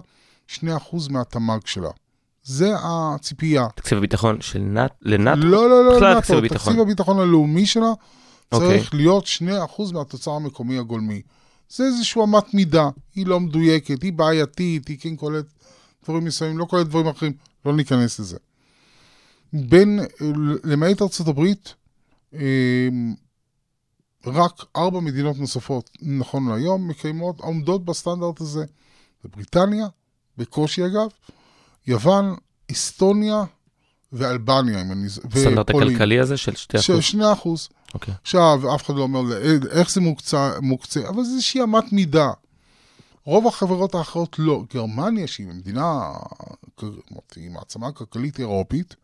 2% 0.48 0.60
מהתמ"ג 1.10 1.66
שלה. 1.66 1.90
זה 2.42 2.72
הציפייה. 2.82 3.66
תקציב 3.74 3.98
הביטחון 3.98 4.40
של 4.40 4.58
נאט... 4.58 4.92
לנאטו? 5.02 5.40
לא, 5.40 5.68
לא, 5.68 5.84
לא, 5.84 5.96
בכלל 5.96 6.20
תקציב 6.20 6.36
הביטחון. 6.36 6.72
תקציב 6.72 6.80
הביטחון 6.80 7.18
הלאומי 7.18 7.66
שלה 7.66 7.92
אוקיי. 8.54 8.78
צריך 8.78 8.94
להיות 8.94 9.24
2% 9.78 9.92
מהתוצר 9.92 10.30
המקומי 10.30 10.78
הגולמי. 10.78 11.22
זה 11.68 11.84
איזושהי 11.84 12.22
אמת 12.22 12.54
מידה, 12.54 12.88
היא 13.14 13.26
לא 13.26 13.40
מדויקת, 13.40 14.02
היא 14.02 14.12
בעייתית, 14.12 14.88
היא 14.88 14.98
כן 15.00 15.16
כוללת 15.16 15.46
דברים 16.04 16.24
מסוימים, 16.24 16.58
לא 16.58 16.64
כוללת 16.64 16.88
דברים 16.88 17.06
אחרים, 17.06 17.32
לא 17.66 17.76
ניכנס 17.76 18.20
לזה. 18.20 18.36
בין, 19.52 20.00
למעט 20.64 21.02
ארצות 21.02 21.28
הברית, 21.28 21.74
אמ, 22.32 23.14
רק 24.26 24.64
ארבע 24.76 25.00
מדינות 25.00 25.38
נוספות, 25.38 25.90
נכון 26.02 26.48
להיום, 26.48 26.88
מקיימות, 26.88 27.40
עומדות 27.40 27.84
בסטנדרט 27.84 28.40
הזה. 28.40 28.64
זה 29.22 29.28
בריטניה, 29.36 29.86
בקושי 30.38 30.86
אגב, 30.86 31.08
יוון, 31.86 32.34
אסטוניה 32.72 33.44
ואלבניה, 34.12 34.80
אם 34.80 34.92
אני... 34.92 35.06
הסטנדרט 35.06 35.70
הכלכלי 35.70 36.20
הזה 36.20 36.36
של 36.36 36.52
2%? 36.52 36.80
של 36.80 37.00
2 37.00 37.22
אחוז. 37.22 37.68
אוקיי. 37.94 38.14
עכשיו, 38.22 38.74
אף 38.74 38.84
אחד 38.84 38.94
לא 38.94 39.02
אומר 39.02 39.20
איך 39.70 39.90
זה 39.90 40.00
מוקצה, 40.00 40.52
מוקצה 40.62 41.08
אבל 41.08 41.24
זה 41.24 41.30
איזושהי 41.30 41.62
אמת 41.62 41.92
מידה. 41.92 42.30
רוב 43.24 43.46
החברות 43.46 43.94
האחרות 43.94 44.36
לא. 44.38 44.62
גרמניה, 44.74 45.26
שהיא 45.26 45.46
מדינה, 45.46 46.12
היא 47.36 47.50
מעצמה 47.50 47.92
כלכלית 47.92 48.38
אירופית, 48.38 48.94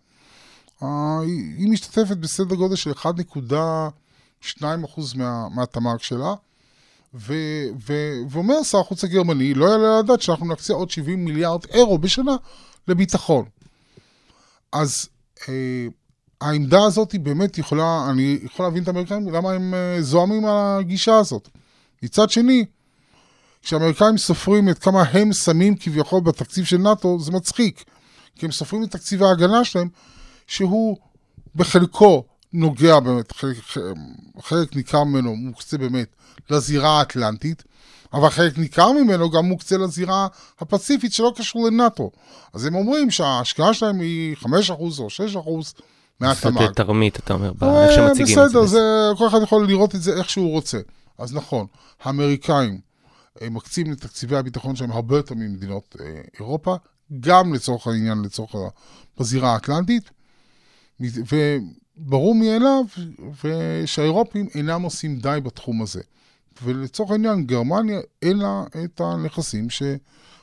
אה, 0.82 1.20
היא 1.58 1.68
משתתפת 1.68 2.16
בסדר 2.16 2.54
גודל 2.54 2.76
של 2.76 2.92
1.2% 2.92 4.64
מה, 5.14 5.48
מהתמ"ג 5.48 5.98
שלה, 5.98 6.34
ו, 7.14 7.34
ו, 7.86 7.92
ואומר 8.30 8.62
שר 8.62 8.78
החוץ 8.78 9.04
הגרמני, 9.04 9.54
לא 9.54 9.66
יעלה 9.66 9.94
על 9.94 9.98
הדעת 9.98 10.22
שאנחנו 10.22 10.46
נקצה 10.46 10.72
עוד 10.72 10.90
70 10.90 11.24
מיליארד 11.24 11.64
אירו 11.64 11.98
בשנה 11.98 12.36
לביטחון. 12.88 13.44
אז 14.72 15.08
אה, 15.48 15.86
העמדה 16.40 16.84
הזאת 16.84 17.12
היא 17.12 17.20
באמת 17.20 17.58
יכולה, 17.58 18.06
אני 18.10 18.38
יכול 18.42 18.66
להבין 18.66 18.82
את 18.82 18.88
האמריקאים, 18.88 19.28
למה 19.28 19.52
הם 19.52 19.74
אה, 19.74 20.02
זועמים 20.02 20.44
על 20.44 20.78
הגישה 20.78 21.16
הזאת. 21.16 21.48
מצד 22.02 22.30
שני, 22.30 22.64
כשהאמריקאים 23.62 24.18
סופרים 24.18 24.68
את 24.68 24.78
כמה 24.78 25.02
הם 25.02 25.32
שמים 25.32 25.76
כביכול 25.76 26.20
בתקציב 26.20 26.64
של 26.64 26.78
נאט"ו, 26.78 27.20
זה 27.20 27.32
מצחיק. 27.32 27.84
כי 28.36 28.46
הם 28.46 28.52
סופרים 28.52 28.84
את 28.84 28.90
תקציב 28.90 29.22
ההגנה 29.22 29.64
שלהם, 29.64 29.88
שהוא 30.46 30.96
בחלקו 31.54 32.24
נוגע 32.52 33.00
באמת, 33.00 33.32
חלק, 33.32 33.56
חלק 34.40 34.76
ניכר 34.76 35.04
ממנו 35.04 35.36
מוקצה 35.36 35.78
באמת 35.78 36.08
לזירה 36.50 36.98
האטלנטית, 36.98 37.62
אבל 38.12 38.28
חלק 38.28 38.58
ניכר 38.58 38.92
ממנו 38.92 39.30
גם 39.30 39.44
מוקצה 39.44 39.78
לזירה 39.78 40.26
הפציפית 40.60 41.12
שלא 41.12 41.32
קשור 41.36 41.66
לנאט"ו. 41.66 42.10
אז 42.52 42.64
הם 42.64 42.74
אומרים 42.74 43.10
שההשקעה 43.10 43.74
שלהם 43.74 44.00
היא 44.00 44.36
5% 44.36 44.46
או 44.98 45.08
6% 45.70 45.80
מהתמ"ג. 46.20 46.60
זה 46.60 46.74
תרמית, 46.74 47.18
אתה 47.18 47.34
אומר, 47.34 47.52
איך 47.62 47.92
שמציגים 47.92 48.38
את 48.38 48.50
זה. 48.50 48.58
בסדר, 48.58 48.66
זה, 48.66 48.80
כל 49.18 49.28
אחד 49.28 49.38
יכול 49.42 49.66
לראות 49.66 49.94
את 49.94 50.02
זה 50.02 50.16
איך 50.16 50.30
שהוא 50.30 50.50
רוצה. 50.50 50.78
אז 51.18 51.34
נכון, 51.34 51.66
האמריקאים 52.02 52.80
מקצים 53.50 53.92
לתקציבי 53.92 54.36
הביטחון 54.36 54.76
שלהם 54.76 54.92
הרבה 54.92 55.16
יותר 55.16 55.34
ממדינות 55.34 55.96
אה, 56.00 56.20
אירופה, 56.38 56.76
גם 57.20 57.54
לצורך 57.54 57.86
העניין, 57.86 58.22
לצורך 58.22 58.54
בזירה 59.18 59.52
האטלנטית, 59.52 60.10
וברור 61.00 62.34
מאליו 62.34 62.84
שהאירופים 63.86 64.48
אינם 64.54 64.82
עושים 64.82 65.18
די 65.18 65.38
בתחום 65.42 65.82
הזה. 65.82 66.00
ולצורך 66.62 67.10
העניין, 67.10 67.46
גרמניה 67.46 68.00
אין 68.22 68.38
לה 68.38 68.64
את 68.84 69.00
הנכסים 69.00 69.68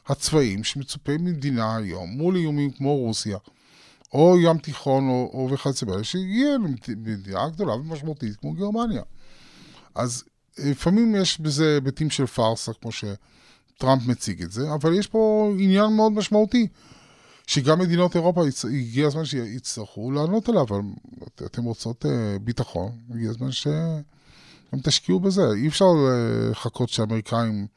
הצבאיים 0.07 0.63
שמצופה 0.63 1.11
ממדינה 1.19 1.75
היום 1.75 2.09
מול 2.09 2.35
איומים 2.35 2.71
כמו 2.71 2.97
רוסיה, 2.97 3.37
או 4.13 4.37
ים 4.39 4.57
תיכון 4.57 5.09
או, 5.09 5.31
או 5.33 5.49
וכיוצא 5.51 5.85
באלה, 5.85 6.03
שיהיה 6.03 6.57
למדינה 6.57 7.49
גדולה 7.49 7.73
ומשמעותית 7.73 8.35
כמו 8.35 8.53
גרמניה. 8.53 9.01
אז 9.95 10.23
לפעמים 10.57 11.15
יש 11.15 11.41
בזה 11.41 11.73
היבטים 11.73 12.09
של 12.09 12.25
פארסה, 12.25 12.71
כמו 12.81 12.89
שטראמפ 12.91 14.07
מציג 14.07 14.41
את 14.41 14.51
זה, 14.51 14.73
אבל 14.73 14.99
יש 14.99 15.07
פה 15.07 15.51
עניין 15.59 15.93
מאוד 15.93 16.11
משמעותי, 16.11 16.67
שגם 17.47 17.79
מדינות 17.79 18.15
אירופה, 18.15 18.43
הגיע 18.73 19.07
הזמן 19.07 19.25
שיצטרכו 19.25 20.11
לענות 20.11 20.49
עליו, 20.49 20.63
אבל 20.63 20.79
אתם 21.45 21.63
רוצות 21.63 22.05
אה, 22.05 22.39
ביטחון, 22.41 22.91
הגיע 23.13 23.29
הזמן 23.29 23.51
שגם 23.51 24.79
תשקיעו 24.83 25.19
בזה. 25.19 25.41
אי 25.55 25.67
אפשר 25.67 25.85
לחכות 26.51 26.89
שהאמריקאים, 26.89 27.67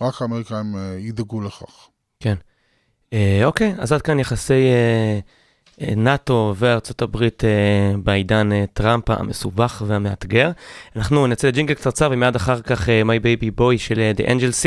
רק 0.00 0.22
האמריקאים 0.22 0.76
אה, 0.76 0.96
ידאגו 0.98 1.40
לכך. 1.40 1.88
כן. 2.20 2.34
אה, 3.12 3.40
אוקיי, 3.44 3.74
אז 3.78 3.92
עד 3.92 4.02
כאן 4.02 4.18
יחסי... 4.18 4.52
אה... 4.52 5.20
נאט"ו 5.80 6.54
וארצות 6.56 7.02
הברית 7.02 7.44
אה, 7.44 7.50
בעידן 8.04 8.52
אה, 8.52 8.64
טראמפ 8.72 9.10
המסובך 9.10 9.82
והמאתגר. 9.86 10.50
אנחנו 10.96 11.26
נצא 11.26 11.48
לג'ינגל 11.48 11.74
קצרצר 11.74 12.08
ומיד 12.12 12.36
אחר 12.36 12.60
כך 12.60 12.88
אה, 12.88 13.02
My 13.02 13.22
Baby 13.22 13.60
Boy 13.60 13.78
של 13.78 14.12
The 14.16 14.26
Angel 14.26 14.52
C, 14.62 14.66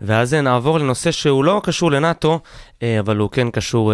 ואז 0.00 0.34
נעבור 0.34 0.78
לנושא 0.78 1.10
שהוא 1.10 1.44
לא 1.44 1.60
קשור 1.64 1.90
לנאט"ו, 1.90 2.40
אבל 3.00 3.16
הוא 3.16 3.30
כן 3.30 3.50
קשור 3.50 3.92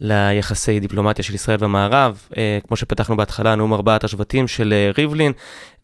ליחסי 0.00 0.80
דיפלומטיה 0.80 1.24
של 1.24 1.34
ישראל 1.34 1.56
במערב, 1.56 2.22
כמו 2.66 2.76
שפתחנו 2.76 3.16
בהתחלה, 3.16 3.54
נאום 3.54 3.72
ארבעת 3.72 4.04
השבטים 4.04 4.48
של 4.48 4.74
ריבלין, 4.98 5.32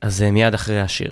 אז 0.00 0.22
מיד 0.22 0.54
אחרי 0.54 0.80
השיר. 0.80 1.10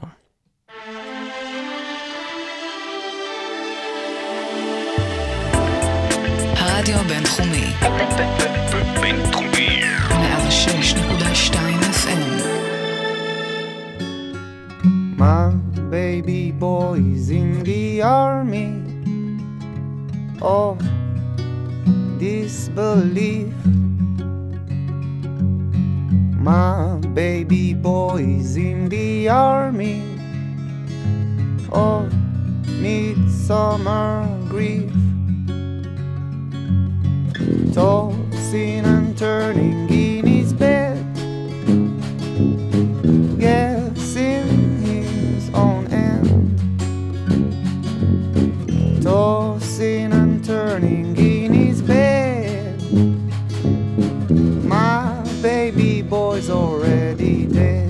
הרדיו 6.82 6.98
הבינתחומי. 6.98 7.74
בינתחומי. 9.02 9.82
106.2 10.10 11.56
FM. 12.02 12.24
My 15.18 15.52
baby 15.92 16.52
boy's 16.52 17.30
in 17.30 17.50
the 17.70 18.02
army 18.02 18.72
of 20.42 20.78
disbelief. 22.20 23.54
My 26.50 26.98
baby 27.22 27.66
boy's 27.74 28.52
in 28.70 28.80
the 28.96 29.30
army 29.30 30.00
of 31.72 32.04
midsummer 32.84 34.12
grief. 34.52 34.94
tossing 37.73 38.85
and 38.85 39.17
turning 39.17 39.89
in 39.89 40.27
his 40.27 40.53
bed, 40.53 40.99
guessing 43.39 44.83
his 44.83 45.51
own 45.55 45.87
end, 45.87 46.61
tossing 49.03 50.13
and 50.13 50.45
turning 50.45 51.17
in 51.17 51.53
his 51.55 51.81
bed. 51.81 52.79
My 54.65 55.25
baby 55.41 56.03
boy's 56.03 56.51
already 56.51 57.47
dead. 57.47 57.89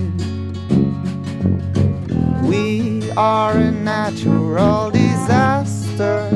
We 2.43 3.11
are 3.17 3.51
a 3.51 3.69
natural 3.71 4.91
disaster. 4.91 6.29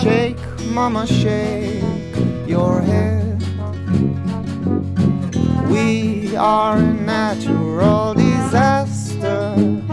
Shake, 0.00 0.38
mama, 0.76 1.06
shake 1.06 1.82
your 2.46 2.82
head. 2.82 3.42
We 5.70 6.36
are 6.36 6.76
a 6.76 6.92
natural 6.92 8.12
disaster. 8.12 9.85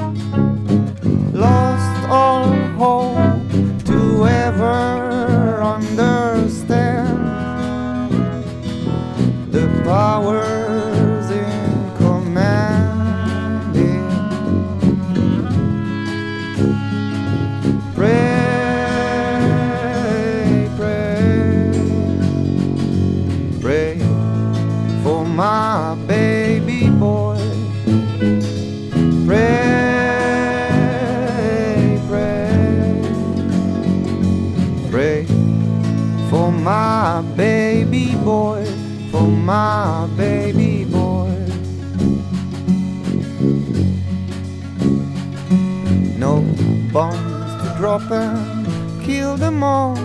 Drop 48.00 48.12
and 48.12 49.04
kill 49.04 49.38
them 49.38 49.64
all. 49.64 49.96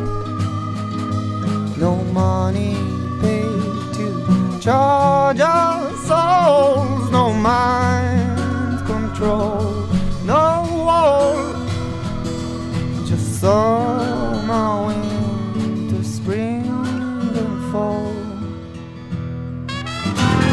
No 1.78 1.96
money 2.12 2.74
paid 3.22 3.94
to 3.96 4.58
charge 4.60 5.40
our 5.40 5.90
souls. 6.08 7.10
No 7.10 7.32
mind 7.32 8.86
control. 8.86 9.86
No 10.24 10.66
wall. 10.86 11.36
Just 13.06 13.40
summer, 13.40 14.86
winter, 14.86 16.02
spring, 16.04 16.66
and 17.42 17.72
fall. 17.72 18.12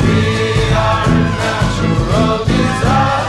We 0.06 0.22
are 0.88 1.08
natural 1.42 2.46
disaster. 2.46 3.25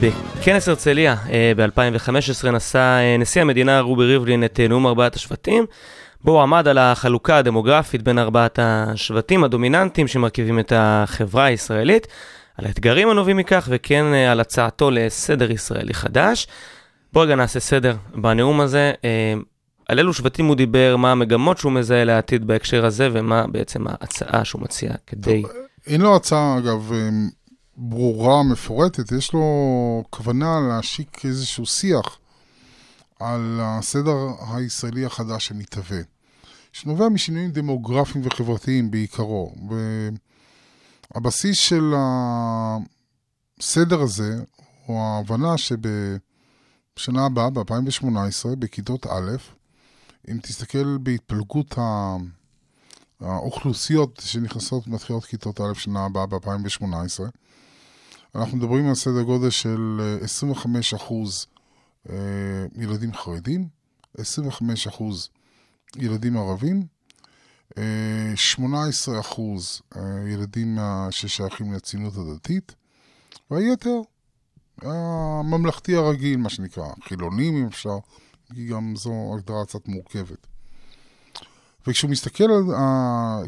בכנס 0.00 0.68
הרצליה 0.68 1.16
אה, 1.30 1.52
ב-2015 1.56 2.50
נשא 2.50 2.78
אה, 2.78 3.16
נשיא 3.18 3.42
המדינה 3.42 3.80
רובי 3.80 4.04
ריבלין 4.04 4.44
את 4.44 4.60
אה, 4.60 4.68
נאום 4.68 4.86
ארבעת 4.86 5.14
השבטים, 5.14 5.66
בו 6.24 6.32
הוא 6.32 6.42
עמד 6.42 6.68
על 6.68 6.78
החלוקה 6.78 7.36
הדמוגרפית 7.36 8.02
בין 8.02 8.18
ארבעת 8.18 8.58
השבטים 8.62 9.44
הדומיננטיים 9.44 10.08
שמרכיבים 10.08 10.58
את 10.58 10.72
החברה 10.76 11.44
הישראלית, 11.44 12.06
על 12.58 12.66
האתגרים 12.66 13.08
הנובעים 13.08 13.36
מכך 13.36 13.68
וכן 13.70 14.04
על 14.04 14.40
הצעתו 14.40 14.90
לסדר 14.90 15.50
ישראלי 15.50 15.94
חדש. 15.94 16.46
בואו 17.12 17.24
רגע 17.24 17.34
נעשה 17.34 17.60
סדר 17.60 17.96
בנאום 18.14 18.60
הזה. 18.60 18.92
על 19.88 19.98
אילו 19.98 20.12
שבטים 20.12 20.46
הוא 20.46 20.56
דיבר, 20.56 20.96
מה 20.96 21.12
המגמות 21.12 21.58
שהוא 21.58 21.72
מזהה 21.72 22.04
לעתיד 22.04 22.46
בהקשר 22.46 22.86
הזה 22.86 23.08
ומה 23.12 23.44
בעצם 23.46 23.84
ההצעה 23.86 24.44
שהוא 24.44 24.62
מציע 24.62 24.90
כדי... 25.06 25.42
אין 25.86 26.00
לו 26.00 26.16
הצעה, 26.16 26.58
אגב, 26.58 26.92
ברורה, 27.78 28.42
מפורטת, 28.42 29.12
יש 29.12 29.32
לו 29.32 30.04
כוונה 30.10 30.60
להשיק 30.68 31.24
איזשהו 31.24 31.66
שיח 31.66 32.18
על 33.20 33.60
הסדר 33.62 34.16
הישראלי 34.48 35.04
החדש 35.04 35.46
שמתהווה, 35.46 36.00
שנובע 36.72 37.08
משינויים 37.08 37.50
דמוגרפיים 37.50 38.26
וחברתיים 38.26 38.90
בעיקרו. 38.90 39.54
והבסיס 41.14 41.58
של 41.58 41.94
הסדר 43.58 44.00
הזה 44.00 44.34
הוא 44.86 45.00
ההבנה 45.00 45.58
שבשנה 45.58 47.26
הבאה, 47.26 47.50
ב-2018, 47.50 48.56
בכיתות 48.58 49.06
א', 49.06 49.36
אם 50.30 50.38
תסתכל 50.42 50.98
בהתפלגות. 50.98 51.74
האוכלוסיות 53.20 54.22
שנכנסות 54.24 54.86
מתחילות 54.86 55.24
כיתות 55.24 55.60
א' 55.60 55.74
שנה 55.74 56.04
הבאה 56.04 56.26
ב-2018, 56.26 56.84
אנחנו 58.36 58.56
מדברים 58.56 58.88
על 58.88 58.94
סדר 58.94 59.22
גודל 59.22 59.50
של 59.50 60.00
אה, 60.00 60.24
25 60.24 60.94
אחוז 60.94 61.46
אה, 62.10 62.14
ילדים 62.76 63.14
חרדים, 63.14 63.68
25 64.18 64.86
אחוז 64.86 65.28
ילדים 65.96 66.36
ערבים, 66.36 66.86
אה, 67.78 68.32
18 68.36 69.20
אחוז 69.20 69.82
אה, 69.96 70.00
ילדים 70.28 70.78
ששייכים 71.10 71.72
לציונות 71.72 72.14
הדתית, 72.16 72.74
והיתר 73.50 74.00
הממלכתי 74.82 75.96
הרגיל, 75.96 76.36
מה 76.36 76.50
שנקרא, 76.50 76.88
חילונים 77.08 77.56
אם 77.56 77.66
אפשר, 77.66 77.98
כי 78.54 78.66
גם 78.66 78.96
זו 78.96 79.34
הגדרה 79.34 79.64
קצת 79.66 79.88
מורכבת. 79.88 80.46
וכשהוא 81.86 82.10
מסתכל 82.10 82.44
על, 82.44 82.74
ה- 82.74 83.40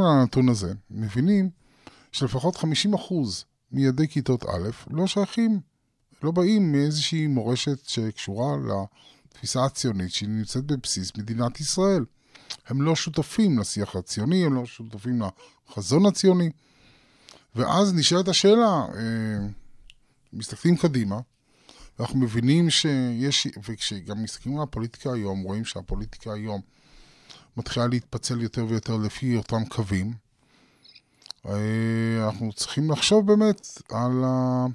על 0.00 0.06
הנתון 0.06 0.48
הזה, 0.48 0.72
מבינים 0.90 1.50
שלפחות 2.12 2.56
50% 2.56 2.64
מילדי 3.72 4.08
כיתות 4.08 4.42
א' 4.44 4.70
לא 4.90 5.06
שייכים, 5.06 5.60
לא 6.22 6.30
באים 6.30 6.72
מאיזושהי 6.72 7.26
מורשת 7.26 7.88
שקשורה 7.88 8.56
לתפיסה 9.28 9.64
הציונית 9.64 10.12
שהיא 10.12 10.28
נמצאת 10.28 10.64
בבסיס 10.64 11.16
מדינת 11.16 11.60
ישראל. 11.60 12.04
הם 12.66 12.82
לא 12.82 12.96
שותפים 12.96 13.58
לשיח 13.58 13.96
הציוני, 13.96 14.44
הם 14.44 14.54
לא 14.54 14.66
שותפים 14.66 15.22
לחזון 15.68 16.06
הציוני. 16.06 16.50
ואז 17.54 17.94
נשאלת 17.94 18.28
השאלה, 18.28 18.86
אה, 18.94 19.46
מסתכלים 20.32 20.76
קדימה, 20.76 21.20
ואנחנו 21.98 22.18
מבינים 22.18 22.70
שיש, 22.70 23.46
וכשגם 23.68 24.22
מסתכלים 24.22 24.56
על 24.56 24.62
הפוליטיקה 24.62 25.12
היום, 25.12 25.42
רואים 25.42 25.64
שהפוליטיקה 25.64 26.32
היום 26.32 26.60
מתחילה 27.56 27.86
להתפצל 27.86 28.42
יותר 28.42 28.66
ויותר 28.68 28.96
לפי 28.96 29.36
אותם 29.36 29.64
קווים. 29.64 30.27
אה, 31.46 32.26
אנחנו 32.26 32.52
צריכים 32.52 32.90
לחשוב 32.90 33.26
באמת 33.26 33.66
על, 33.90 34.24
ה... 34.24 34.66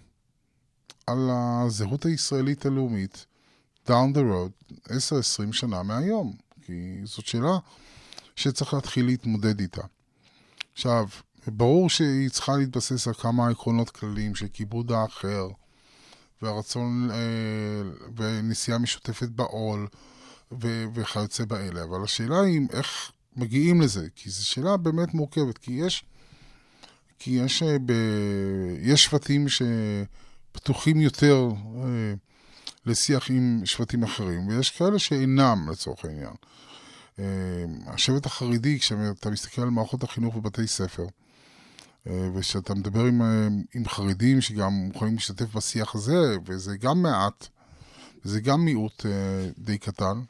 על 1.08 1.30
הזהות 1.32 2.06
הישראלית 2.06 2.66
הלאומית 2.66 3.26
down 3.88 4.14
the 4.14 4.20
road 4.20 4.74
10-20 4.88 4.92
שנה 5.52 5.84
מהיום, 5.84 6.34
כי 6.62 6.98
זאת 7.04 7.26
שאלה 7.26 7.58
שצריך 8.36 8.74
להתחיל 8.74 9.06
להתמודד 9.06 9.60
איתה. 9.60 9.82
עכשיו, 10.74 11.08
ברור 11.48 11.90
שהיא 11.90 12.30
צריכה 12.30 12.58
להתבסס 12.58 13.08
על 13.08 13.14
כמה 13.14 13.50
עקרונות 13.50 13.90
כלליים 13.90 14.36
של 14.36 14.48
כיבוד 14.54 14.92
האחר, 14.92 15.48
והרצון 16.42 17.10
אה, 17.12 18.08
ונסיעה 18.16 18.78
משותפת 18.78 19.30
בעול, 19.30 19.88
ו- 20.62 20.86
וכיוצא 20.94 21.46
באלה. 21.46 21.84
אבל 21.84 22.04
השאלה 22.04 22.42
היא 22.42 22.62
איך 22.72 23.12
מגיעים 23.36 23.82
לזה, 23.82 24.08
כי 24.16 24.30
זו 24.30 24.46
שאלה 24.48 24.78
באמת 24.78 25.14
מורכבת, 25.14 25.58
כי 25.58 25.72
יש, 25.72 26.06
כי 27.24 27.32
יש, 27.32 27.64
אה, 27.64 27.78
ב, 27.86 27.92
יש 28.82 29.04
שבטים 29.04 29.46
שפתוחים 29.50 31.02
יותר 31.02 31.48
אה, 31.76 32.14
לשיח 32.86 33.30
עם 33.30 33.62
שבטים 33.66 34.04
אחרים, 34.04 34.48
ויש 34.48 34.72
כאלה 34.72 35.00
שאינם, 35.00 35.68
לצורך 35.72 36.06
העניין. 36.06 36.34
אה, 37.20 37.26
השבט 37.88 38.26
החרדי, 38.26 38.80
כשאתה 38.80 39.30
מסתכל 39.30 39.62
על 39.62 39.70
מערכות 39.70 40.04
החינוך 40.04 40.36
בבתי 40.36 40.68
ספר, 40.68 41.06
וכשאתה 42.06 42.76
מדבר 42.76 43.06
עם, 43.06 43.22
עם 43.76 43.88
חרדים 43.88 44.42
שגם 44.42 44.90
יכולים 44.96 45.14
להשתתף 45.14 45.56
בשיח 45.56 45.96
הזה, 45.96 46.36
וזה 46.46 46.78
גם 46.78 47.02
מעט, 47.02 47.48
וזה 48.26 48.42
גם 48.42 48.66
מיעוט 48.66 49.06
די 49.58 49.78
קטן, 49.78 50.22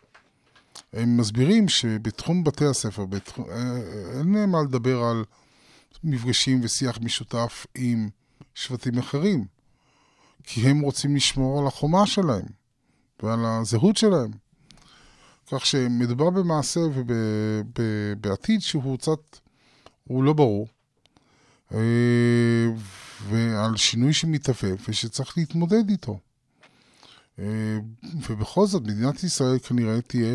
הם 0.94 1.18
מסבירים 1.18 1.70
שבתחום 1.70 2.44
בתי 2.44 2.66
הספר, 2.66 3.06
בתחום, 3.06 3.46
אין 4.18 4.50
מה 4.50 4.62
לדבר 4.64 5.04
על 5.04 5.24
מפגשים 6.04 6.60
ושיח 6.64 7.00
משותף 7.02 7.66
עם 7.76 8.10
שבטים 8.56 8.98
אחרים, 8.98 9.46
כי 10.44 10.62
הם 10.62 10.80
רוצים 10.80 11.16
לשמור 11.16 11.60
על 11.60 11.68
החומה 11.68 12.08
שלהם 12.08 12.46
ועל 13.24 13.46
הזהות 13.46 13.98
שלהם. 13.98 14.32
כך 15.52 15.66
שמדובר 15.66 16.30
במעשה 16.30 16.80
ובעתיד 16.94 18.62
שהוא 18.62 18.98
קצת, 18.98 19.40
הוא 20.04 20.24
לא 20.24 20.34
ברור, 20.34 20.68
אה, 21.74 21.80
ועל 23.30 23.78
שינוי 23.78 24.14
שמתעפף 24.14 24.86
ושצריך 24.90 25.38
להתמודד 25.38 25.90
איתו. 25.90 26.20
אה, 27.40 27.78
ובכל 28.30 28.68
זאת, 28.68 28.84
מדינת 28.84 29.24
ישראל 29.24 29.60
כנראה 29.60 30.02
תהיה, 30.02 30.34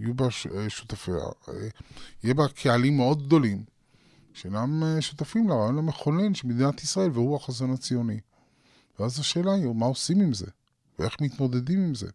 יהיו 0.00 0.14
בה 0.14 0.24
אה, 0.24 0.70
שותפיה, 0.70 1.14
אה, 1.48 1.54
יהיה 2.24 2.34
בה 2.34 2.48
קהלים 2.48 2.96
מאוד 2.96 3.26
גדולים, 3.26 3.62
שאינם 4.34 4.82
אה, 4.84 5.00
שותפים 5.02 5.48
לרעיון 5.48 5.78
המכונן 5.78 6.34
של 6.34 6.46
מדינת 6.48 6.82
ישראל, 6.82 7.10
והוא 7.12 7.36
החזון 7.36 7.72
הציוני. 7.72 8.20
ואז 9.00 9.20
השאלה 9.20 9.52
היא, 9.52 9.66
מה 9.74 9.86
עושים 9.86 10.20
עם 10.20 10.32
זה? 10.34 10.46
ואיך 10.98 11.16
מתמודדים 11.20 11.78
עם 11.84 11.94
זה? 11.94 12.06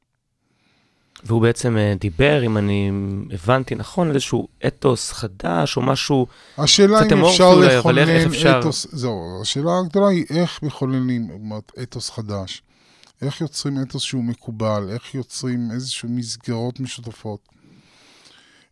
והוא 1.23 1.41
בעצם 1.41 1.77
דיבר, 1.99 2.45
אם 2.45 2.57
אני 2.57 2.91
הבנתי 3.31 3.75
נכון, 3.75 4.07
על 4.07 4.13
איזשהו 4.15 4.47
אתוס 4.67 5.11
חדש 5.11 5.77
או 5.77 5.81
משהו, 5.81 6.27
השאלה 6.57 6.99
קצת 7.01 7.11
אם 7.11 7.17
אמורפי 7.17 7.33
אפשר 7.33 7.53
אבל 7.53 7.63
איך- 7.63 7.71
איך 7.71 7.79
לכונן 7.79 8.25
אפשר? 8.27 8.59
אתוס, 8.59 8.87
זהו, 8.91 9.41
השאלה 9.41 9.71
הגדולה 9.85 10.07
היא 10.07 10.25
איך 10.29 10.63
מכוננים 10.63 11.29
אתוס 11.83 12.09
חדש. 12.09 12.63
איך 13.22 13.41
יוצרים 13.41 13.82
אתוס 13.82 14.03
שהוא 14.03 14.24
מקובל, 14.24 14.89
איך 14.89 15.15
יוצרים 15.15 15.72
איזשהו 15.72 16.09
מסגרות 16.09 16.80
משותפות. 16.80 17.49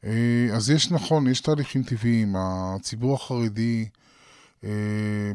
אה, 0.04 0.48
אז 0.54 0.70
יש 0.70 0.92
נכון, 0.92 1.28
יש 1.28 1.42
תהליכים 1.42 1.84
טבעיים. 1.84 2.36
הציבור 2.38 3.16
החרדי 3.16 3.90
אה, 4.64 4.70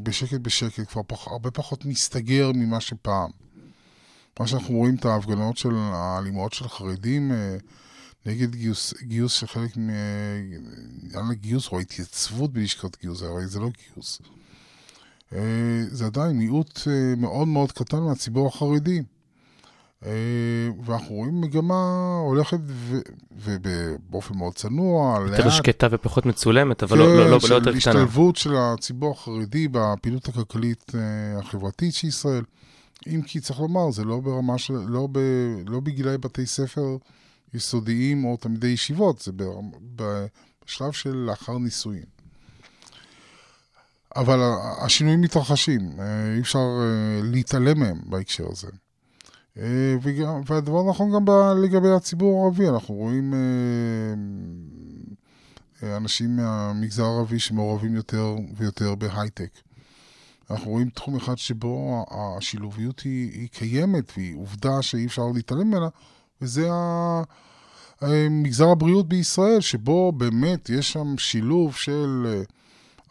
בשקט 0.02 0.40
בשקט 0.40 0.88
כבר 0.88 1.02
פח, 1.06 1.28
הרבה 1.28 1.50
פחות 1.50 1.84
מסתגר 1.84 2.50
ממה 2.54 2.80
שפעם. 2.80 3.30
מה 4.40 4.46
שאנחנו 4.46 4.74
רואים 4.74 4.94
את 4.94 5.04
ההפגנות 5.04 5.56
של 5.56 5.74
האלימות 5.74 6.52
של 6.52 6.68
חרדים 6.68 7.32
אה, 7.32 7.56
נגד 8.26 8.54
גיוס, 8.54 8.94
גיוס 9.02 9.32
של 9.32 9.46
חלק 9.46 9.76
מ... 9.76 9.90
הגיוס 11.30 11.68
או 11.72 11.78
ההתייצבות 11.78 12.52
בלשכת 12.52 13.00
גיוס, 13.00 13.22
הרי 13.22 13.46
זה 13.46 13.60
לא 13.60 13.70
גיוס. 13.70 14.20
אה, 15.34 15.40
זה 15.90 16.06
עדיין 16.06 16.36
מיעוט 16.36 16.80
אה, 16.86 17.14
מאוד 17.16 17.48
מאוד 17.48 17.72
קטן 17.72 17.98
מהציבור 18.02 18.46
החרדי. 18.48 19.02
אה, 20.04 20.10
ואנחנו 20.84 21.14
רואים 21.14 21.40
מגמה 21.40 22.18
הולכת 22.26 22.58
ובאופן 23.44 24.38
מאוד 24.38 24.54
צנוע, 24.54 25.18
יותר 25.26 25.44
לאט, 25.44 25.52
שקטה 25.52 25.86
ופחות 25.90 26.26
מצולמת, 26.26 26.82
אבל 26.82 26.98
לא- 26.98 27.06
לא 27.06 27.24
לא- 27.24 27.30
לא 27.30 27.38
כן, 27.38 27.46
של 27.46 27.52
יותר 27.52 27.70
קטנה. 27.70 27.76
השתלבות 27.76 28.36
של 28.36 28.56
הציבור 28.56 29.10
החרדי 29.12 29.68
בפעילות 29.70 30.28
הכלכלית 30.28 30.92
החברתית 31.38 31.94
של 31.94 32.06
ישראל. 32.06 32.44
אם 33.06 33.22
כי 33.22 33.40
צריך 33.40 33.60
לומר, 33.60 33.90
זה 33.90 34.04
לא 34.04 34.20
ברמה 34.20 34.58
של, 34.58 34.74
לא, 34.86 35.08
ב, 35.12 35.18
לא 35.66 35.80
בגילאי 35.80 36.18
בתי 36.18 36.46
ספר 36.46 36.96
יסודיים 37.54 38.24
או 38.24 38.36
תלמידי 38.36 38.66
ישיבות, 38.66 39.20
זה 39.20 39.32
בשלב 39.96 40.92
של 40.92 41.16
לאחר 41.16 41.58
נישואין. 41.58 42.13
אבל 44.16 44.40
השינויים 44.80 45.20
מתרחשים, 45.20 45.90
אה, 45.98 46.34
אי 46.34 46.40
אפשר 46.40 46.58
אה, 46.58 47.20
להתעלם 47.22 47.80
מהם 47.80 48.00
בהקשר 48.06 48.44
הזה. 48.50 48.68
אה, 49.58 49.96
וגם, 50.02 50.40
והדבר 50.46 50.90
נכון 50.90 51.12
גם 51.14 51.24
ב- 51.24 51.52
לגבי 51.62 51.90
הציבור 51.90 52.42
הערבי, 52.42 52.68
אנחנו 52.68 52.94
רואים 52.94 53.34
אנשים 55.82 56.36
מהמגזר 56.36 57.04
הערבי 57.04 57.38
שמעורבים 57.38 57.94
יותר 57.94 58.36
ויותר 58.56 58.94
בהייטק. 58.94 59.50
אנחנו 60.50 60.70
רואים 60.70 60.90
תחום 60.90 61.16
אחד 61.16 61.38
שבו 61.38 62.06
השילוביות 62.10 63.00
היא, 63.00 63.32
היא 63.32 63.48
קיימת 63.48 64.12
והיא 64.16 64.36
עובדה 64.36 64.82
שאי 64.82 65.06
אפשר 65.06 65.22
להתעלם 65.34 65.68
ממנה, 65.68 65.88
וזה 66.42 66.68
מגזר 68.30 68.68
הבריאות 68.68 69.08
בישראל, 69.08 69.60
שבו 69.60 70.12
באמת 70.12 70.70
יש 70.70 70.92
שם 70.92 71.18
שילוב 71.18 71.74
של 71.74 72.42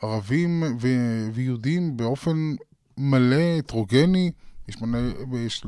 ערבים 0.03 0.63
ו- 0.81 1.29
ויהודים 1.33 1.97
באופן 1.97 2.55
מלא, 2.97 3.57
הטרוגני, 3.59 4.31
יש, 4.67 4.81
מנהל, 4.81 5.13
יש 5.45 5.65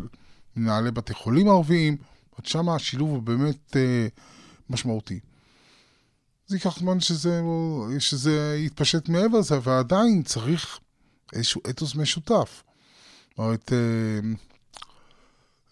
מנהלי 0.56 0.92
בתי 0.92 1.14
חולים 1.14 1.48
ערביים, 1.48 1.98
עוד 2.30 2.46
שם 2.46 2.70
השילוב 2.70 3.10
הוא 3.10 3.22
באמת 3.22 3.76
אה, 3.76 4.08
משמעותי. 4.70 5.20
זה 6.48 6.56
ייקח 6.56 6.80
זמן 6.80 7.00
שזה, 7.00 7.42
שזה 8.00 8.58
יתפשט 8.60 9.10
מעבר 9.10 9.40
לזה, 9.40 9.60
ועדיין 9.64 10.24
צריך 10.24 10.80
איזשהו 11.34 11.62
אתוס 11.70 11.96
משותף. 11.96 12.64
זאת 13.30 13.38
אומרת, 13.38 13.74
אה, 13.74 14.30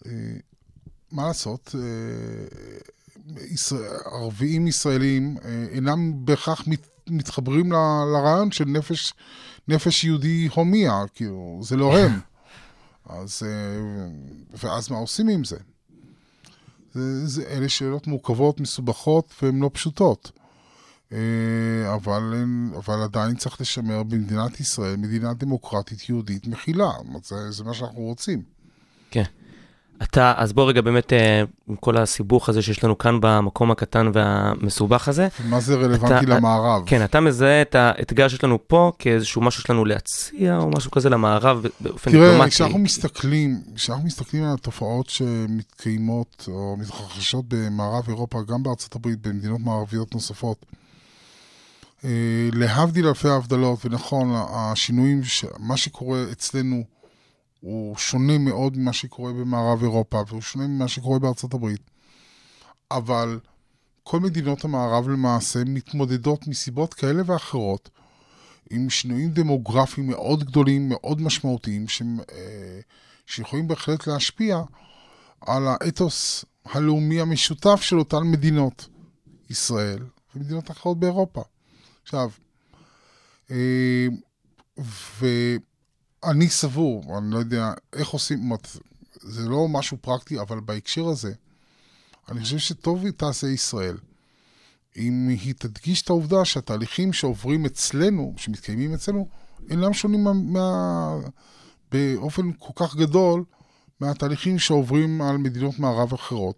אה, 0.06 0.36
מה 1.12 1.26
לעשות, 1.26 1.74
אה, 1.74 3.40
ישראל, 3.40 3.96
ערבים 4.04 4.66
ישראלים 4.66 5.36
אה, 5.44 5.66
אינם 5.70 6.26
בהכרח 6.26 6.66
מת, 6.66 6.86
מתחברים 7.10 7.72
ל, 7.72 7.76
לרעיון 8.12 8.50
של 8.50 8.64
נפש, 8.64 9.12
נפש 9.68 10.04
יהודי 10.04 10.48
הומיה, 10.54 11.02
כאילו, 11.14 11.60
זה 11.62 11.76
לא 11.76 11.98
הם. 11.98 12.20
אז, 13.08 13.42
אה, 13.46 14.08
ואז 14.62 14.90
מה 14.90 14.96
עושים 14.96 15.28
עם 15.28 15.44
זה? 15.44 15.56
זה, 16.94 17.26
זה 17.26 17.44
אלה 17.48 17.68
שאלות 17.68 18.06
מורכבות, 18.06 18.60
מסובכות 18.60 19.34
והן 19.42 19.60
לא 19.60 19.70
פשוטות. 19.72 20.30
אה, 21.12 21.94
אבל, 21.94 22.44
אבל 22.76 23.02
עדיין 23.02 23.36
צריך 23.36 23.60
לשמר 23.60 24.02
במדינת 24.02 24.60
ישראל 24.60 24.96
מדינה 24.96 25.34
דמוקרטית 25.34 26.08
יהודית 26.08 26.46
מכילה. 26.46 26.90
זה, 27.24 27.50
זה 27.50 27.64
מה 27.64 27.74
שאנחנו 27.74 28.00
רוצים. 28.00 28.42
אתה, 30.02 30.32
אז 30.36 30.52
בוא 30.52 30.68
רגע 30.68 30.80
באמת, 30.80 31.12
אה, 31.12 31.42
עם 31.68 31.76
כל 31.76 31.96
הסיבוך 31.96 32.48
הזה 32.48 32.62
שיש 32.62 32.84
לנו 32.84 32.98
כאן 32.98 33.18
במקום 33.20 33.70
הקטן 33.70 34.10
והמסובך 34.14 35.08
הזה, 35.08 35.28
מה 35.48 35.60
זה 35.60 35.74
רלוונטי 35.74 36.14
אתה- 36.24 36.34
למערב? 36.36 36.82
כן, 36.86 37.04
אתה 37.04 37.20
מזהה 37.20 37.62
את 37.62 37.74
האתגר 37.74 38.28
שיש 38.28 38.44
לנו 38.44 38.58
פה 38.68 38.92
כאיזשהו 38.98 39.42
משהו 39.42 39.60
שיש 39.62 39.70
לנו 39.70 39.84
להציע, 39.84 40.56
או 40.58 40.70
משהו 40.70 40.90
כזה 40.90 41.10
למערב 41.10 41.62
באופן 41.80 42.10
תראה, 42.10 42.28
דיפלומטי. 42.30 42.50
כשאנחנו 42.50 42.78
מסתכלים, 42.78 43.60
כשאנחנו 43.74 44.04
מסתכלים 44.06 44.44
על 44.44 44.54
התופעות 44.54 45.08
שמתקיימות 45.10 46.48
או 46.48 46.76
מתרחשות 46.78 47.44
במערב 47.48 48.04
אירופה, 48.08 48.38
גם 48.48 48.62
בארצות 48.62 48.94
הברית, 48.94 49.26
במדינות 49.26 49.60
מערביות 49.60 50.14
נוספות, 50.14 50.66
אה, 52.04 52.08
להבדיל 52.52 53.06
אלפי 53.06 53.28
ההבדלות, 53.28 53.86
ונכון, 53.86 54.32
השינויים, 54.50 55.20
מה 55.58 55.76
שקורה 55.76 56.22
אצלנו 56.32 56.84
הוא 57.64 57.96
שונה 57.96 58.38
מאוד 58.38 58.76
ממה 58.76 58.92
שקורה 58.92 59.32
במערב 59.32 59.82
אירופה, 59.82 60.22
והוא 60.28 60.40
שונה 60.40 60.66
ממה 60.66 60.88
שקורה 60.88 61.18
בארצות 61.18 61.54
הברית. 61.54 61.90
אבל 62.90 63.40
כל 64.02 64.20
מדינות 64.20 64.64
המערב 64.64 65.08
למעשה 65.08 65.58
מתמודדות 65.66 66.48
מסיבות 66.48 66.94
כאלה 66.94 67.22
ואחרות 67.26 67.90
עם 68.70 68.90
שינויים 68.90 69.30
דמוגרפיים 69.30 70.06
מאוד 70.06 70.44
גדולים, 70.44 70.88
מאוד 70.88 71.20
משמעותיים, 71.20 71.88
ש... 71.88 72.02
שיכולים 73.26 73.68
בהחלט 73.68 74.06
להשפיע 74.06 74.62
על 75.40 75.62
האתוס 75.66 76.44
הלאומי 76.64 77.20
המשותף 77.20 77.80
של 77.82 77.98
אותן 77.98 78.22
מדינות, 78.22 78.88
ישראל 79.50 79.98
ומדינות 80.34 80.70
אחרות 80.70 80.98
באירופה. 80.98 81.42
עכשיו, 82.02 82.30
אה, 83.50 84.06
ואני 86.26 86.48
סבור, 86.48 87.18
אני 87.18 87.30
לא 87.30 87.38
יודע 87.38 87.72
איך 87.92 88.08
עושים, 88.08 88.38
אומרת, 88.38 88.68
זה 89.20 89.48
לא 89.48 89.68
משהו 89.68 89.96
פרקטי, 90.00 90.40
אבל 90.40 90.60
בהקשר 90.60 91.08
הזה, 91.08 91.32
אני 92.28 92.40
חושב 92.40 92.58
שטוב 92.58 93.10
תעשה 93.10 93.46
ישראל 93.46 93.96
אם 94.96 95.28
היא 95.28 95.54
תדגיש 95.58 96.02
את 96.02 96.10
העובדה 96.10 96.44
שהתהליכים 96.44 97.12
שעוברים 97.12 97.66
אצלנו, 97.66 98.34
שמתקיימים 98.36 98.94
אצלנו, 98.94 99.28
אינם 99.70 99.92
שונים 99.92 100.24
מה, 100.24 100.32
מה, 100.32 101.16
באופן 101.92 102.52
כל 102.58 102.84
כך 102.84 102.96
גדול 102.96 103.44
מהתהליכים 104.00 104.58
שעוברים 104.58 105.22
על 105.22 105.38
מדינות 105.38 105.78
מערב 105.78 106.14
אחרות. 106.14 106.56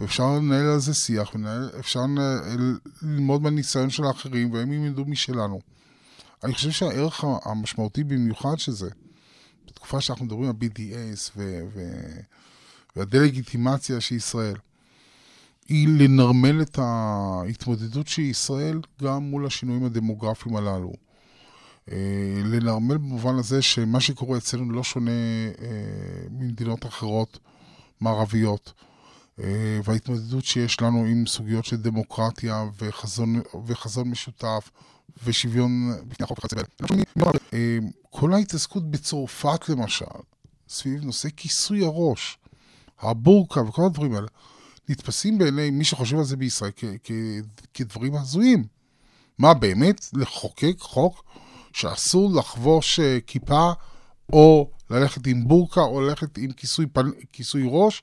ואפשר 0.00 0.36
לנהל 0.36 0.66
על 0.66 0.78
זה 0.78 0.94
שיח, 0.94 1.34
ואפשר 1.44 2.00
ללמוד 3.02 3.42
מהניסיון 3.42 3.90
של 3.90 4.04
האחרים, 4.04 4.52
והם 4.52 4.72
ילמדו 4.72 5.04
משלנו. 5.04 5.60
אני 6.44 6.54
חושב 6.54 6.70
שהערך 6.70 7.24
המשמעותי 7.44 8.04
במיוחד 8.04 8.58
שזה, 8.58 8.90
בתקופה 9.66 10.00
שאנחנו 10.00 10.24
מדברים 10.24 10.48
על 10.50 10.56
BDS 10.60 11.30
ו- 11.36 11.60
ו- 11.74 12.20
והדה-לגיטימציה 12.96 14.00
של 14.00 14.14
ישראל, 14.14 14.56
היא 15.68 15.88
לנרמל 15.88 16.62
את 16.62 16.78
ההתמודדות 16.78 18.08
של 18.08 18.22
ישראל 18.22 18.80
גם 19.02 19.22
מול 19.22 19.46
השינויים 19.46 19.84
הדמוגרפיים 19.84 20.56
הללו. 20.56 20.92
לנרמל 22.44 22.96
במובן 22.96 23.34
הזה 23.38 23.62
שמה 23.62 24.00
שקורה 24.00 24.38
אצלנו 24.38 24.72
לא 24.72 24.82
שונה 24.82 25.10
ממדינות 26.30 26.86
אחרות 26.86 27.38
מערביות. 28.00 28.72
וההתמודדות 29.84 30.44
שיש 30.44 30.80
לנו 30.80 31.04
עם 31.04 31.26
סוגיות 31.26 31.64
של 31.64 31.76
דמוקרטיה 31.76 32.64
וחזון, 32.78 33.40
וחזון 33.66 34.08
משותף 34.08 34.70
ושוויון 35.24 35.92
בפני 36.08 36.24
החוק 36.24 36.38
וכיוצא 36.38 36.56
באלה. 36.56 37.02
כל 38.10 38.34
ההתעסקות 38.34 38.90
בצרפת 38.90 39.68
למשל, 39.68 40.04
סביב 40.68 41.04
נושא 41.04 41.28
כיסוי 41.36 41.84
הראש, 41.84 42.38
הבורקה 43.00 43.60
וכל 43.62 43.82
הדברים 43.86 44.14
האלה, 44.14 44.26
נתפסים 44.88 45.38
בעיני 45.38 45.70
מי 45.70 45.84
שחושב 45.84 46.18
על 46.18 46.24
זה 46.24 46.36
בישראל 46.36 46.70
כ- 46.76 46.84
כ- 47.04 47.10
כדברים 47.74 48.14
הזויים. 48.14 48.64
מה 49.38 49.54
באמת? 49.54 50.06
לחוקק 50.12 50.74
חוק 50.78 51.24
שאסור 51.72 52.30
לחבוש 52.34 53.00
אה, 53.00 53.18
כיפה, 53.26 53.72
או 54.32 54.70
ללכת 54.90 55.26
עם 55.26 55.48
בורקה, 55.48 55.80
או 55.80 56.00
ללכת 56.00 56.38
עם 56.38 56.52
כיסוי, 56.52 56.86
פנ... 56.86 57.10
כיסוי 57.32 57.62
ראש? 57.66 58.02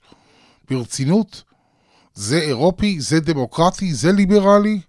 ברצינות? 0.70 1.44
זה 2.14 2.40
אירופי? 2.42 3.02
זה 3.02 3.20
דמוקרטי? 3.20 3.94
זה 3.94 4.12
ליברלי? 4.12 4.82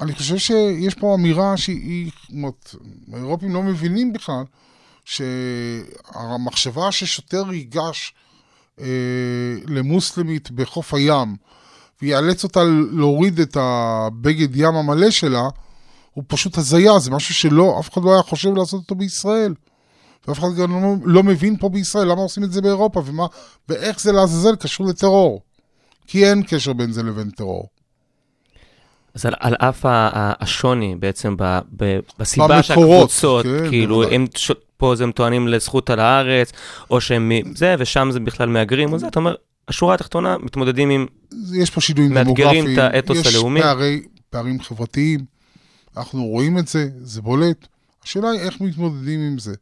אני 0.00 0.14
חושב 0.14 0.38
שיש 0.38 0.94
פה 0.94 1.14
אמירה 1.14 1.56
שהיא, 1.56 2.10
האירופים 3.12 3.54
לא 3.54 3.62
מבינים 3.62 4.12
בכלל 4.12 4.42
שהמחשבה 5.04 6.92
ששוטר 6.92 7.52
ייגש 7.52 8.14
אה, 8.80 8.86
למוסלמית 9.66 10.50
בחוף 10.50 10.94
הים 10.94 11.36
ויאלץ 12.02 12.44
אותה 12.44 12.60
להוריד 12.92 13.40
את 13.40 13.56
הבגד 13.60 14.56
ים 14.56 14.74
המלא 14.74 15.10
שלה, 15.10 15.48
הוא 16.14 16.24
פשוט 16.26 16.58
הזיה, 16.58 16.98
זה 16.98 17.10
משהו 17.10 17.34
שלא, 17.34 17.76
אף 17.80 17.92
אחד 17.92 18.02
לא 18.04 18.12
היה 18.12 18.22
חושב 18.22 18.54
לעשות 18.54 18.80
אותו 18.80 18.94
בישראל. 18.94 19.54
ואף 20.28 20.38
אחד 20.38 20.48
גם 20.58 20.82
לא, 20.82 20.94
לא 21.04 21.22
מבין 21.22 21.56
פה 21.56 21.68
בישראל 21.68 22.08
למה 22.08 22.20
עושים 22.20 22.44
את 22.44 22.52
זה 22.52 22.60
באירופה, 22.62 23.02
ומה, 23.06 23.26
ואיך 23.68 24.00
זה 24.00 24.12
לעזאזל 24.12 24.56
קשור 24.56 24.86
לטרור. 24.86 25.42
כי 26.06 26.26
אין 26.26 26.42
קשר 26.42 26.72
בין 26.72 26.92
זה 26.92 27.02
לבין 27.02 27.30
טרור. 27.30 27.68
אז 29.14 29.26
על, 29.26 29.34
על 29.40 29.54
אף 29.54 29.80
השוני 30.40 30.96
בעצם 30.98 31.34
ב, 31.38 31.58
ב, 31.76 31.98
בסיבה 32.18 32.46
במקורות, 32.46 32.64
שהקבוצות, 32.64 33.46
כן, 33.46 33.68
כאילו. 33.68 34.02
הם, 34.02 34.26
ש, 34.36 34.52
פה 34.76 34.92
אז 34.92 35.00
הם 35.00 35.12
טוענים 35.12 35.48
לזכות 35.48 35.90
על 35.90 36.00
הארץ, 36.00 36.52
או 36.90 37.00
שהם 37.00 37.32
זה, 37.54 37.74
ושם 37.78 38.08
זה 38.12 38.20
בכלל 38.20 38.48
מהגרים, 38.48 38.92
או 38.92 38.98
זה, 38.98 39.08
אתה 39.08 39.18
אומר, 39.18 39.34
השורה 39.68 39.94
התחתונה, 39.94 40.38
מתמודדים 40.38 40.90
עם... 40.90 41.06
יש 41.54 41.70
פה 41.70 41.80
שינויים 41.80 42.14
מאתגרים 42.14 42.64
דמוגרפיים, 42.64 42.78
את 42.78 42.94
האתוס 42.94 43.26
הלאומי. 43.26 43.60
יש 43.60 43.66
פערי, 43.66 44.02
פערים 44.30 44.60
חברתיים, 44.60 45.20
אנחנו 45.96 46.26
רואים 46.26 46.58
את 46.58 46.68
זה, 46.68 46.88
זה 47.00 47.22
בולט. 47.22 47.66
השאלה 48.04 48.30
היא 48.30 48.40
איך 48.40 48.60
מתמודדים 48.60 49.20
עם 49.20 49.38
זה. 49.38 49.54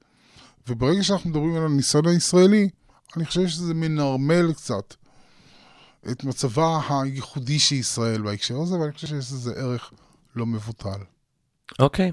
וברגע 0.69 1.03
שאנחנו 1.03 1.31
מדברים 1.31 1.57
על 1.57 1.65
הניסיון 1.65 2.07
הישראלי, 2.07 2.69
אני 3.17 3.25
חושב 3.25 3.49
שזה 3.49 3.75
מנרמל 3.75 4.53
קצת 4.53 4.95
את 6.11 6.25
מצבה 6.25 6.81
הייחודי 6.89 7.59
של 7.59 7.75
ישראל 7.75 8.23
בהקשר 8.23 8.57
הזה, 8.57 8.79
ואני 8.79 8.93
חושב 8.93 9.07
שיש 9.07 9.33
לזה 9.33 9.53
ערך 9.57 9.93
לא 10.37 10.47
מבוטל. 10.47 11.01
אוקיי. 11.79 12.13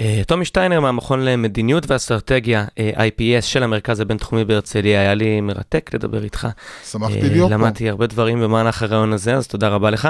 אה, 0.00 0.22
טומי 0.26 0.44
שטיינר 0.44 0.80
מהמכון 0.80 1.24
למדיניות 1.24 1.90
ואסטרטגיה, 1.90 2.64
אה, 2.78 3.08
IPS 3.08 3.42
של 3.42 3.62
המרכז 3.62 4.00
הבינתחומי 4.00 4.44
בהרצליה, 4.44 5.00
היה 5.00 5.14
לי 5.14 5.40
מרתק 5.40 5.90
לדבר 5.94 6.24
איתך. 6.24 6.48
שמחתי 6.90 7.22
אה, 7.22 7.28
להיות 7.28 7.48
פה. 7.48 7.54
למדתי 7.54 7.90
הרבה 7.90 8.06
דברים 8.06 8.40
במהלך 8.40 8.82
הרעיון 8.82 9.12
הזה, 9.12 9.34
אז 9.34 9.46
תודה 9.46 9.68
רבה 9.68 9.90
לך. 9.90 10.08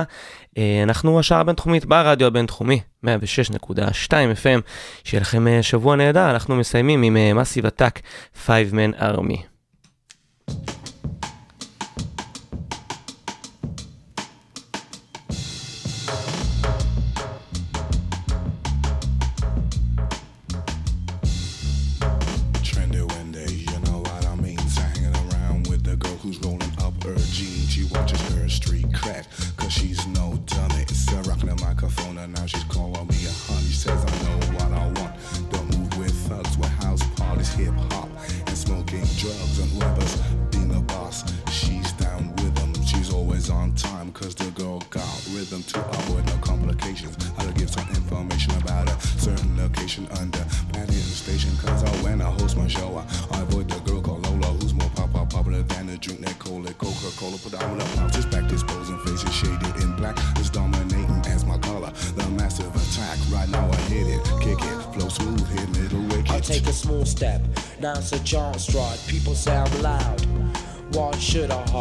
אה, 0.58 0.80
אנחנו 0.82 1.18
השעה 1.18 1.40
הבינתחומית 1.40 1.84
ברדיו 1.84 2.26
הבינתחומי, 2.26 2.80
106.2 3.04 3.08
FM. 4.10 4.60
שיהיה 5.04 5.20
לכם 5.20 5.62
שבוע 5.62 5.96
נהדר, 5.96 6.30
אנחנו 6.30 6.56
מסיימים 6.56 7.02
עם 7.02 7.36
מסיב 7.36 7.66
עתק, 7.66 8.00
5-Man 8.46 9.00
Army. 9.00 9.53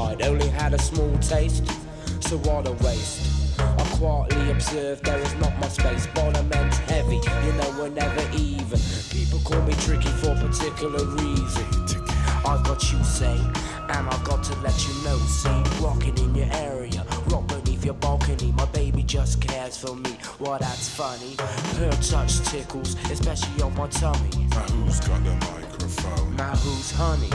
Should 0.04 0.22
I 0.22 0.22
hide? 0.22 0.22
Only 0.22 0.48
had 0.48 0.74
a 0.74 0.80
small 0.80 1.18
taste, 1.20 1.66
so 2.22 2.38
what 2.40 2.68
a 2.68 2.72
waste. 2.84 3.60
I 3.60 3.84
quietly 3.98 4.52
observe 4.52 5.02
there 5.02 5.20
is 5.20 5.34
not 5.36 5.58
much 5.60 5.72
space. 5.72 6.08
Bonament's 6.08 6.78
heavy, 6.78 7.16
you 7.16 7.54
know 7.54 7.76
we're 7.80 7.90
never 7.90 8.22
even. 8.36 8.80
People 9.10 9.40
call 9.44 9.62
me 9.64 9.74
tricky 9.76 10.10
for 10.10 10.32
a 10.32 10.36
particular 10.36 11.06
reason. 11.06 11.66
I 12.46 12.62
got 12.64 12.92
you 12.92 13.02
say, 13.04 13.38
and 13.90 14.10
I 14.10 14.24
got 14.24 14.44
to 14.44 14.56
let 14.60 14.88
you 14.88 14.94
know. 15.04 15.18
See, 15.20 15.64
rocking 15.82 16.18
in 16.18 16.36
your 16.36 16.50
area, 16.52 17.06
rock 17.28 17.48
beneath 17.48 17.86
your 17.86 17.94
balcony. 17.94 18.52
My 18.52 18.66
baby 18.66 19.04
just 19.04 19.40
cares 19.42 19.78
for 19.78 19.96
me. 19.96 20.18
Well, 20.40 20.58
that's 20.60 20.90
funny. 20.90 21.36
Her 21.78 21.92
touch 22.02 22.40
tickles, 22.42 22.96
especially 23.12 23.62
on 23.62 23.76
my 23.76 23.88
tummy. 23.88 24.48
Now 24.50 24.62
who's 24.62 25.00
got 25.00 25.24
the 25.24 25.63
microphone? 26.04 26.36
Now 26.36 26.56
who's 26.56 26.92
honey? 26.92 27.30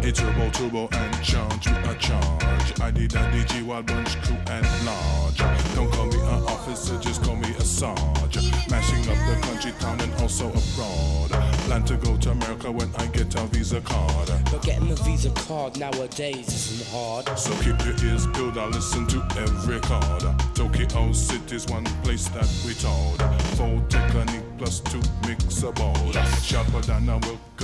It's 0.00 0.20
Turbo 0.20 0.50
Turbo 0.50 0.88
and 0.92 1.22
charge 1.22 1.66
you 1.66 1.76
a 1.84 1.94
charge. 1.96 2.80
I 2.80 2.90
did 2.90 3.14
a 3.14 3.18
DG 3.30 3.64
Wild 3.64 3.86
Bunch 3.86 4.20
crew 4.22 4.36
and 4.46 4.66
large. 4.84 5.38
Don't 5.74 5.90
call 5.92 6.06
me 6.06 6.18
an 6.20 6.42
officer, 6.44 6.98
just 6.98 7.22
call 7.22 7.36
me 7.36 7.50
a 7.50 7.60
sarge. 7.60 8.36
Mashing 8.70 9.00
up 9.10 9.18
the 9.26 9.38
country, 9.42 9.72
town, 9.80 10.00
and 10.00 10.12
also 10.20 10.48
abroad. 10.48 11.30
Plan 11.66 11.84
to 11.84 11.96
go 11.96 12.16
to 12.16 12.30
America 12.30 12.70
when 12.70 12.90
I 12.96 13.06
get 13.06 13.34
a 13.34 13.46
visa 13.46 13.80
card. 13.80 14.30
But 14.50 14.62
getting 14.62 14.90
a 14.90 14.94
Visa 14.96 15.30
card 15.30 15.78
nowadays 15.78 16.48
isn't 16.48 16.88
hard. 16.90 17.38
So 17.38 17.50
keep 17.62 17.78
your 17.84 17.96
ears 18.10 18.26
peeled, 18.28 18.56
I 18.56 18.66
listen 18.66 19.06
to 19.08 19.18
every 19.38 19.80
card. 19.80 20.22
Tokyo 20.54 21.12
City's 21.12 21.66
one 21.66 21.84
place 22.02 22.28
that 22.28 22.48
we 22.66 22.74
told. 22.74 23.20
Full 23.56 23.80
technique 23.88 24.44
plus 24.58 24.80
two 24.80 25.00
mix 25.26 25.62
a 25.62 25.72
board. 25.72 26.14
Sharper 26.42 26.80
than 26.80 27.08
a 27.08 27.18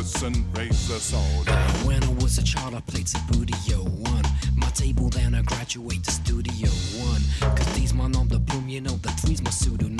Wilkerson 0.05 0.45
razor 0.55 0.99
sword. 0.99 1.49
When 1.87 2.03
I 2.05 2.09
was 2.23 2.37
a 2.37 2.43
child, 2.43 2.75
I 2.75 2.81
played 2.81 3.07
Sabudio 3.07 3.89
1. 3.89 4.23
My 4.57 4.69
table, 4.69 5.09
then 5.09 5.35
I 5.35 5.41
graduate 5.43 6.05
to 6.05 6.11
Studio 6.11 6.69
1. 6.69 7.57
Cause 7.57 7.75
these 7.75 7.95
my 7.95 8.09
nom 8.09 8.29
de 8.29 8.39
you 8.67 8.83
know, 8.83 8.97
the 8.97 9.09
three's 9.11 9.43
my 9.43 9.51
pseudonym. 9.51 9.94